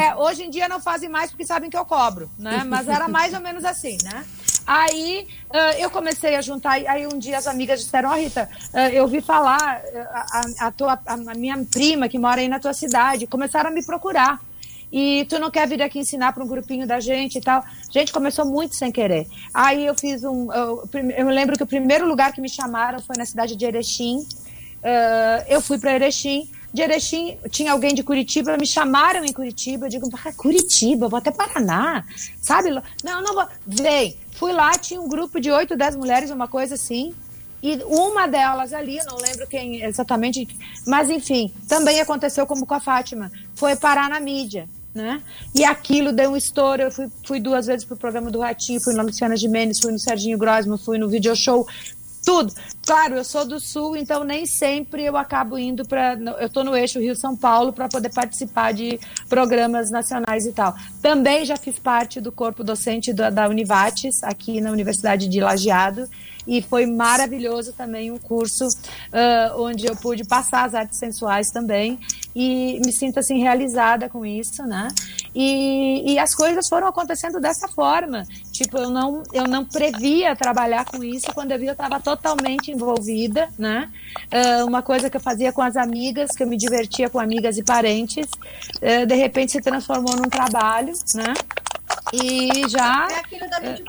é, 0.05 0.15
hoje 0.15 0.43
em 0.43 0.49
dia 0.49 0.67
não 0.69 0.79
fazem 0.79 1.09
mais 1.09 1.31
porque 1.31 1.45
sabem 1.45 1.69
que 1.69 1.77
eu 1.77 1.85
cobro, 1.85 2.29
né? 2.37 2.63
Mas 2.65 2.87
era 2.87 3.07
mais 3.07 3.33
ou 3.33 3.39
menos 3.39 3.65
assim, 3.65 3.97
né? 4.03 4.25
Aí 4.67 5.27
ah, 5.51 5.73
eu 5.79 5.89
comecei 5.89 6.35
a 6.35 6.41
juntar, 6.41 6.73
aí 6.73 7.07
um 7.07 7.17
dia 7.17 7.39
as 7.39 7.47
amigas 7.47 7.79
disseram, 7.79 8.11
ó 8.11 8.15
Rita, 8.15 8.47
ah, 8.71 8.89
eu 8.89 9.03
ouvi 9.03 9.19
falar, 9.19 9.81
a, 10.11 10.67
a, 10.67 10.71
tua, 10.71 10.99
a, 11.07 11.17
minha 11.35 11.57
prima 11.71 12.07
que 12.07 12.19
mora 12.19 12.39
aí 12.39 12.47
na 12.47 12.59
tua 12.59 12.73
cidade, 12.73 13.25
começaram 13.25 13.69
a 13.71 13.73
me 13.73 13.83
procurar. 13.83 14.39
E 14.91 15.25
tu 15.29 15.37
não 15.39 15.51
quer 15.51 15.67
vir 15.67 15.81
aqui 15.83 15.99
ensinar 15.99 16.33
para 16.33 16.43
um 16.43 16.47
grupinho 16.47 16.87
da 16.87 16.99
gente 16.99 17.37
e 17.37 17.41
tal? 17.41 17.63
Gente, 17.91 18.11
começou 18.11 18.43
muito 18.43 18.75
sem 18.75 18.91
querer. 18.91 19.27
Aí 19.53 19.85
eu 19.85 19.93
fiz 19.93 20.23
um. 20.23 20.51
Eu, 20.51 20.89
eu 21.15 21.27
lembro 21.27 21.55
que 21.55 21.61
o 21.61 21.67
primeiro 21.67 22.07
lugar 22.07 22.33
que 22.33 22.41
me 22.41 22.49
chamaram 22.49 22.99
foi 22.99 23.15
na 23.15 23.23
cidade 23.25 23.55
de 23.55 23.65
Erechim. 23.65 24.25
Ah, 24.83 25.43
eu 25.47 25.61
fui 25.61 25.77
para 25.77 25.95
Erechim. 25.95 26.49
De 26.71 26.83
Erechim, 26.83 27.35
tinha 27.49 27.71
alguém 27.71 27.95
de 27.95 28.03
Curitiba, 28.03 28.55
me 28.55 28.65
chamaram 28.65 29.25
em 29.25 29.33
Curitiba. 29.33 29.87
Eu 29.87 29.89
digo, 29.89 30.09
ah, 30.13 30.31
Curitiba, 30.33 31.07
vou 31.07 31.17
até 31.17 31.31
Paraná, 31.31 32.05
sabe? 32.41 32.69
Não, 33.03 33.21
não 33.21 33.33
vou. 33.33 33.47
Vem. 33.65 34.17
Fui 34.33 34.53
lá, 34.53 34.71
tinha 34.71 35.01
um 35.01 35.09
grupo 35.09 35.39
de 35.39 35.51
8, 35.51 35.75
10 35.75 35.95
mulheres, 35.95 36.29
uma 36.29 36.47
coisa 36.47 36.75
assim. 36.75 37.13
E 37.61 37.75
uma 37.85 38.25
delas 38.25 38.71
ali, 38.71 38.99
não 39.03 39.17
lembro 39.17 39.45
quem 39.47 39.83
exatamente, 39.83 40.47
mas 40.87 41.09
enfim, 41.09 41.53
também 41.67 41.99
aconteceu 41.99 42.45
como 42.45 42.65
com 42.65 42.73
a 42.73 42.79
Fátima. 42.79 43.29
Foi 43.55 43.75
parar 43.75 44.09
na 44.09 44.19
mídia. 44.19 44.67
Né? 44.93 45.21
E 45.53 45.63
aquilo 45.63 46.11
deu 46.11 46.31
um 46.31 46.37
estouro. 46.37 46.81
Eu 46.81 46.91
fui, 46.91 47.07
fui 47.23 47.39
duas 47.39 47.67
vezes 47.67 47.85
pro 47.85 47.95
programa 47.95 48.31
do 48.31 48.39
Ratinho, 48.39 48.81
fui 48.81 48.93
na 48.93 49.03
Luciana 49.03 49.35
Gimenez, 49.35 49.79
fui 49.79 49.91
no 49.91 49.99
Serginho 49.99 50.37
Grosman, 50.37 50.77
fui 50.77 50.97
no 50.97 51.07
video 51.07 51.35
show 51.35 51.67
tudo. 52.29 52.53
Claro, 52.85 53.15
eu 53.15 53.23
sou 53.23 53.43
do 53.43 53.59
Sul, 53.59 53.97
então 53.97 54.23
nem 54.23 54.45
sempre 54.45 55.03
eu 55.03 55.17
acabo 55.17 55.57
indo 55.57 55.83
para. 55.83 56.13
Eu 56.39 56.45
estou 56.45 56.63
no 56.63 56.75
eixo 56.75 56.99
Rio-São 56.99 57.35
Paulo 57.35 57.73
para 57.73 57.89
poder 57.89 58.13
participar 58.13 58.71
de 58.71 58.99
programas 59.27 59.89
nacionais 59.89 60.45
e 60.45 60.51
tal. 60.51 60.75
Também 61.01 61.43
já 61.43 61.57
fiz 61.57 61.79
parte 61.79 62.21
do 62.21 62.31
corpo 62.31 62.63
docente 62.63 63.11
da, 63.11 63.31
da 63.31 63.49
Univates, 63.49 64.23
aqui 64.23 64.61
na 64.61 64.69
Universidade 64.69 65.27
de 65.27 65.39
Lajeado 65.41 66.07
e 66.49 66.63
foi 66.63 66.87
maravilhoso 66.87 67.73
também 67.73 68.11
um 68.11 68.17
curso 68.17 68.65
uh, 68.65 69.61
onde 69.61 69.85
eu 69.85 69.95
pude 69.95 70.25
passar 70.25 70.65
as 70.65 70.73
artes 70.73 70.97
sensuais 70.97 71.51
também 71.51 71.99
e 72.35 72.81
me 72.83 72.91
sinto 72.91 73.19
assim 73.19 73.39
realizada 73.39 74.09
com 74.09 74.25
isso, 74.25 74.63
né? 74.63 74.87
E, 75.35 76.13
e 76.13 76.17
as 76.17 76.33
coisas 76.33 76.67
foram 76.67 76.87
acontecendo 76.87 77.39
dessa 77.39 77.67
forma. 77.67 78.23
Tipo, 78.51 78.79
eu 78.79 78.89
não, 78.89 79.21
eu 79.31 79.43
não 79.43 79.63
previa 79.63 80.35
trabalhar 80.35 80.85
com 80.85 81.03
isso 81.03 81.31
quando 81.35 81.51
eu 81.51 81.59
vi 81.59 81.67
eu 81.67 81.73
estava 81.73 81.99
totalmente 81.99 82.71
envolvida, 82.71 83.47
né? 83.57 83.87
Uh, 84.33 84.65
uma 84.65 84.81
coisa 84.81 85.07
que 85.07 85.17
eu 85.17 85.21
fazia 85.21 85.53
com 85.53 85.61
as 85.61 85.77
amigas, 85.77 86.31
que 86.35 86.41
eu 86.41 86.47
me 86.47 86.57
divertia 86.57 87.11
com 87.11 87.19
amigas 87.19 87.59
e 87.59 87.63
parentes, 87.63 88.25
uh, 88.25 89.05
de 89.05 89.15
repente 89.15 89.51
se 89.51 89.61
transformou 89.61 90.15
num 90.15 90.29
trabalho, 90.29 90.93
né? 91.13 91.33
E 92.11 92.67
já. 92.67 93.07
É 93.11 93.19
aquilo 93.19 93.47
da 93.49 93.59
gente 93.59 93.83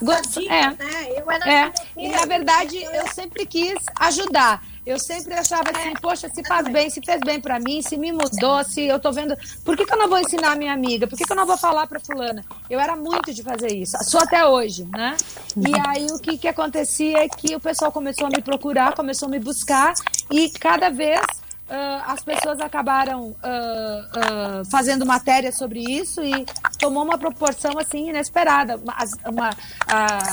Gosto- 0.00 0.22
passadinha, 0.22 0.76
é. 0.78 0.84
né? 0.84 1.12
Eu 1.18 1.30
era 1.30 1.48
É, 1.50 1.62
assim, 1.64 1.72
e 1.96 2.08
na 2.08 2.24
verdade 2.26 2.82
eu 2.82 3.06
sempre 3.12 3.46
quis 3.46 3.74
ajudar. 4.00 4.62
Eu 4.84 4.98
sempre 4.98 5.32
achava 5.34 5.70
assim, 5.70 5.92
poxa, 6.02 6.28
se 6.28 6.42
faz 6.44 6.66
bem, 6.66 6.90
se 6.90 7.00
fez 7.00 7.20
bem 7.24 7.40
pra 7.40 7.60
mim, 7.60 7.80
se 7.82 7.96
me 7.96 8.10
mudou, 8.10 8.64
se 8.64 8.82
eu 8.82 8.98
tô 8.98 9.12
vendo. 9.12 9.36
Por 9.64 9.76
que, 9.76 9.84
que 9.84 9.94
eu 9.94 9.96
não 9.98 10.08
vou 10.08 10.18
ensinar 10.18 10.52
a 10.52 10.56
minha 10.56 10.72
amiga? 10.72 11.06
Por 11.06 11.16
que, 11.16 11.24
que 11.24 11.30
eu 11.32 11.36
não 11.36 11.46
vou 11.46 11.56
falar 11.56 11.86
pra 11.86 12.00
fulana? 12.00 12.44
Eu 12.68 12.80
era 12.80 12.96
muito 12.96 13.32
de 13.32 13.44
fazer 13.44 13.72
isso, 13.72 13.96
sou 14.02 14.18
até 14.20 14.44
hoje, 14.44 14.84
né? 14.92 15.16
E 15.56 15.72
aí 15.88 16.06
o 16.10 16.18
que, 16.18 16.36
que 16.36 16.48
acontecia 16.48 17.18
é 17.18 17.28
que 17.28 17.54
o 17.54 17.60
pessoal 17.60 17.92
começou 17.92 18.26
a 18.26 18.30
me 18.30 18.42
procurar, 18.42 18.92
começou 18.94 19.28
a 19.28 19.30
me 19.30 19.38
buscar, 19.38 19.94
e 20.32 20.50
cada 20.50 20.90
vez 20.90 21.20
ah, 21.74 22.04
as 22.12 22.22
pessoas 22.22 22.60
acabaram 22.60 23.34
ah, 23.42 24.08
ah, 24.14 24.62
fazendo 24.70 25.06
matéria 25.06 25.50
sobre 25.50 25.80
isso 25.80 26.22
e 26.22 26.44
tomou 26.78 27.02
uma 27.02 27.16
proporção 27.16 27.72
assim 27.78 28.10
inesperada. 28.10 28.76
Uma- 28.76 28.96
uma- 29.30 29.50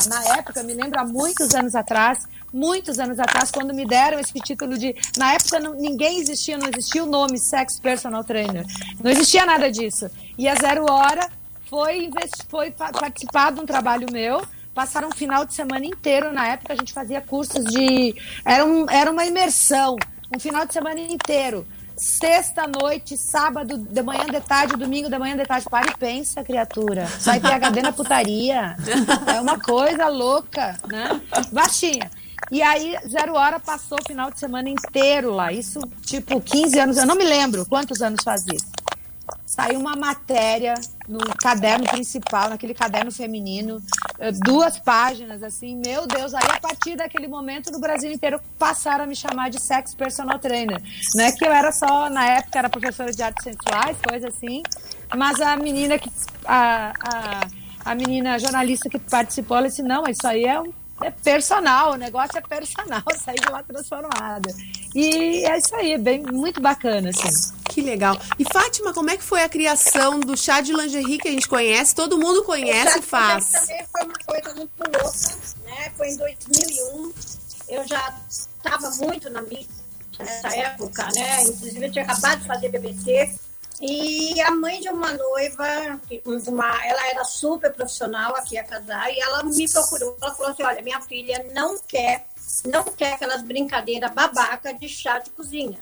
na 0.10 0.38
época, 0.38 0.62
me 0.64 0.74
lembro 0.74 1.00
há 1.00 1.06
muitos 1.06 1.56
anos 1.56 1.76
atrás, 1.76 2.28
muitos 2.54 3.00
anos 3.00 3.20
atrás, 3.20 3.52
quando 3.52 3.74
me 3.74 3.86
deram 3.86 4.20
esse 4.20 4.34
título 4.34 4.78
de. 4.78 4.96
Na 5.18 5.34
época 5.34 5.60
não- 5.60 5.76
ninguém 5.76 6.20
existia, 6.20 6.58
não 6.58 6.68
existia 6.68 7.04
o 7.04 7.08
nome 7.08 7.38
Sex 7.40 7.80
Personal 7.80 8.24
Trainer. 8.24 8.66
Não 9.02 9.10
existia 9.12 9.46
nada 9.46 9.72
disso. 9.72 10.10
E 10.38 10.48
a 10.48 10.56
Zero 10.56 10.86
Hora 10.92 11.28
foi, 11.70 12.10
foi 12.50 12.72
pa- 12.72 12.92
participar 12.92 13.52
de 13.54 13.60
um 13.62 13.66
trabalho 13.66 14.08
meu. 14.12 14.42
Passaram 14.74 15.10
um 15.10 15.12
final 15.12 15.46
de 15.46 15.54
semana 15.54 15.86
inteiro. 15.86 16.32
Na 16.34 16.48
época 16.48 16.74
a 16.74 16.76
gente 16.76 16.92
fazia 16.94 17.22
cursos 17.22 17.64
de. 17.66 18.16
Era, 18.46 18.66
um, 18.66 18.90
era 18.90 19.12
uma 19.12 19.26
imersão. 19.26 19.96
Um 20.36 20.40
final 20.40 20.66
de 20.66 20.74
semana 20.74 21.00
inteiro. 21.00 21.66
Sexta 21.96 22.66
noite, 22.66 23.18
sábado, 23.18 23.78
de 23.78 24.02
manhã, 24.02 24.26
de 24.26 24.40
tarde, 24.40 24.78
domingo, 24.78 25.10
de 25.10 25.18
manhã, 25.18 25.36
de 25.36 25.46
tarde. 25.46 25.68
Para 25.70 25.92
e 25.92 25.98
pensa, 25.98 26.44
criatura. 26.44 27.08
Sai 27.08 27.40
PHD 27.40 27.82
na 27.82 27.92
putaria. 27.92 28.78
É 29.28 29.42
uma 29.42 29.60
coisa 29.60 30.08
louca, 30.08 30.78
né? 30.88 31.20
Baixinha. 31.52 32.10
E 32.52 32.62
aí, 32.62 32.96
zero 33.08 33.34
hora, 33.34 33.60
passou 33.60 33.98
o 34.00 34.08
final 34.08 34.32
de 34.32 34.40
semana 34.40 34.70
inteiro 34.70 35.34
lá. 35.34 35.52
Isso, 35.52 35.82
tipo, 36.06 36.40
15 36.40 36.80
anos. 36.80 36.98
Eu 36.98 37.06
não 37.06 37.16
me 37.16 37.26
lembro 37.26 37.66
quantos 37.66 38.02
anos 38.02 38.24
faz 38.24 38.46
isso 38.48 38.80
saiu 39.50 39.80
uma 39.80 39.96
matéria 39.96 40.76
no 41.08 41.18
caderno 41.36 41.84
principal, 41.86 42.52
naquele 42.52 42.76
caderno 42.76 43.12
feminino, 43.12 43.82
eh, 44.20 44.32
duas 44.32 44.78
páginas, 44.78 45.42
assim, 45.42 45.76
meu 45.76 46.06
Deus, 46.06 46.36
aí 46.36 46.48
a 46.56 46.60
partir 46.60 46.96
daquele 46.96 47.28
momento 47.28 47.72
no 47.72 47.80
Brasil 47.80 48.12
inteiro 48.12 48.40
passaram 48.60 49.06
a 49.06 49.08
me 49.08 49.16
chamar 49.16 49.50
de 49.50 49.60
sex 49.60 49.96
personal 49.96 50.38
trainer. 50.38 50.80
Não 51.16 51.24
é 51.24 51.32
que 51.32 51.44
eu 51.44 51.52
era 51.52 51.72
só, 51.72 52.12
na 52.12 52.28
época, 52.28 52.60
era 52.60 52.70
professora 52.70 53.12
de 53.12 53.24
artes 53.24 53.44
sensuais, 53.44 53.98
coisa 54.08 54.28
assim, 54.28 54.62
mas 55.18 55.42
a 55.42 55.58
menina 55.58 55.98
que, 55.98 56.12
a, 56.46 56.94
a, 57.04 57.92
a 57.92 57.96
menina 57.96 58.38
jornalista 58.38 58.88
que 58.88 59.00
participou, 59.00 59.58
ela 59.58 59.68
disse, 59.68 59.82
não, 59.82 60.04
isso 60.04 60.28
aí 60.28 60.46
é 60.46 60.62
um 60.62 60.72
é 61.04 61.12
personal, 61.12 61.94
o 61.94 61.96
negócio 61.96 62.38
é 62.38 62.42
personal, 62.42 63.04
sair 63.24 63.40
de 63.40 63.50
lá 63.50 63.64
transformada. 63.64 64.54
E 64.96 65.46
é 65.46 65.58
isso 65.58 65.76
aí, 65.76 65.98
bem, 65.98 66.22
muito 66.22 66.60
bacana, 66.60 67.10
assim. 67.10 67.54
Que 67.70 67.82
legal. 67.82 68.20
E 68.38 68.46
Fátima, 68.52 68.94
como 68.94 69.10
é 69.10 69.18
que 69.18 69.24
foi 69.24 69.44
a 69.44 69.50
criação 69.50 70.20
do 70.20 70.36
chá 70.36 70.62
de 70.62 70.74
lingerie 70.74 71.20
que 71.20 71.28
a 71.28 71.32
gente 71.32 71.48
conhece? 71.48 71.94
Todo 71.94 72.18
mundo 72.18 72.44
conhece 72.44 73.00
e 73.00 73.02
faz. 73.02 73.52
Também 73.52 73.86
foi 73.92 74.04
uma 74.04 74.14
coisa 74.26 74.56
muito 74.56 74.72
louca, 74.80 75.20
né? 75.66 75.92
Foi 75.96 76.10
em 76.10 76.18
2001. 76.18 77.14
Eu 77.70 77.88
já 77.88 78.14
estava 78.30 78.90
muito 79.06 79.30
na 79.30 79.42
mídia 79.44 79.68
nessa 80.18 80.56
época, 80.56 81.08
né? 81.14 81.44
Inclusive, 81.44 81.86
eu 81.86 81.92
tinha 81.92 82.04
acabado 82.04 82.40
de 82.42 82.48
fazer 82.48 82.70
BBC. 82.70 83.40
E 83.82 84.42
a 84.42 84.52
mãe 84.52 84.82
de 84.82 84.90
uma 84.90 85.14
noiva, 85.14 86.00
uma, 86.48 86.86
ela 86.86 87.08
era 87.08 87.24
super 87.24 87.72
profissional 87.72 88.36
aqui 88.36 88.58
a 88.58 88.64
casar, 88.64 89.10
e 89.12 89.20
ela 89.20 89.44
me 89.44 89.70
procurou. 89.70 90.18
Ela 90.22 90.36
falou 90.36 90.52
assim: 90.52 90.64
Olha, 90.64 90.82
minha 90.82 91.00
filha 91.00 91.46
não 91.54 91.78
quer, 91.80 92.28
não 92.66 92.84
quer 92.84 93.14
aquelas 93.14 93.42
brincadeiras 93.42 94.12
babaca 94.12 94.74
de 94.74 94.90
chá 94.90 95.20
de 95.20 95.30
cozinha. 95.30 95.80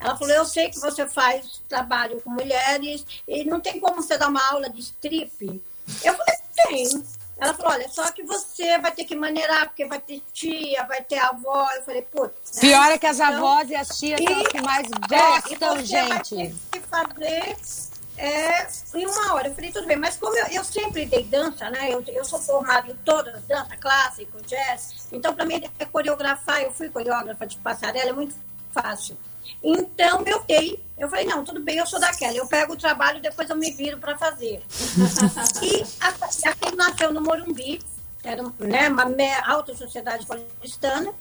Ela 0.00 0.16
falou: 0.16 0.34
Eu 0.34 0.46
sei 0.46 0.70
que 0.70 0.80
você 0.80 1.06
faz 1.06 1.62
trabalho 1.68 2.20
com 2.22 2.30
mulheres 2.30 3.04
e 3.26 3.44
não 3.44 3.60
tem 3.60 3.78
como 3.78 3.96
você 3.96 4.16
dar 4.16 4.28
uma 4.28 4.46
aula 4.50 4.70
de 4.70 4.80
strip. 4.80 5.62
Eu 6.02 6.14
falei: 6.14 6.36
Tem. 6.54 7.04
Ela 7.38 7.54
falou: 7.54 7.72
Olha, 7.72 7.88
só 7.88 8.10
que 8.10 8.22
você 8.24 8.78
vai 8.78 8.90
ter 8.92 9.04
que 9.04 9.14
maneirar, 9.14 9.66
porque 9.68 9.84
vai 9.86 10.00
ter 10.00 10.22
tia, 10.32 10.84
vai 10.84 11.02
ter 11.02 11.18
avó. 11.18 11.68
Eu 11.76 11.82
falei: 11.82 12.02
Putz. 12.02 12.56
né? 12.56 12.60
Pior 12.60 12.90
é 12.90 12.98
que 12.98 13.06
as 13.06 13.20
Então, 13.20 13.34
avós 13.36 13.70
e 13.70 13.76
as 13.76 13.88
tias 13.98 14.20
são 14.22 14.32
e- 14.32 14.42
as 14.42 14.48
que 14.48 14.60
mais 14.62 14.86
é, 14.86 15.08
gostam, 15.08 15.78
e 15.78 15.86
você 15.86 16.08
vai 16.08 16.24
gente. 16.24 16.36
ter 16.36 16.54
que 16.72 16.80
fazer 16.88 17.56
é, 18.16 18.66
em 18.96 19.06
uma 19.06 19.34
hora. 19.34 19.48
Eu 19.48 19.54
falei, 19.54 19.70
tudo 19.70 19.86
bem, 19.86 19.96
mas 19.96 20.16
como 20.16 20.36
eu, 20.36 20.46
eu 20.48 20.64
sempre 20.64 21.06
dei 21.06 21.22
dança, 21.22 21.70
né? 21.70 21.92
Eu, 21.92 22.02
eu 22.08 22.24
sou 22.24 22.40
formada 22.40 22.90
em 22.90 22.96
todas, 23.04 23.40
dança 23.46 23.76
clássico, 23.76 24.40
jazz. 24.42 25.06
Então, 25.12 25.32
para 25.32 25.44
mim, 25.44 25.62
é 25.78 25.84
coreografar, 25.84 26.60
eu 26.62 26.72
fui 26.72 26.88
coreógrafa 26.88 27.46
de 27.46 27.56
passarela, 27.58 28.10
é 28.10 28.12
muito 28.12 28.34
fácil. 28.72 29.16
Então, 29.62 30.22
eu 30.26 30.42
dei, 30.44 30.82
eu 30.96 31.08
falei, 31.08 31.24
não, 31.24 31.44
tudo 31.44 31.60
bem, 31.60 31.78
eu 31.78 31.86
sou 31.86 31.98
daquela, 32.00 32.34
eu 32.36 32.46
pego 32.46 32.74
o 32.74 32.76
trabalho 32.76 33.18
e 33.18 33.22
depois 33.22 33.48
eu 33.50 33.56
me 33.56 33.70
viro 33.72 33.98
para 33.98 34.16
fazer. 34.16 34.62
e 35.62 35.84
a- 36.00 36.50
aquele 36.50 36.76
nasceu 36.76 37.12
no 37.12 37.20
Morumbi, 37.20 37.80
era 38.22 38.42
né, 38.58 38.88
uma 38.88 39.06
alta 39.46 39.74
sociedade 39.74 40.26
paulistana, 40.26 41.12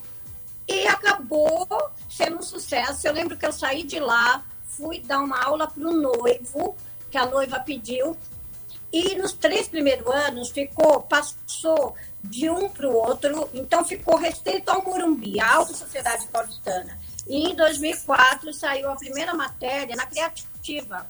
e 0.68 0.88
acabou 0.88 1.68
sendo 2.10 2.38
um 2.38 2.42
sucesso. 2.42 3.08
Eu 3.08 3.14
lembro 3.14 3.38
que 3.38 3.46
eu 3.46 3.54
saí 3.54 3.84
de 3.84 4.00
lá, 4.00 4.44
fui 4.68 5.00
dar 5.00 5.20
uma 5.20 5.42
aula 5.44 5.68
para 5.68 5.88
o 5.88 5.94
noivo, 5.94 6.76
que 7.10 7.18
a 7.18 7.26
noiva 7.26 7.60
pediu, 7.60 8.18
e 8.92 9.16
nos 9.16 9.34
três 9.34 9.68
primeiros 9.68 10.08
anos 10.08 10.50
ficou, 10.50 11.02
passou 11.04 11.96
de 12.24 12.50
um 12.50 12.68
para 12.70 12.88
o 12.88 12.94
outro, 12.94 13.50
então 13.54 13.86
ficou 13.86 14.18
restrito 14.18 14.70
ao 14.72 14.84
Morumbi, 14.84 15.40
a 15.40 15.56
alta 15.56 15.74
sociedade 15.74 16.28
paulistana. 16.28 16.98
E 17.28 17.50
em 17.50 17.56
2004 17.56 18.54
saiu 18.54 18.90
a 18.90 18.96
primeira 18.96 19.34
matéria 19.34 19.96
na 19.96 20.06
Criativa. 20.06 21.06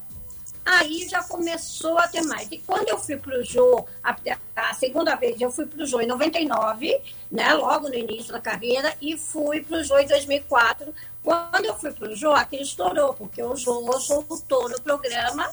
Aí 0.66 1.08
já 1.08 1.24
começou 1.24 1.98
a 1.98 2.10
ter 2.10 2.22
mais. 2.24 2.52
E 2.52 2.58
quando 2.58 2.90
eu 2.90 2.98
fui 2.98 3.16
para 3.16 3.40
o 3.40 3.44
Jô, 3.44 3.86
a, 4.04 4.16
a 4.56 4.74
segunda 4.74 5.16
vez 5.16 5.40
eu 5.40 5.50
fui 5.50 5.66
para 5.66 5.82
o 5.82 5.86
Jô 5.86 6.02
em 6.02 6.08
99, 6.08 7.02
né, 7.32 7.54
logo 7.54 7.88
no 7.88 7.96
início 7.96 8.34
da 8.34 8.42
carreira, 8.42 8.94
e 9.02 9.18
fui 9.18 9.62
para 9.62 9.78
o 9.78 9.84
Jô 9.84 9.98
em 9.98 10.08
2004. 10.08 10.94
Quando 11.24 11.66
eu 11.66 11.74
fui 11.78 11.94
para 11.94 12.10
o 12.10 12.16
Jô, 12.16 12.34
aquilo 12.34 12.64
estourou, 12.64 13.14
porque 13.14 13.42
o 13.42 13.56
Jô 13.56 13.98
soltou 14.00 14.68
no 14.68 14.82
programa, 14.82 15.50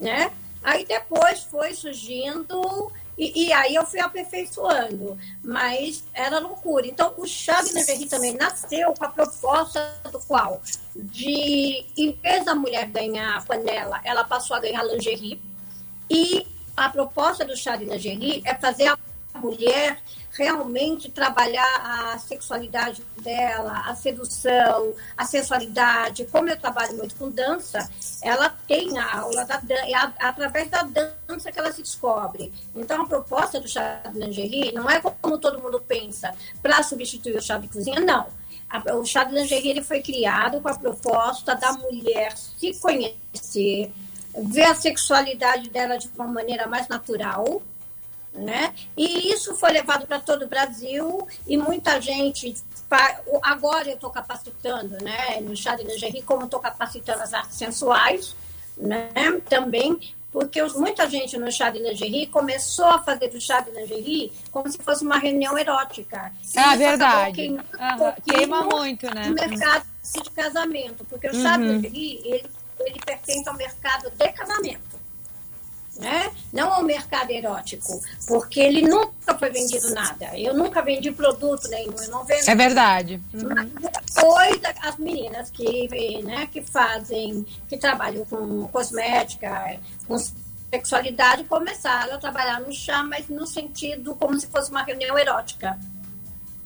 né? 0.00 0.32
Aí 0.62 0.84
depois 0.84 1.44
foi 1.44 1.74
surgindo 1.74 2.90
e, 3.16 3.46
e 3.46 3.52
aí 3.52 3.74
eu 3.74 3.84
fui 3.84 4.00
aperfeiçoando, 4.00 5.18
mas 5.42 6.04
era 6.14 6.38
loucura. 6.38 6.86
Então 6.86 7.12
o 7.16 7.26
chá 7.26 7.62
de 7.62 7.72
lingerie 7.72 8.08
também 8.08 8.34
nasceu 8.34 8.92
com 8.94 9.04
a 9.04 9.08
proposta 9.08 9.94
do 10.10 10.18
qual 10.20 10.60
de 10.94 11.86
em 11.96 12.12
vez 12.12 12.44
da 12.44 12.54
mulher 12.54 12.86
ganhar 12.86 13.44
panela, 13.44 14.00
ela 14.04 14.24
passou 14.24 14.56
a 14.56 14.60
ganhar 14.60 14.82
lingerie 14.84 15.40
e 16.08 16.46
a 16.76 16.88
proposta 16.88 17.44
do 17.44 17.56
chá 17.56 17.76
de 17.76 17.84
lingerie 17.84 18.42
é 18.44 18.54
fazer 18.54 18.88
a 18.88 18.98
mulher 19.38 19.98
realmente 20.32 21.10
trabalhar 21.10 22.12
a 22.12 22.18
sexualidade 22.18 23.02
dela, 23.22 23.82
a 23.86 23.94
sedução, 23.94 24.94
a 25.16 25.24
sensualidade. 25.24 26.26
Como 26.26 26.48
eu 26.48 26.56
trabalho 26.56 26.96
muito 26.96 27.14
com 27.16 27.28
dança, 27.28 27.88
ela 28.22 28.48
tem 28.66 28.98
a 28.98 29.18
aula 29.18 29.44
da 29.44 29.62
é 29.70 29.94
através 29.94 30.68
da 30.68 30.82
dança 30.82 31.52
que 31.52 31.58
ela 31.58 31.72
se 31.72 31.82
descobre. 31.82 32.52
Então, 32.74 33.02
a 33.02 33.06
proposta 33.06 33.60
do 33.60 33.68
chá 33.68 34.02
de 34.10 34.18
lingerie 34.18 34.72
não 34.72 34.88
é 34.88 35.00
como 35.00 35.38
todo 35.38 35.60
mundo 35.60 35.80
pensa, 35.80 36.34
para 36.62 36.82
substituir 36.82 37.36
o 37.36 37.42
chá 37.42 37.58
de 37.58 37.68
cozinha, 37.68 38.00
não. 38.00 38.26
O 38.98 39.04
chá 39.04 39.24
de 39.24 39.34
lingerie 39.34 39.70
ele 39.70 39.82
foi 39.82 40.00
criado 40.00 40.60
com 40.60 40.68
a 40.68 40.74
proposta 40.74 41.54
da 41.54 41.72
mulher 41.72 42.34
se 42.36 42.72
conhecer, 42.80 43.92
ver 44.34 44.64
a 44.64 44.74
sexualidade 44.74 45.68
dela 45.68 45.98
de 45.98 46.08
uma 46.16 46.26
maneira 46.26 46.66
mais 46.66 46.88
natural, 46.88 47.62
né? 48.34 48.74
E 48.96 49.32
isso 49.32 49.54
foi 49.56 49.72
levado 49.72 50.06
para 50.06 50.18
todo 50.18 50.44
o 50.44 50.48
Brasil 50.48 51.26
e 51.46 51.56
muita 51.56 52.00
gente. 52.00 52.54
Agora 53.42 53.88
eu 53.88 53.94
estou 53.94 54.10
capacitando, 54.10 54.96
né? 55.02 55.40
No 55.40 55.56
chá 55.56 55.74
de 55.74 55.84
lingerie, 55.84 56.22
como 56.22 56.44
estou 56.44 56.60
capacitando 56.60 57.22
as 57.22 57.32
artes 57.32 57.56
sensuais, 57.56 58.34
né? 58.76 59.10
Também, 59.48 60.14
porque 60.30 60.62
muita 60.74 61.08
gente 61.08 61.38
no 61.38 61.50
chá 61.50 61.70
de 61.70 61.78
lingerie 61.78 62.26
começou 62.26 62.86
a 62.86 63.02
fazer 63.02 63.28
do 63.28 63.40
chá 63.40 63.60
de 63.60 63.70
lingerie 63.70 64.32
como 64.50 64.70
se 64.70 64.78
fosse 64.78 65.04
uma 65.04 65.18
reunião 65.18 65.56
erótica. 65.56 66.32
Ah, 66.56 66.76
verdade. 66.76 67.34
queimando 67.34 67.68
pouquinho 67.98 68.36
Queima 68.38 68.62
muito, 68.64 69.14
né? 69.14 69.28
o 69.28 69.34
mercado 69.34 69.86
de 70.02 70.30
casamento, 70.30 71.04
porque 71.04 71.28
o 71.28 71.34
chá 71.34 71.56
de 71.56 71.64
lingerie, 71.64 72.20
ele, 72.24 72.50
ele 72.80 73.00
pertence 73.04 73.48
ao 73.48 73.56
mercado 73.56 74.10
de 74.10 74.32
casamento 74.32 75.01
né? 75.98 76.32
não 76.52 76.72
ao 76.72 76.82
mercado 76.82 77.30
erótico, 77.30 78.00
porque 78.26 78.60
ele 78.60 78.82
nunca 78.82 79.36
foi 79.38 79.50
vendido 79.50 79.90
nada. 79.94 80.38
Eu 80.38 80.54
nunca 80.54 80.82
vendi 80.82 81.10
produto 81.10 81.68
nenhum, 81.68 81.94
eu 81.98 82.10
não 82.10 82.24
vendo. 82.24 82.48
É 82.48 82.54
verdade. 82.54 83.20
Mas 83.32 83.70
Depois, 84.14 84.60
as 84.82 84.96
meninas 84.96 85.50
que, 85.50 86.22
né, 86.22 86.46
que 86.46 86.62
fazem, 86.62 87.46
que 87.68 87.76
trabalham 87.76 88.24
com 88.24 88.66
cosmética, 88.68 89.78
com 90.06 90.16
sexualidade, 90.70 91.44
começaram 91.44 92.14
a 92.14 92.18
trabalhar 92.18 92.60
no 92.60 92.72
chá, 92.72 93.02
mas 93.02 93.28
no 93.28 93.46
sentido 93.46 94.14
como 94.14 94.38
se 94.38 94.46
fosse 94.46 94.70
uma 94.70 94.82
reunião 94.82 95.18
erótica. 95.18 95.78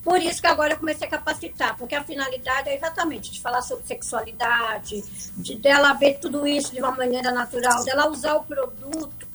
Por 0.07 0.23
isso 0.23 0.41
que 0.41 0.47
agora 0.47 0.75
eu 0.75 0.79
comecei 0.79 1.05
a 1.05 1.11
capacitar, 1.11 1.77
porque 1.77 1.93
a 1.93 2.05
finalidade 2.05 2.69
é 2.69 2.77
exatamente 2.77 3.33
de 3.33 3.41
falar 3.41 3.61
sobre 3.61 3.85
sexualidade, 3.89 5.03
de 5.37 5.57
dela 5.57 5.93
ver 5.95 6.21
tudo 6.21 6.47
isso 6.47 6.73
de 6.73 6.79
uma 6.79 6.93
maneira 6.93 7.33
natural, 7.33 7.83
dela 7.83 8.09
usar 8.09 8.37
o 8.37 8.45
produto 8.45 9.27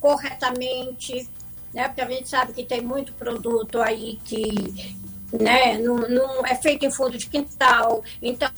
corretamente, 0.00 1.28
né? 1.74 1.88
Porque 1.88 2.00
a 2.00 2.08
gente 2.08 2.26
sabe 2.26 2.54
que 2.54 2.64
tem 2.64 2.80
muito 2.80 3.12
produto 3.12 3.82
aí 3.82 4.18
que 4.24 4.96
né, 5.30 5.76
não, 5.76 5.96
não 5.96 6.46
é 6.46 6.54
feito 6.54 6.86
em 6.86 6.90
fundo 6.90 7.18
de 7.18 7.26
quintal, 7.26 8.02
então 8.22 8.48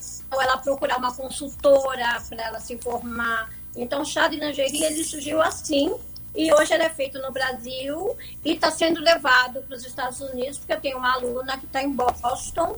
ela 0.40 0.58
procurar 0.58 0.98
uma 0.98 1.12
consultora 1.12 2.22
para 2.28 2.44
ela 2.44 2.60
se 2.60 2.74
informar. 2.74 3.50
Então, 3.74 4.02
o 4.02 4.04
chá 4.04 4.28
de 4.28 4.36
lingerie 4.36 4.84
ele 4.84 5.02
surgiu 5.02 5.42
assim, 5.42 5.92
e 6.36 6.52
hoje 6.52 6.74
ele 6.74 6.82
é 6.82 6.90
feito 6.90 7.18
no 7.20 7.32
Brasil 7.32 8.16
e 8.44 8.52
está 8.52 8.70
sendo 8.70 9.00
levado 9.00 9.62
para 9.62 9.76
os 9.76 9.84
Estados 9.86 10.20
Unidos, 10.20 10.58
porque 10.58 10.74
eu 10.74 10.80
tenho 10.80 10.98
uma 10.98 11.14
aluna 11.14 11.56
que 11.56 11.64
está 11.64 11.82
em 11.82 11.90
Boston 11.90 12.76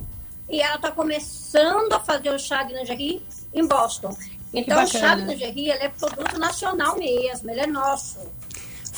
e 0.49 0.63
ela 0.63 0.77
está 0.77 0.93
começando 0.93 1.93
a 1.93 2.01
fazer 2.01 2.31
o 2.31 2.39
chá 2.39 2.63
de 2.63 2.73
lingerie 2.73 3.23
em 3.53 3.67
Boston. 3.67 4.17
Então, 4.55 4.83
o 4.83 4.87
chá 4.87 5.15
de 5.15 5.23
lingerie 5.23 5.71
ele 5.71 5.85
é 5.85 5.89
produto 5.89 6.39
nacional 6.39 6.97
mesmo, 6.97 7.51
ele 7.51 7.61
é 7.61 7.67
nosso. 7.67 8.19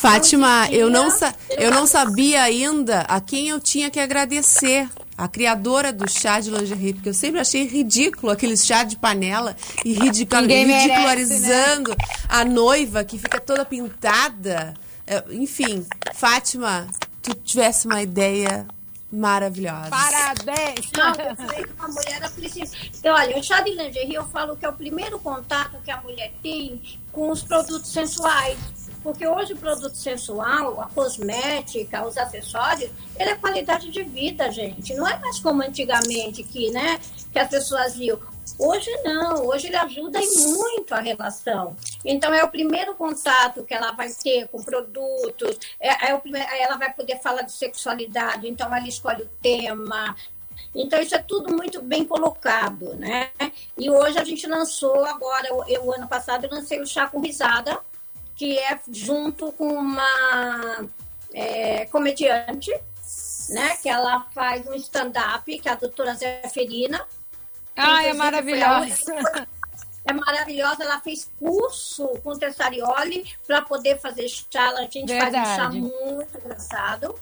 Fátima, 0.00 0.66
eu 0.70 0.88
não, 0.88 1.10
sa- 1.10 1.34
eu 1.50 1.70
não 1.70 1.86
sabia 1.86 2.42
ainda 2.42 3.00
a 3.02 3.20
quem 3.20 3.48
eu 3.48 3.60
tinha 3.60 3.90
que 3.90 4.00
agradecer. 4.00 4.88
A 5.18 5.28
criadora 5.28 5.92
do 5.92 6.08
chá 6.10 6.40
de 6.40 6.50
lingerie, 6.50 6.94
porque 6.94 7.10
eu 7.10 7.14
sempre 7.14 7.38
achei 7.40 7.66
ridículo 7.66 8.32
aquele 8.32 8.56
chá 8.56 8.82
de 8.84 8.96
panela 8.96 9.54
e 9.84 9.92
ridicul- 9.92 10.40
Ninguém 10.40 10.64
merece, 10.64 10.88
né? 10.88 10.94
ridicularizando 10.94 11.96
a 12.26 12.42
noiva 12.42 13.04
que 13.04 13.18
fica 13.18 13.38
toda 13.38 13.62
pintada. 13.66 14.72
É, 15.06 15.22
enfim, 15.32 15.84
Fátima, 16.14 16.86
tu 17.20 17.34
tivesse 17.34 17.86
uma 17.86 18.00
ideia 18.00 18.66
maravilhosa. 19.12 19.90
Parabéns! 19.90 20.88
Não, 20.96 21.08
eu 21.26 21.36
falei 21.36 21.64
que 21.64 21.72
uma 21.78 21.88
mulher 21.88 22.30
precisa. 22.30 22.72
Então, 22.98 23.14
olha, 23.14 23.38
o 23.38 23.42
chá 23.42 23.60
de 23.60 23.72
lingerie 23.72 24.14
eu 24.14 24.24
falo 24.28 24.56
que 24.56 24.64
é 24.64 24.68
o 24.70 24.72
primeiro 24.72 25.18
contato 25.18 25.76
que 25.84 25.90
a 25.90 26.00
mulher 26.00 26.32
tem 26.42 26.80
com 27.12 27.30
os 27.30 27.42
produtos 27.42 27.92
sensuais. 27.92 28.56
Porque 29.02 29.26
hoje 29.26 29.54
o 29.54 29.56
produto 29.56 29.94
sensual, 29.94 30.80
a 30.80 30.86
cosmética, 30.86 32.06
os 32.06 32.18
acessórios, 32.18 32.90
ele 33.18 33.30
é 33.30 33.34
qualidade 33.34 33.90
de 33.90 34.02
vida, 34.02 34.50
gente. 34.50 34.94
Não 34.94 35.06
é 35.06 35.18
mais 35.18 35.38
como 35.38 35.62
antigamente 35.62 36.42
que, 36.42 36.70
né, 36.70 37.00
que 37.32 37.38
as 37.38 37.48
pessoas 37.48 37.96
viam. 37.96 38.18
Hoje 38.58 38.90
não, 39.04 39.46
hoje 39.46 39.68
ele 39.68 39.76
ajuda 39.76 40.20
muito 40.20 40.94
a 40.94 41.00
relação. 41.00 41.74
Então 42.04 42.32
é 42.34 42.44
o 42.44 42.48
primeiro 42.48 42.94
contato 42.94 43.64
que 43.64 43.72
ela 43.72 43.92
vai 43.92 44.12
ter 44.12 44.48
com 44.48 44.62
produtos, 44.62 45.58
é, 45.80 46.10
é 46.10 46.14
o 46.14 46.20
primeiro, 46.20 46.46
ela 46.54 46.76
vai 46.76 46.92
poder 46.92 47.20
falar 47.20 47.42
de 47.42 47.52
sexualidade, 47.52 48.48
então 48.48 48.66
ela 48.66 48.86
escolhe 48.86 49.22
o 49.22 49.30
tema, 49.40 50.14
então, 50.74 51.00
isso 51.00 51.14
é 51.14 51.18
tudo 51.18 51.54
muito 51.54 51.82
bem 51.82 52.04
colocado, 52.04 52.94
né? 52.94 53.30
E 53.76 53.90
hoje 53.90 54.18
a 54.18 54.24
gente 54.24 54.46
lançou, 54.46 55.04
agora, 55.04 55.48
eu, 55.66 55.92
ano 55.92 56.06
passado, 56.06 56.44
eu 56.44 56.50
lancei 56.50 56.80
o 56.80 56.86
Chá 56.86 57.08
com 57.08 57.20
Risada, 57.20 57.80
que 58.40 58.58
é 58.58 58.80
junto 58.90 59.52
com 59.52 59.68
uma 59.68 60.88
é, 61.34 61.84
comediante, 61.84 62.70
né? 63.50 63.76
Que 63.82 63.90
ela 63.90 64.24
faz 64.34 64.66
um 64.66 64.72
stand-up, 64.76 65.58
que 65.58 65.68
é 65.68 65.72
a 65.72 65.74
doutora 65.74 66.14
Zeferina. 66.14 67.06
Ai, 67.76 68.08
é 68.08 68.14
maravilhosa. 68.14 69.12
única- 69.12 69.46
É 70.06 70.14
maravilhosa, 70.14 70.82
ela 70.82 70.98
fez 71.02 71.30
curso 71.38 72.08
com 72.24 72.32
Tessarioli 72.38 73.30
para 73.46 73.60
poder 73.60 74.00
fazer 74.00 74.26
chá. 74.26 74.70
A 74.70 74.82
gente 74.86 75.14
faz 75.14 75.34
um 75.34 75.44
chá 75.44 75.68
Verdade. 75.68 75.80
muito 75.82 76.38
engraçado. 76.38 77.20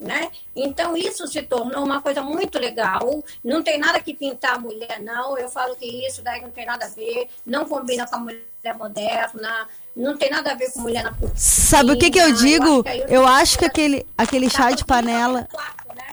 Né? 0.00 0.30
Então, 0.56 0.96
isso 0.96 1.28
se 1.28 1.42
tornou 1.42 1.84
uma 1.84 2.00
coisa 2.00 2.22
muito 2.22 2.58
legal. 2.58 3.22
Não 3.44 3.62
tem 3.62 3.78
nada 3.78 4.00
que 4.00 4.14
pintar 4.14 4.54
a 4.54 4.58
mulher, 4.58 4.98
não. 5.02 5.36
Eu 5.36 5.50
falo 5.50 5.76
que 5.76 5.84
isso 6.06 6.22
daí 6.22 6.40
não 6.40 6.50
tem 6.50 6.64
nada 6.64 6.86
a 6.86 6.88
ver, 6.88 7.28
não 7.44 7.66
combina 7.66 8.06
com 8.06 8.16
a 8.16 8.18
mulher 8.18 8.42
moderna, 8.78 9.68
não 9.94 10.16
tem 10.16 10.30
nada 10.30 10.52
a 10.52 10.54
ver 10.54 10.72
com 10.72 10.80
mulher 10.80 11.04
na 11.04 11.12
cozinha. 11.12 11.36
Sabe 11.36 11.92
o 11.92 11.98
que, 11.98 12.10
que 12.10 12.18
eu 12.18 12.32
digo? 12.32 12.82
aí 12.86 13.04
Eu 13.08 13.26
acho 13.26 13.58
que 13.58 13.66
aquele, 13.66 14.06
aquele 14.16 14.48
chá 14.48 14.70
de 14.70 14.86
panela. 14.86 15.46
né? 15.94 16.06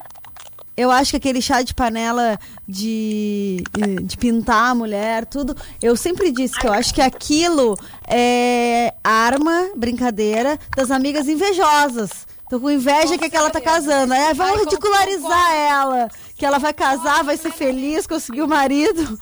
Eu 0.75 0.91
acho 0.91 1.11
que 1.11 1.17
aquele 1.17 1.41
chá 1.41 1.61
de 1.61 1.73
panela 1.73 2.37
de, 2.67 3.63
de 4.03 4.17
pintar 4.17 4.71
a 4.71 4.75
mulher, 4.75 5.25
tudo. 5.25 5.55
Eu 5.81 5.95
sempre 5.95 6.29
disse 6.29 6.59
que 6.59 6.67
eu 6.67 6.73
acho 6.73 6.93
que 6.93 7.01
aquilo 7.01 7.79
é 8.05 8.93
arma, 9.01 9.69
brincadeira 9.77 10.59
das 10.75 10.91
amigas 10.91 11.29
invejosas. 11.29 12.26
Tô 12.49 12.59
com 12.59 12.69
inveja 12.71 13.17
que 13.17 13.25
aquela 13.25 13.49
tá 13.49 13.59
casando. 13.59 14.13
Aí 14.13 14.33
vamos 14.33 14.57
Ai, 14.59 14.63
ridicularizar 14.63 15.53
ela. 15.53 16.07
Que 16.35 16.45
ela 16.45 16.57
vai 16.59 16.73
casar, 16.73 17.23
vai 17.23 17.35
ser 17.37 17.51
feliz, 17.51 18.07
conseguir 18.07 18.41
o 18.41 18.47
marido. 18.47 19.19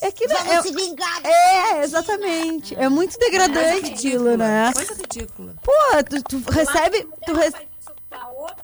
É 0.00 0.12
que 0.12 0.28
não, 0.28 0.36
é, 0.36 0.62
vingar. 0.62 1.20
é, 1.26 1.82
exatamente. 1.82 2.74
É 2.76 2.88
muito 2.88 3.18
degradante 3.18 3.90
aquilo, 3.92 4.36
né? 4.36 4.70
Coisa 4.72 4.94
ridícula. 4.94 5.54
Pô, 5.60 5.72
tu, 6.08 6.22
tu 6.22 6.50
recebe. 6.52 7.04
Tu 7.26 7.32
Mulher 7.32 7.46
re- 7.46 7.50
faz 7.50 7.66
isso 7.80 7.92
pra 8.08 8.28
outra, 8.28 8.56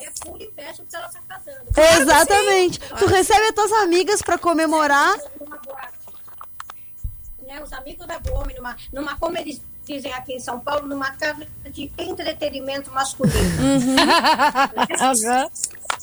é 0.00 0.10
pura 0.24 0.44
inveja 0.44 0.74
porque 0.76 0.94
ela 0.96 1.08
tá 1.08 1.20
casando. 1.28 2.00
Exatamente. 2.00 2.78
Tu 2.78 3.06
recebe 3.06 3.42
as 3.48 3.54
tuas 3.56 3.72
amigas 3.72 4.22
pra 4.22 4.38
comemorar. 4.38 5.16
Né, 7.44 7.60
os 7.62 7.72
amigos 7.72 8.06
da 8.06 8.18
Boa, 8.20 8.46
numa, 8.56 8.76
numa, 8.92 9.16
como 9.18 9.36
eles 9.38 9.60
dizem 9.88 10.12
aqui 10.12 10.34
em 10.34 10.40
São 10.40 10.60
Paulo, 10.60 10.86
numa 10.86 11.10
casa 11.12 11.46
de 11.72 11.90
entretenimento 11.96 12.90
masculino. 12.92 13.36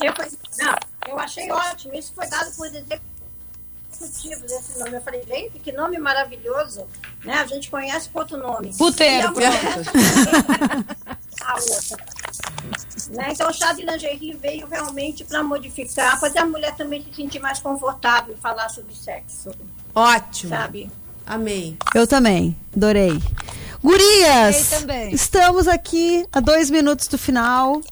Eu, 0.01 0.13
falei, 0.13 0.31
não, 0.57 0.75
eu 1.07 1.19
achei 1.19 1.51
ótimo. 1.51 1.93
Isso 1.93 2.11
foi 2.13 2.27
dado 2.27 2.51
por 2.55 2.65
executivos 2.65 4.51
esse 4.51 4.79
nome. 4.79 4.95
Eu 4.95 5.01
falei, 5.01 5.23
gente, 5.23 5.59
que 5.59 5.71
nome 5.71 5.99
maravilhoso. 5.99 6.85
Né? 7.23 7.33
A 7.33 7.45
gente 7.45 7.69
conhece 7.69 8.09
com 8.09 8.19
outro 8.19 8.37
nome. 8.37 8.73
Puteiro, 8.75 9.29
a 11.41 11.53
outra. 11.53 11.97
Né? 13.11 13.29
Então, 13.31 13.49
o 13.49 13.53
chá 13.53 13.71
de 13.71 13.83
lingerie 13.83 14.33
veio 14.33 14.67
realmente 14.67 15.23
para 15.23 15.43
modificar, 15.43 16.19
fazer 16.19 16.39
a 16.39 16.45
mulher 16.45 16.75
também 16.75 17.03
se 17.03 17.13
sentir 17.13 17.39
mais 17.39 17.59
confortável 17.59 18.33
em 18.33 18.37
falar 18.37 18.67
sobre 18.69 18.95
sexo, 18.95 19.51
Ótimo. 19.93 20.49
sabe? 20.49 20.89
Amei. 21.25 21.77
Eu 21.93 22.07
também, 22.07 22.55
adorei. 22.75 23.19
Gurias, 23.85 24.83
estamos 25.11 25.67
aqui 25.67 26.25
a 26.33 26.39
dois 26.39 26.71
minutos 26.71 27.07
do 27.07 27.19
final. 27.19 27.83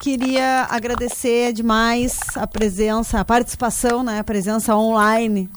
Queria 0.00 0.66
agradecer 0.70 1.52
demais 1.52 2.18
a 2.34 2.46
presença, 2.46 3.20
a 3.20 3.24
participação, 3.24 4.02
né, 4.02 4.18
a 4.18 4.24
presença 4.24 4.74
online 4.74 5.50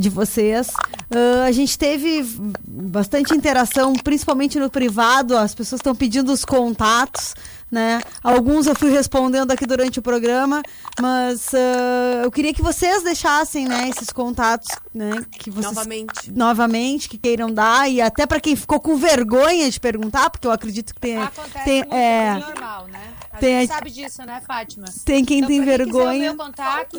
de 0.00 0.08
vocês. 0.08 0.68
Ah, 1.10 1.44
a 1.46 1.52
gente 1.52 1.78
teve 1.78 2.24
bastante 2.66 3.34
interação, 3.34 3.92
principalmente 3.92 4.58
no 4.58 4.70
privado. 4.70 5.36
As 5.36 5.54
pessoas 5.54 5.80
estão 5.80 5.94
pedindo 5.94 6.32
os 6.32 6.42
contatos, 6.44 7.34
né? 7.70 8.00
Alguns 8.22 8.66
eu 8.66 8.74
fui 8.74 8.90
respondendo 8.90 9.50
aqui 9.50 9.66
durante 9.66 9.98
o 9.98 10.02
programa, 10.02 10.62
mas 11.00 11.52
ah, 11.54 12.22
eu 12.24 12.30
queria 12.30 12.54
que 12.54 12.62
vocês 12.62 13.02
deixassem, 13.02 13.68
né, 13.68 13.88
esses 13.90 14.10
contatos, 14.10 14.68
né, 14.94 15.10
que 15.32 15.50
vocês 15.50 15.74
Novamente. 15.74 16.32
novamente 16.32 17.08
que 17.08 17.18
queiram 17.18 17.52
dar 17.52 17.90
e 17.90 18.00
até 18.00 18.26
para 18.26 18.40
quem 18.40 18.56
ficou 18.56 18.80
com 18.80 18.96
vergonha 18.96 19.70
de 19.70 19.78
perguntar, 19.78 20.30
porque 20.30 20.46
eu 20.46 20.52
acredito 20.52 20.94
que 20.94 21.00
tem 21.00 21.18
Acontece 21.18 21.64
tem, 21.64 21.84
é, 21.90 22.26
é 22.28 22.34
normal, 22.38 22.86
né? 22.88 23.00
A 23.32 23.36
tem 23.36 23.60
gente 23.60 23.68
sabe 23.68 23.90
disso, 23.90 24.22
né, 24.24 24.40
Fátima? 24.46 24.86
tem 25.04 25.24
quem 25.24 25.38
Então, 25.38 25.48
tem 25.48 25.58
pra 25.62 25.66
quem 25.76 25.86
quiser 25.86 25.92
o 25.92 25.92
vergonha. 25.92 26.34
meu 26.34 26.36
contato, 26.36 26.96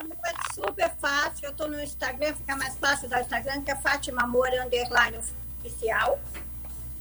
é, 0.00 0.30
é 0.30 0.54
super 0.54 0.90
fácil. 1.00 1.44
Eu 1.46 1.50
estou 1.50 1.68
no 1.68 1.80
Instagram, 1.82 2.34
fica 2.34 2.56
mais 2.56 2.74
fácil 2.76 3.08
dar 3.08 3.18
o 3.18 3.22
Instagram, 3.22 3.62
que 3.62 3.70
é 3.70 3.76
Fátima 3.76 4.22
Amor 4.22 4.48
Underline 4.48 5.18
Oficial. 5.60 6.18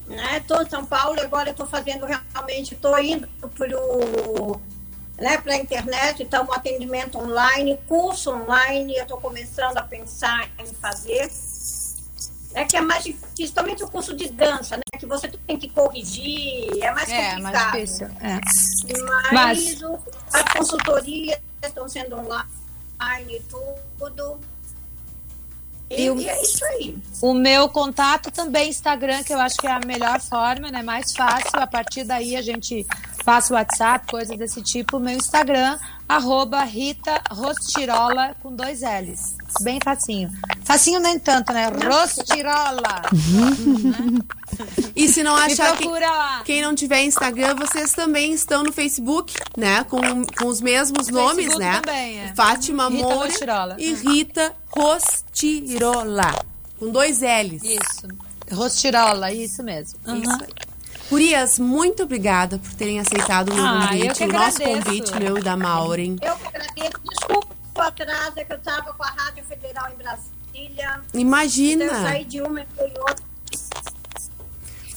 né? 0.07 0.37
Estou 0.37 0.61
em 0.61 0.69
São 0.69 0.85
Paulo, 0.85 1.19
agora 1.21 1.51
estou 1.51 1.65
fazendo 1.65 2.05
realmente, 2.05 2.73
estou 2.75 2.97
indo 2.99 3.27
para 3.55 3.67
né, 5.17 5.39
a 5.45 5.55
internet, 5.57 6.23
então 6.23 6.45
um 6.45 6.53
atendimento 6.53 7.17
online, 7.17 7.79
curso 7.87 8.31
online, 8.31 8.95
eu 8.97 9.03
estou 9.03 9.19
começando 9.21 9.77
a 9.77 9.83
pensar 9.83 10.49
em 10.59 10.65
fazer. 10.73 11.29
É 12.55 12.65
que 12.65 12.77
é 12.77 12.81
mais 12.81 13.03
difícil, 13.03 13.47
somente 13.55 13.83
o 13.83 13.87
curso 13.89 14.15
de 14.15 14.29
dança, 14.29 14.77
né? 14.77 14.83
Que 14.99 15.07
você 15.07 15.27
tem 15.27 15.57
que 15.57 15.69
corrigir, 15.69 16.67
é 16.83 16.91
mais 16.91 17.09
É, 17.09 17.29
complicado. 17.31 17.53
mais 17.53 17.71
difícil. 17.73 18.07
É. 18.21 18.39
Mas, 19.31 19.79
Mas- 19.81 19.83
as 20.33 20.53
consultorias 20.53 21.39
estão 21.63 21.87
sendo 21.89 22.15
online 22.19 22.47
e 23.29 23.39
tudo. 23.49 24.39
E, 25.89 26.09
o- 26.09 26.19
e 26.19 26.27
é 26.27 26.41
isso 26.41 26.65
aí. 26.65 26.97
O 27.21 27.33
meu 27.33 27.69
contato 27.69 28.31
também 28.31 28.69
Instagram, 28.69 29.21
que 29.23 29.33
eu 29.33 29.39
acho 29.39 29.57
que 29.57 29.67
é 29.67 29.71
a 29.71 29.79
melhor 29.85 30.19
forma, 30.19 30.71
né? 30.71 30.81
Mais 30.81 31.13
fácil. 31.13 31.59
A 31.59 31.67
partir 31.67 32.03
daí 32.03 32.35
a 32.35 32.41
gente 32.41 32.85
passa 33.23 33.53
o 33.53 33.57
WhatsApp, 33.57 34.07
coisas 34.07 34.37
desse 34.37 34.61
tipo. 34.63 34.97
O 34.97 34.99
meu 34.99 35.15
Instagram, 35.15 35.77
arroba 36.09 36.63
Rita 36.63 37.21
Rostirola 37.29 38.35
com 38.41 38.55
dois 38.55 38.81
L's. 38.81 39.35
Bem 39.61 39.77
facinho. 39.83 40.31
Facinho 40.63 40.99
nem 40.99 41.19
tanto, 41.19 41.53
né? 41.53 41.67
Rostirola. 41.67 43.03
E 44.95 45.08
se 45.08 45.24
não 45.24 45.36
achar 45.36 45.76
que, 45.76 45.88
quem 46.45 46.62
não 46.62 46.76
tiver 46.76 47.01
Instagram, 47.04 47.56
vocês 47.56 47.93
também 47.93 48.32
estão 48.32 48.64
no 48.64 48.72
Facebook, 48.72 49.34
né? 49.58 49.84
Com, 49.86 49.99
com 50.38 50.45
os 50.47 50.62
mesmos 50.62 51.08
nomes, 51.08 51.45
Facebook 51.45 51.60
né? 51.66 51.82
também, 51.82 52.20
é. 52.20 52.34
Fátima 52.36 52.89
Rita 52.89 53.04
Moura 53.04 53.26
Rostirola. 53.28 53.76
e 53.80 53.93
Rita 53.93 54.54
Rostirola. 54.70 56.45
Com 56.80 56.89
dois 56.91 57.22
L's. 57.22 57.64
Isso. 57.64 58.08
Rostirola, 58.51 59.32
isso 59.32 59.64
mesmo. 59.64 59.99
Uhum. 60.06 60.22
Isso 60.22 60.32
aí. 60.43 60.49
Gurias, 61.10 61.60
muito 61.60 62.04
obrigada 62.04 62.58
por 62.58 62.74
terem 62.74 62.99
aceitado 62.99 63.51
o 63.51 63.56
meu 63.56 63.66
Ah, 63.66 63.88
convite, 63.89 64.24
o 64.24 64.28
nosso 64.28 64.62
convite, 64.62 65.16
meu 65.20 65.38
e 65.38 65.41
da 65.41 65.56
Maureen. 65.58 66.18
Eu 66.22 66.36
que 66.36 66.47
agradeço. 66.47 67.01
Desculpa 67.10 67.56
o 67.76 67.82
atraso, 67.82 68.34
é 68.38 68.43
que 68.43 68.54
eu 68.54 68.58
estava 68.58 68.93
com 68.93 69.04
a 69.04 69.10
Rádio 69.10 69.43
Federal 69.43 69.91
em 69.91 69.95
Brasília. 69.97 71.01
Imagina, 71.14 71.86
Então 71.86 71.97
eu 71.97 72.04
saí 72.04 72.26
de 72.26 72.41
uma 72.41 72.62
e 72.62 72.66
fui 72.76 72.88
em 72.88 72.99
outra. 72.99 73.22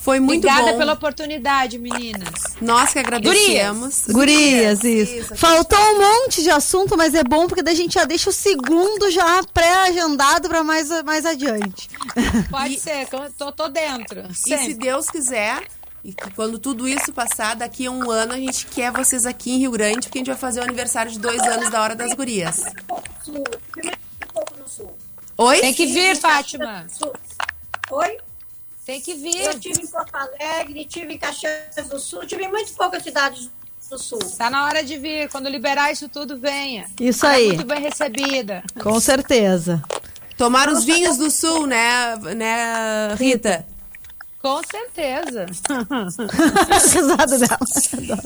Foi 0.07 0.21
muito 0.21 0.47
Obrigada 0.47 0.71
bom. 0.71 0.77
pela 0.77 0.93
oportunidade, 0.93 1.77
meninas. 1.77 2.31
Nós 2.61 2.93
que 2.93 2.99
agradecemos. 2.99 4.03
Gurias, 4.07 4.81
isso. 4.81 5.35
Faltou 5.35 5.77
um 5.77 5.99
monte 5.99 6.41
de 6.41 6.49
assunto, 6.49 6.95
mas 6.95 7.13
é 7.13 7.25
bom 7.25 7.45
porque 7.45 7.61
daí 7.61 7.73
a 7.73 7.77
gente 7.77 7.95
já 7.95 8.05
deixa 8.05 8.29
o 8.29 8.33
segundo 8.33 9.11
já 9.11 9.43
pré-agendado 9.53 10.47
para 10.47 10.63
mais, 10.63 10.87
mais 11.03 11.25
adiante. 11.25 11.89
Pode 12.49 12.75
E- 12.75 12.79
ser, 12.79 13.05
tô, 13.37 13.51
tô 13.51 13.67
dentro. 13.67 14.21
E 14.29 14.33
se 14.33 14.43
Sempre. 14.43 14.75
Deus 14.75 15.09
quiser, 15.09 15.61
e 16.05 16.13
quando 16.33 16.57
tudo 16.57 16.87
isso 16.87 17.11
passar, 17.11 17.57
daqui 17.57 17.87
a 17.87 17.91
um 17.91 18.09
ano 18.09 18.31
a 18.31 18.37
gente 18.37 18.65
quer 18.67 18.93
vocês 18.93 19.25
aqui 19.25 19.51
em 19.51 19.57
Rio 19.57 19.71
Grande, 19.71 20.07
porque 20.07 20.19
a 20.19 20.21
gente 20.21 20.27
vai 20.27 20.37
fazer 20.37 20.61
o 20.61 20.63
aniversário 20.63 21.11
de 21.11 21.19
dois 21.19 21.41
anos 21.41 21.69
da 21.69 21.81
Hora 21.81 21.95
das 21.97 22.13
Gurias. 22.13 22.63
Sul, 23.25 23.43
primeiro 23.73 23.97
um 24.23 24.33
pouco 24.33 24.53
no 24.57 24.69
sul. 24.69 24.97
Oi? 25.37 25.59
Tem 25.59 25.73
que 25.73 25.85
vir, 25.85 26.15
Fátima. 26.15 26.87
Oi? 27.91 28.17
Tem 28.87 29.01
que 29.01 29.11
Eu 29.11 29.17
vir. 29.17 29.59
tive 29.59 29.81
em 29.81 29.87
Porto 29.87 30.15
Alegre, 30.15 30.85
tive 30.85 31.13
em 31.13 31.17
Caxias 31.17 31.89
do 31.89 31.99
Sul, 31.99 32.25
tive 32.25 32.45
em 32.45 32.49
muito 32.49 32.71
poucas 32.73 33.03
cidades 33.03 33.49
do 33.89 33.99
Sul. 33.99 34.19
Tá 34.37 34.49
na 34.49 34.63
hora 34.63 34.81
de 34.81 34.97
vir. 34.97 35.27
Quando 35.27 35.49
liberar 35.49 35.91
isso 35.91 36.07
tudo, 36.07 36.37
venha. 36.37 36.85
Isso 36.97 37.19
Será 37.19 37.33
aí. 37.33 37.47
Muito 37.47 37.65
bem 37.65 37.81
recebida. 37.81 38.63
Com 38.81 38.97
certeza. 39.01 39.83
Tomar 40.37 40.69
os 40.69 40.85
vinhos 40.85 41.17
do 41.17 41.29
sul, 41.29 41.67
né, 41.67 42.15
né 42.33 43.13
Rita? 43.15 43.65
Com 44.47 44.61
certeza. 44.71 45.45
Risada 46.93 47.37
dela. 47.37 47.59
Adoro. 47.93 48.23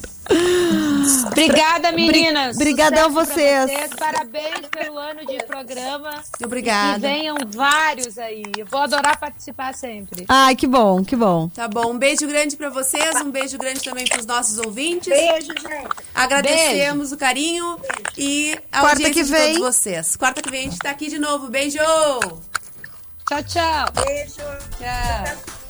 Obrigada, 1.27 1.91
meninas. 1.91 2.55
Obrigada 2.55 3.05
a 3.05 3.09
pra 3.09 3.25
vocês. 3.25 3.71
Parabéns 3.97 4.67
pelo 4.69 4.99
ano 4.99 5.25
de 5.25 5.43
programa. 5.45 6.21
E 6.39 6.45
Obrigada. 6.45 6.99
venham 6.99 7.35
vários 7.47 8.19
aí. 8.19 8.43
Eu 8.55 8.67
vou 8.67 8.81
adorar 8.81 9.19
participar 9.19 9.73
sempre. 9.73 10.25
Ai, 10.29 10.55
que 10.55 10.67
bom, 10.67 11.03
que 11.03 11.15
bom. 11.15 11.49
Tá 11.49 11.67
bom, 11.67 11.91
um 11.91 11.97
beijo 11.97 12.27
grande 12.27 12.55
pra 12.55 12.69
vocês, 12.69 13.15
um 13.21 13.31
beijo 13.31 13.57
grande 13.57 13.81
também 13.81 14.05
pros 14.05 14.25
nossos 14.27 14.59
ouvintes. 14.59 15.09
Beijo, 15.09 15.47
gente. 15.47 15.87
Agradecemos 16.13 17.11
o 17.11 17.17
carinho 17.17 17.79
e 18.15 18.53
a 18.71 18.79
Quarta 18.81 18.89
audiência 18.97 19.13
que 19.13 19.23
de 19.23 19.31
vem. 19.31 19.53
todos 19.55 19.75
vocês. 19.75 20.15
Quarta 20.15 20.39
que 20.41 20.51
vem 20.51 20.67
a 20.67 20.69
gente 20.69 20.77
tá 20.77 20.91
aqui 20.91 21.09
de 21.09 21.17
novo. 21.17 21.47
Beijo! 21.49 21.79
Tchau, 23.27 23.43
tchau. 23.43 23.85
Beijo. 24.05 24.35
Tchau. 24.77 25.60